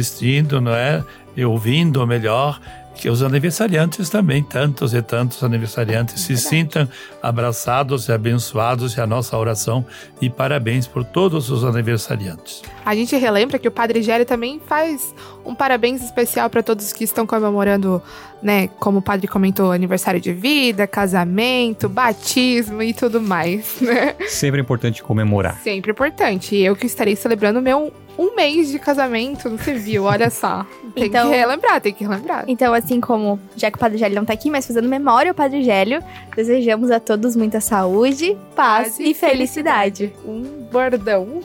não 0.61 0.73
é? 0.73 1.05
E 1.37 1.45
ouvindo 1.45 2.07
melhor 2.07 2.61
que 3.01 3.09
os 3.09 3.23
aniversariantes 3.23 4.11
também, 4.11 4.43
tantos 4.43 4.93
e 4.93 5.01
tantos 5.01 5.43
aniversariantes, 5.43 6.21
se 6.21 6.37
sintam 6.37 6.87
abraçados 7.23 8.09
e 8.09 8.13
abençoados 8.13 8.95
e 8.95 9.01
a 9.01 9.07
nossa 9.07 9.37
oração 9.39 9.87
e 10.21 10.29
parabéns 10.29 10.87
por 10.87 11.03
todos 11.03 11.51
os 11.51 11.65
aniversariantes. 11.65 12.63
A 12.85 12.95
gente 12.95 13.17
relembra 13.17 13.59
que 13.59 13.67
o 13.67 13.71
Padre 13.71 14.03
Gélio 14.03 14.27
também 14.27 14.61
faz 14.67 15.15
um 15.47 15.55
parabéns 15.55 16.03
especial 16.03 16.51
para 16.51 16.63
todos 16.63 16.93
que 16.93 17.05
estão 17.05 17.27
comemorando, 17.27 18.03
né, 18.43 18.69
como 18.79 18.99
o 18.99 19.03
padre 19.03 19.27
comentou, 19.27 19.73
aniversário 19.73 20.21
de 20.21 20.33
vida, 20.33 20.87
casamento, 20.87 21.89
batismo 21.89 22.83
e 22.83 22.93
tudo 22.93 23.21
mais, 23.21 23.81
né? 23.81 24.15
Sempre 24.29 24.61
importante 24.61 25.03
comemorar. 25.03 25.59
Sempre 25.63 25.93
importante. 25.93 26.55
E 26.55 26.65
eu 26.65 26.77
que 26.77 26.87
estarei 26.87 27.17
celebrando 27.17 27.63
meu 27.63 27.93
um 28.21 28.37
mês 28.37 28.71
de 28.71 28.79
casamento 28.79 29.49
no 29.49 29.59
civil, 29.59 30.05
olha 30.05 30.29
só. 30.29 30.67
Tem 30.95 31.07
então, 31.07 31.31
que 31.31 31.37
relembrar, 31.37 31.81
tem 31.81 31.95
que 31.95 32.05
relembrar. 32.05 32.45
Então, 32.47 32.75
assim 32.75 33.01
como, 33.01 33.41
já 33.57 33.71
que 33.71 33.79
o 33.79 33.81
Padre 33.81 33.97
Gélio 33.97 34.17
não 34.17 34.27
tá 34.27 34.35
aqui, 34.35 34.51
mas 34.51 34.67
fazendo 34.67 34.87
memória 34.87 35.31
ao 35.31 35.35
Padre 35.35 35.63
Gélio, 35.63 36.03
desejamos 36.37 36.91
a 36.91 37.01
todos 37.01 37.35
muita 37.35 37.63
saúde, 37.63 38.37
paz, 38.55 38.89
paz 38.89 39.01
e, 39.01 39.11
e 39.11 39.15
felicidade. 39.15 40.09
felicidade. 40.09 40.13
Um 40.27 40.69
bordão. 40.71 41.41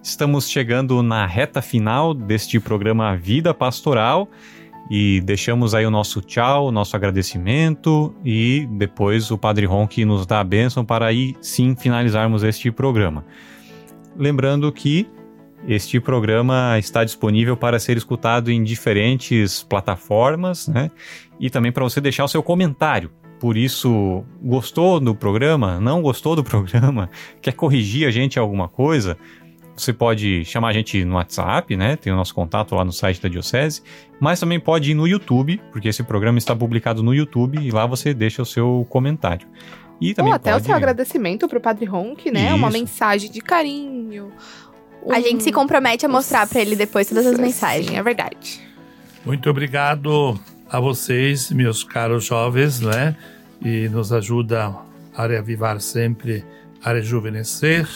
Estamos 0.00 0.48
chegando 0.48 1.02
na 1.02 1.26
reta 1.26 1.60
final 1.60 2.14
deste 2.14 2.60
programa 2.60 3.16
Vida 3.16 3.52
Pastoral. 3.52 4.28
E 4.90 5.20
deixamos 5.20 5.74
aí 5.74 5.84
o 5.84 5.90
nosso 5.90 6.20
tchau, 6.20 6.66
o 6.66 6.72
nosso 6.72 6.94
agradecimento 6.94 8.14
e 8.24 8.68
depois 8.72 9.30
o 9.30 9.38
Padre 9.38 9.66
Ron 9.66 9.86
que 9.86 10.04
nos 10.04 10.26
dá 10.26 10.40
a 10.40 10.44
bênção 10.44 10.84
para 10.84 11.06
aí 11.06 11.34
sim 11.40 11.74
finalizarmos 11.74 12.44
este 12.44 12.70
programa. 12.70 13.24
Lembrando 14.16 14.70
que 14.70 15.08
este 15.66 15.98
programa 15.98 16.78
está 16.78 17.02
disponível 17.02 17.56
para 17.56 17.78
ser 17.80 17.96
escutado 17.96 18.50
em 18.52 18.62
diferentes 18.62 19.64
plataformas, 19.64 20.68
né? 20.68 20.90
E 21.40 21.50
também 21.50 21.72
para 21.72 21.82
você 21.82 22.00
deixar 22.00 22.24
o 22.24 22.28
seu 22.28 22.42
comentário. 22.42 23.10
Por 23.40 23.56
isso, 23.56 24.24
gostou 24.42 25.00
do 25.00 25.14
programa? 25.14 25.80
Não 25.80 26.00
gostou 26.00 26.36
do 26.36 26.42
programa? 26.44 27.10
Quer 27.42 27.52
corrigir 27.52 28.06
a 28.06 28.10
gente 28.10 28.38
alguma 28.38 28.68
coisa? 28.68 29.18
Você 29.76 29.92
pode 29.92 30.42
chamar 30.46 30.68
a 30.68 30.72
gente 30.72 31.04
no 31.04 31.16
WhatsApp, 31.16 31.76
né? 31.76 31.96
Tem 31.96 32.10
o 32.10 32.16
nosso 32.16 32.34
contato 32.34 32.74
lá 32.74 32.82
no 32.82 32.92
site 32.92 33.20
da 33.20 33.28
Diocese, 33.28 33.82
mas 34.18 34.40
também 34.40 34.58
pode 34.58 34.92
ir 34.92 34.94
no 34.94 35.06
YouTube, 35.06 35.60
porque 35.70 35.88
esse 35.88 36.02
programa 36.02 36.38
está 36.38 36.56
publicado 36.56 37.02
no 37.02 37.14
YouTube 37.14 37.58
e 37.60 37.70
lá 37.70 37.84
você 37.84 38.14
deixa 38.14 38.40
o 38.40 38.46
seu 38.46 38.86
comentário. 38.88 39.46
E 40.00 40.14
também 40.14 40.32
Ou 40.32 40.36
até 40.36 40.52
pode... 40.52 40.62
o 40.62 40.66
seu 40.66 40.74
agradecimento 40.74 41.46
para 41.46 41.58
o 41.58 41.60
Padre 41.60 41.84
Ronk, 41.84 42.30
né? 42.30 42.46
Isso. 42.46 42.54
Uma 42.56 42.70
mensagem 42.70 43.30
de 43.30 43.40
carinho. 43.42 44.32
Um... 45.04 45.12
A 45.12 45.20
gente 45.20 45.42
se 45.42 45.52
compromete 45.52 46.06
a 46.06 46.08
mostrar 46.08 46.46
para 46.46 46.60
ele 46.60 46.74
depois 46.74 47.06
todas 47.08 47.26
as 47.26 47.38
mensagens. 47.38 47.92
É 47.92 48.02
verdade. 48.02 48.60
Muito 49.26 49.50
obrigado 49.50 50.40
a 50.70 50.80
vocês, 50.80 51.50
meus 51.50 51.84
caros 51.84 52.24
jovens, 52.24 52.80
né? 52.80 53.14
E 53.62 53.88
nos 53.90 54.10
ajuda 54.10 54.74
a 55.14 55.26
reavivar 55.26 55.80
sempre, 55.80 56.44
a 56.82 56.92
rejuvenescer 56.92 57.86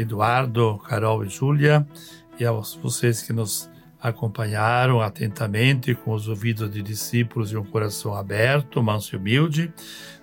Eduardo, 0.00 0.80
Carol 0.88 1.24
e 1.24 1.28
Júlia, 1.28 1.86
e 2.38 2.44
a 2.44 2.52
vocês 2.52 3.22
que 3.22 3.32
nos 3.32 3.70
acompanharam 4.00 5.00
atentamente 5.00 5.94
com 5.94 6.12
os 6.12 6.26
ouvidos 6.26 6.70
de 6.70 6.80
discípulos 6.82 7.52
e 7.52 7.56
um 7.56 7.64
coração 7.64 8.14
aberto, 8.14 8.82
manso 8.82 9.14
e 9.14 9.18
humilde. 9.18 9.72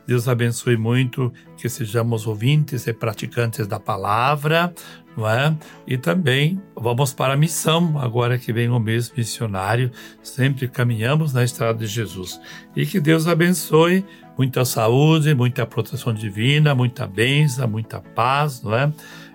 Deus 0.08 0.28
abençoe 0.28 0.78
muito 0.78 1.32
que 1.58 1.68
sejamos 1.68 2.26
ouvintes 2.26 2.88
e 2.88 2.94
praticantes 2.94 3.68
da 3.68 3.78
palavra, 3.78 4.74
não 5.18 5.30
é? 5.30 5.54
E 5.86 5.98
também 5.98 6.62
vamos 6.76 7.14
para 7.14 7.34
a 7.34 7.38
missão, 7.38 8.00
agora 8.00 8.40
que 8.40 8.54
vem 8.54 8.70
o 8.70 8.80
mês 8.80 9.12
missionário, 9.16 9.92
sempre 10.24 10.68
caminhamos 10.70 11.34
na 11.34 11.44
estrada 11.44 11.80
de 11.80 11.88
Jesus. 11.88 12.40
E 12.74 12.86
que 12.86 13.02
Deus 13.02 13.28
abençoe, 13.28 14.06
muita 14.38 14.64
saúde, 14.64 15.36
muita 15.36 15.66
proteção 15.66 16.14
divina, 16.14 16.74
muita 16.74 17.06
bênção, 17.06 17.68
muita 17.68 18.00
paz, 18.00 18.62
não 18.62 18.74
é? 18.74 18.92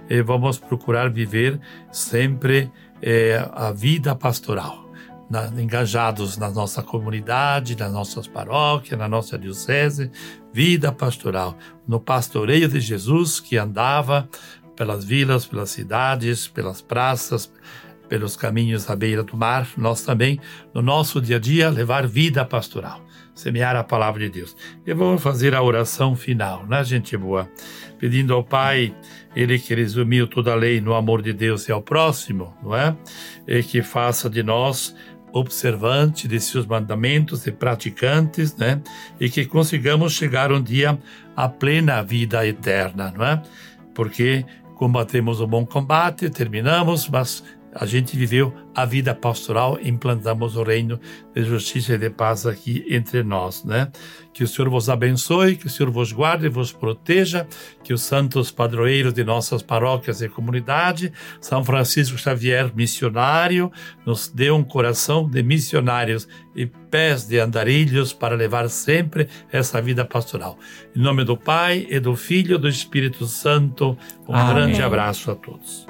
Eh, 0.09 0.23
vamos 0.23 0.59
procurar 0.59 1.11
viver 1.11 1.61
sempre 1.91 2.71
eh, 3.01 3.45
a 3.53 3.73
vida 3.73 4.15
pastoral, 4.15 4.91
na, 5.29 5.47
engajados 5.61 6.37
na 6.37 6.51
nossa 6.51 6.83
comunidade, 6.83 7.77
nas 7.77 7.93
nossas 7.93 8.27
paróquias, 8.27 8.99
na 8.99 9.09
nossa 9.09 9.39
diocese, 9.39 10.11
vida 10.53 10.93
pastoral, 10.93 11.57
no 11.87 11.99
pastoreio 11.99 12.69
de 12.69 12.81
Jesus 12.81 13.41
que 13.41 13.57
andava 13.57 14.29
pelas 14.77 15.05
vilas, 15.05 15.47
pelas 15.47 15.71
cidades, 15.71 16.49
pelas 16.49 16.81
praças, 16.81 17.51
pelos 18.09 18.37
caminhos 18.37 18.91
à 18.91 18.97
beira 18.97 19.23
do 19.23 19.37
mar, 19.37 19.67
nós 19.77 20.03
também, 20.03 20.39
no 20.75 20.83
nosso 20.83 21.21
dia 21.21 21.37
a 21.37 21.41
dia, 21.41 21.71
levar 21.71 22.07
vida 22.07 22.45
pastoral, 22.45 23.01
semear 23.35 23.77
a 23.77 23.85
palavra 23.85 24.23
de 24.23 24.29
Deus. 24.29 24.57
E 24.87 24.93
vamos 24.93 25.23
fazer 25.23 25.55
a 25.55 25.63
oração 25.63 26.15
final, 26.15 26.67
né, 26.67 26.83
gente 26.85 27.17
boa? 27.17 27.49
Pedindo 27.99 28.35
ao 28.35 28.45
Pai 28.45 28.95
ele 29.35 29.59
que 29.59 29.75
resumiu 29.75 30.27
toda 30.27 30.53
a 30.53 30.57
lei 30.57 30.81
no 30.81 30.95
amor 30.95 31.23
de 31.23 31.33
Deus 31.33 31.69
e 31.69 31.73
ao 31.73 31.81
próximo, 31.81 32.55
não 32.63 32.77
é? 32.77 32.97
E 33.47 33.63
que 33.63 33.83
faça 33.83 34.29
de 34.29 34.43
nós 34.43 34.95
observantes 35.33 36.29
de 36.29 36.39
seus 36.39 36.67
mandamentos 36.67 37.47
e 37.47 37.53
praticantes, 37.53 38.55
né? 38.57 38.83
E 39.19 39.31
que 39.31 39.47
consigamos 39.47 40.13
chegar 40.13 40.53
um 40.53 40.63
dia 40.63 40.99
à 41.35 41.49
plena 41.49 42.03
vida 42.03 42.47
eterna, 42.47 43.13
não 43.17 43.25
é? 43.25 43.43
Porque 43.95 44.45
combatemos 44.75 45.41
o 45.41 45.47
bom 45.47 45.65
combate, 45.65 46.29
terminamos, 46.29 47.09
mas 47.09 47.43
a 47.75 47.87
gente 47.87 48.17
viveu 48.17 48.55
a 48.75 48.85
vida 48.85 49.15
pastoral, 49.15 49.79
implantamos 49.83 50.57
o 50.57 50.63
reino 50.63 51.01
de 51.35 51.45
justiça 51.45 51.95
e 51.95 51.99
de 51.99 52.11
paz 52.11 52.47
aqui 52.47 52.85
entre 52.89 53.23
nós, 53.23 53.65
né? 53.65 53.91
Que 54.33 54.45
o 54.45 54.49
Senhor 54.49 54.71
vos 54.71 54.89
abençoe, 54.89 55.57
que 55.57 55.67
o 55.67 55.71
Senhor 55.71 55.91
vos 55.91 56.13
guarde, 56.13 56.49
vos 56.49 56.73
proteja, 56.73 57.47
que 57.85 57.93
os 57.93 58.03
santos 58.03 58.51
padroeiros 58.51 59.13
de 59.13 59.25
nossas 59.25 59.63
paróquias 59.63 60.23
e 60.23 60.29
comunidade, 60.29 61.13
São 61.41 61.65
Francisco 61.65 62.17
Xavier, 62.17 62.71
missionário, 62.75 63.71
nos 64.07 64.29
dê 64.29 64.51
um 64.51 64.65
coração 64.65 65.29
de 65.29 65.43
missionários 65.43 66.27
e 66.55 66.67
pés 66.67 67.27
de 67.27 67.39
andarilhos 67.39 68.13
para 68.13 68.35
levar 68.35 68.69
sempre 68.69 69.29
essa 69.51 69.81
vida 69.81 70.05
pastoral. 70.05 70.59
Em 70.95 71.01
nome 71.01 71.25
do 71.25 71.37
Pai 71.37 71.87
e 71.89 72.01
do 72.01 72.17
Filho 72.17 72.57
e 72.57 72.59
do 72.59 72.69
Espírito 72.69 73.27
Santo, 73.27 73.97
um 74.29 74.35
Amém. 74.35 74.55
grande 74.55 74.83
abraço 74.83 75.31
a 75.31 75.35
todos. 75.35 75.87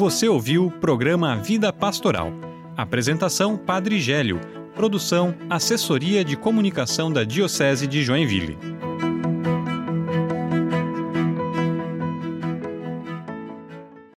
Você 0.00 0.26
ouviu 0.26 0.64
o 0.64 0.70
programa 0.70 1.36
Vida 1.36 1.70
Pastoral. 1.70 2.32
Apresentação 2.74 3.54
Padre 3.58 4.00
Gélio. 4.00 4.40
Produção 4.74 5.34
Assessoria 5.50 6.24
de 6.24 6.38
Comunicação 6.38 7.12
da 7.12 7.22
Diocese 7.22 7.86
de 7.86 8.02
Joinville. 8.02 8.56